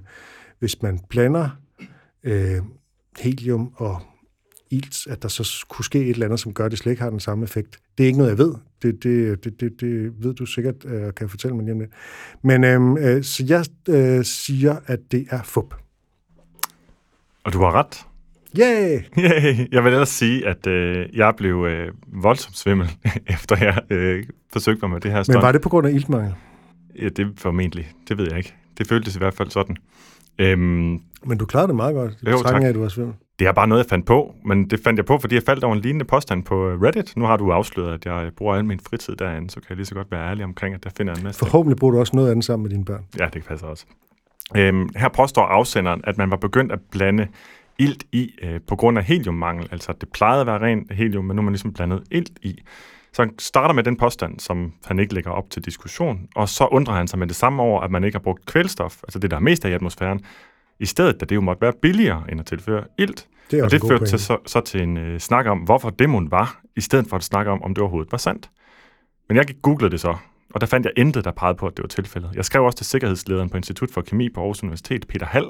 [0.59, 1.49] hvis man blander
[2.23, 2.61] øh,
[3.19, 4.01] helium og
[4.71, 7.03] ilt, at der så kunne ske et eller andet, som gør, at det slet ikke
[7.03, 7.79] har den samme effekt.
[7.97, 8.53] Det er ikke noget, jeg ved.
[8.81, 11.91] Det, det, det, det, det ved du sikkert, øh, kan fortælle mig lige om lidt.
[12.41, 15.73] Men øhm, øh, så jeg øh, siger, at det er fup.
[17.43, 18.05] Og du har ret.
[18.60, 18.99] Yay!
[19.20, 19.68] Yay.
[19.72, 22.88] Jeg vil ellers sige, at øh, jeg blev øh, voldsomt svimmel,
[23.36, 25.41] efter jeg øh, forsøgte mig med det her Men stunt.
[25.41, 26.34] var det på grund af iltmangel?
[27.01, 27.91] Ja, det formentlig.
[28.10, 28.53] Det ved jeg ikke.
[28.78, 29.78] Det føltes i hvert fald sådan.
[30.39, 32.14] Øhm, Men du klarede det meget godt.
[32.26, 32.64] Jo, Jo, tak.
[32.64, 33.14] af, at du var svimmel.
[33.39, 35.64] det er bare noget, jeg fandt på, men det fandt jeg på, fordi jeg faldt
[35.64, 37.18] over en lignende påstand på øh, Reddit.
[37.18, 39.86] Nu har du afsløret, at jeg bruger al min fritid derinde, så kan jeg lige
[39.86, 41.39] så godt være ærlig omkring, at der finder en masse.
[41.39, 43.06] Forhåbentlig bruger du også noget af den sammen med dine børn.
[43.20, 43.86] Ja, det passer også.
[44.58, 47.28] Øhm, her påstår afsenderen, at man var begyndt at blande
[47.80, 49.67] ilt i øh, på grund af heliummangel.
[49.71, 52.61] Altså, det plejede at være rent helium, men nu er man ligesom blandet ilt i.
[53.13, 56.65] Så han starter med den påstand, som han ikke lægger op til diskussion, og så
[56.65, 59.32] undrer han sig med det samme over, at man ikke har brugt kvælstof, altså det,
[59.32, 60.26] der er mest af i atmosfæren,
[60.80, 63.27] i stedet, da det jo måtte være billigere end at tilføre ilt.
[63.52, 66.31] Det Og det førte til, så, så til en øh, snak om, hvorfor det mon
[66.31, 68.49] var, i stedet for at snakke om, om det overhovedet var sandt.
[69.27, 70.15] Men jeg gik googlede det så,
[70.53, 72.31] og der fandt jeg intet, der pegede på, at det var tilfældet.
[72.35, 75.45] Jeg skrev også til sikkerhedslederen på Institut for Kemi på Aarhus Universitet, Peter Hall,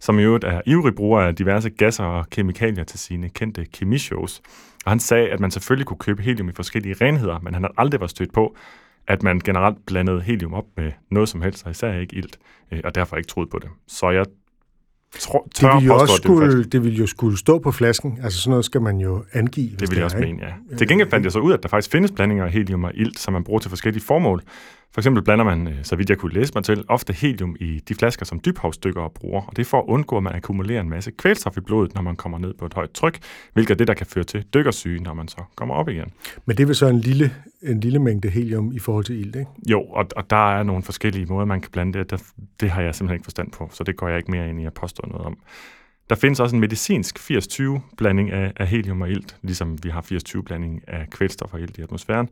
[0.00, 4.42] som i øvrigt er ivrig bruger af diverse gasser og kemikalier til sine kendte kemishows.
[4.84, 7.74] Og han sagde, at man selvfølgelig kunne købe helium i forskellige renheder, men han havde
[7.76, 8.56] aldrig været stødt på,
[9.08, 12.38] at man generelt blandede helium op med noget som helst, og især ikke ilt,
[12.72, 13.68] øh, og derfor ikke troede på det.
[13.86, 14.24] Så jeg
[15.18, 17.72] tror, tør Det vil, jo også at det skulle, det vil jo skulle stå på
[17.72, 18.18] flasken.
[18.22, 19.76] Altså sådan noget skal man jo angive.
[19.76, 20.76] Det vil jeg også er, mene, ja.
[20.76, 22.92] Til gengæld fandt jeg så ud af, at der faktisk findes blandinger af helium og
[22.94, 24.42] ilt, som man bruger til forskellige formål.
[24.94, 27.80] For eksempel blander man, øh, så vidt jeg kunne læse mig til, ofte helium i
[27.88, 30.88] de flasker, som dybhavsdykkere bruger, og det er for at undgå, at man akkumulerer en
[30.88, 33.18] masse kvælstof i blodet, når man kommer ned på et højt tryk,
[33.52, 36.12] hvilket er det, der kan føre til dykkersyge, når man så kommer op igen.
[36.46, 39.36] Men det er vel så en lille, en lille mængde helium i forhold til ilt,
[39.36, 39.50] ikke?
[39.70, 42.10] Jo, og, og der er nogle forskellige måder, man kan blande det.
[42.10, 42.16] Der,
[42.60, 44.64] det har jeg simpelthen ikke forstand på, så det går jeg ikke mere ind i
[44.64, 45.38] at påstå noget om.
[46.10, 50.00] Der findes også en medicinsk 80-20 blanding af, af helium og ilt, ligesom vi har
[50.00, 52.28] 80-20 blanding af kvælstof og ilt i atmosfæren,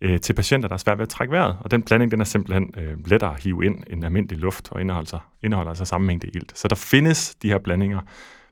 [0.00, 1.56] øh, til patienter, der er svært ved at trække vejret.
[1.60, 4.80] Og den blanding den er simpelthen øh, lettere at hive ind end almindelig luft og
[4.80, 6.58] indeholder, sig, indeholder altså samme mængde ilt.
[6.58, 8.00] Så der findes de her blandinger,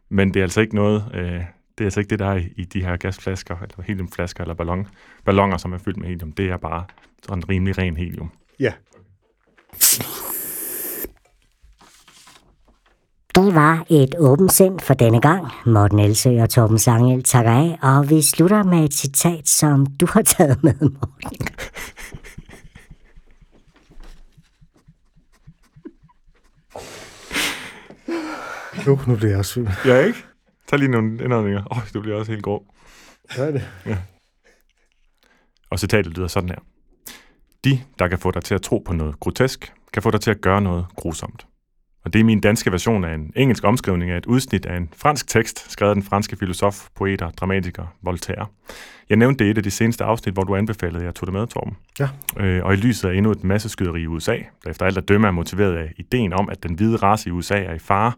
[0.08, 2.52] men det er altså ikke noget, øh, det er altså ikke det, der er i,
[2.56, 4.86] i de her gasflasker, eller heliumflasker, eller ballon,
[5.24, 6.32] ballonger, som er fyldt med helium.
[6.32, 6.84] Det er bare
[7.22, 8.30] sådan en rimelig ren helium.
[8.60, 8.72] Ja.
[13.38, 15.46] Det var et åbent sind for denne gang.
[15.66, 20.06] Morten Elsø og Torben Sangel takker af, og vi slutter med et citat, som du
[20.06, 21.46] har taget med, Morten.
[28.86, 29.68] Nu, nu bliver jeg også syg.
[29.84, 30.18] Ja, ikke?
[30.68, 31.62] Tag lige nogle indåndinger.
[31.70, 32.64] Åh, oh, du bliver også helt grå.
[33.34, 33.98] Hvad er det?
[35.70, 36.58] Og citatet lyder sådan her.
[37.64, 40.30] De, der kan få dig til at tro på noget grotesk, kan få dig til
[40.30, 41.46] at gøre noget grusomt.
[42.04, 44.88] Og det er min danske version af en engelsk omskrivning af et udsnit af en
[44.96, 48.46] fransk tekst, skrevet af den franske filosof, poet og dramatiker Voltaire.
[49.08, 51.26] Jeg nævnte det i et af de seneste afsnit, hvor du anbefalede, at jeg tog
[51.26, 51.76] det med, Torben.
[52.00, 52.08] Ja.
[52.36, 55.26] Øh, og i lyset af endnu et masseskyderi i USA, der efter alt at dømme
[55.26, 58.12] er motiveret af ideen om, at den hvide race i USA er i fare,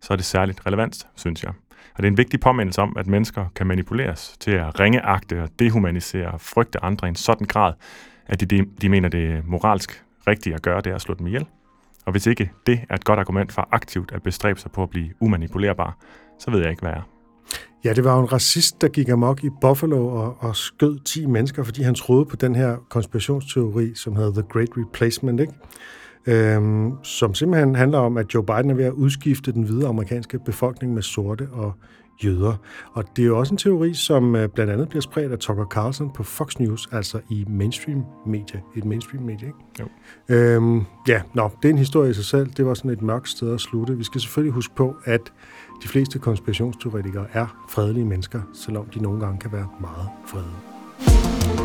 [0.00, 1.52] så er det særligt relevant, synes jeg.
[1.94, 5.48] Og det er en vigtig påmindelse om, at mennesker kan manipuleres til at ringeagte og
[5.58, 7.72] dehumanisere og frygte andre i en sådan grad,
[8.26, 11.26] at de, de, mener, det er moralsk rigtigt at gøre, det er at slå dem
[11.26, 11.46] ihjel.
[12.06, 14.90] Og hvis ikke det er et godt argument for aktivt at bestræbe sig på at
[14.90, 15.98] blive umanipulerbar,
[16.38, 17.08] så ved jeg ikke, hvad er.
[17.84, 21.26] Ja, det var jo en racist, der gik amok i Buffalo og, og skød 10
[21.26, 25.52] mennesker, fordi han troede på den her konspirationsteori, som hedder The Great Replacement, ikke?
[26.26, 30.38] Øhm, som simpelthen handler om, at Joe Biden er ved at udskifte den hvide amerikanske
[30.38, 31.72] befolkning med sorte og
[32.24, 32.54] jøder.
[32.92, 35.64] Og det er jo også en teori, som øh, blandt andet bliver spredt af Tucker
[35.64, 39.58] Carlson på Fox News, altså i mainstream medie, et mainstream medie, ikke?
[39.80, 39.88] Jo.
[40.34, 42.50] Øhm, ja, nå, det er en historie i sig selv.
[42.56, 43.96] Det var sådan et mørkt sted at slutte.
[43.96, 45.32] Vi skal selvfølgelig huske på, at
[45.82, 51.63] de fleste konspirationsteoretikere er fredelige mennesker, selvom de nogle gange kan være meget fredelige.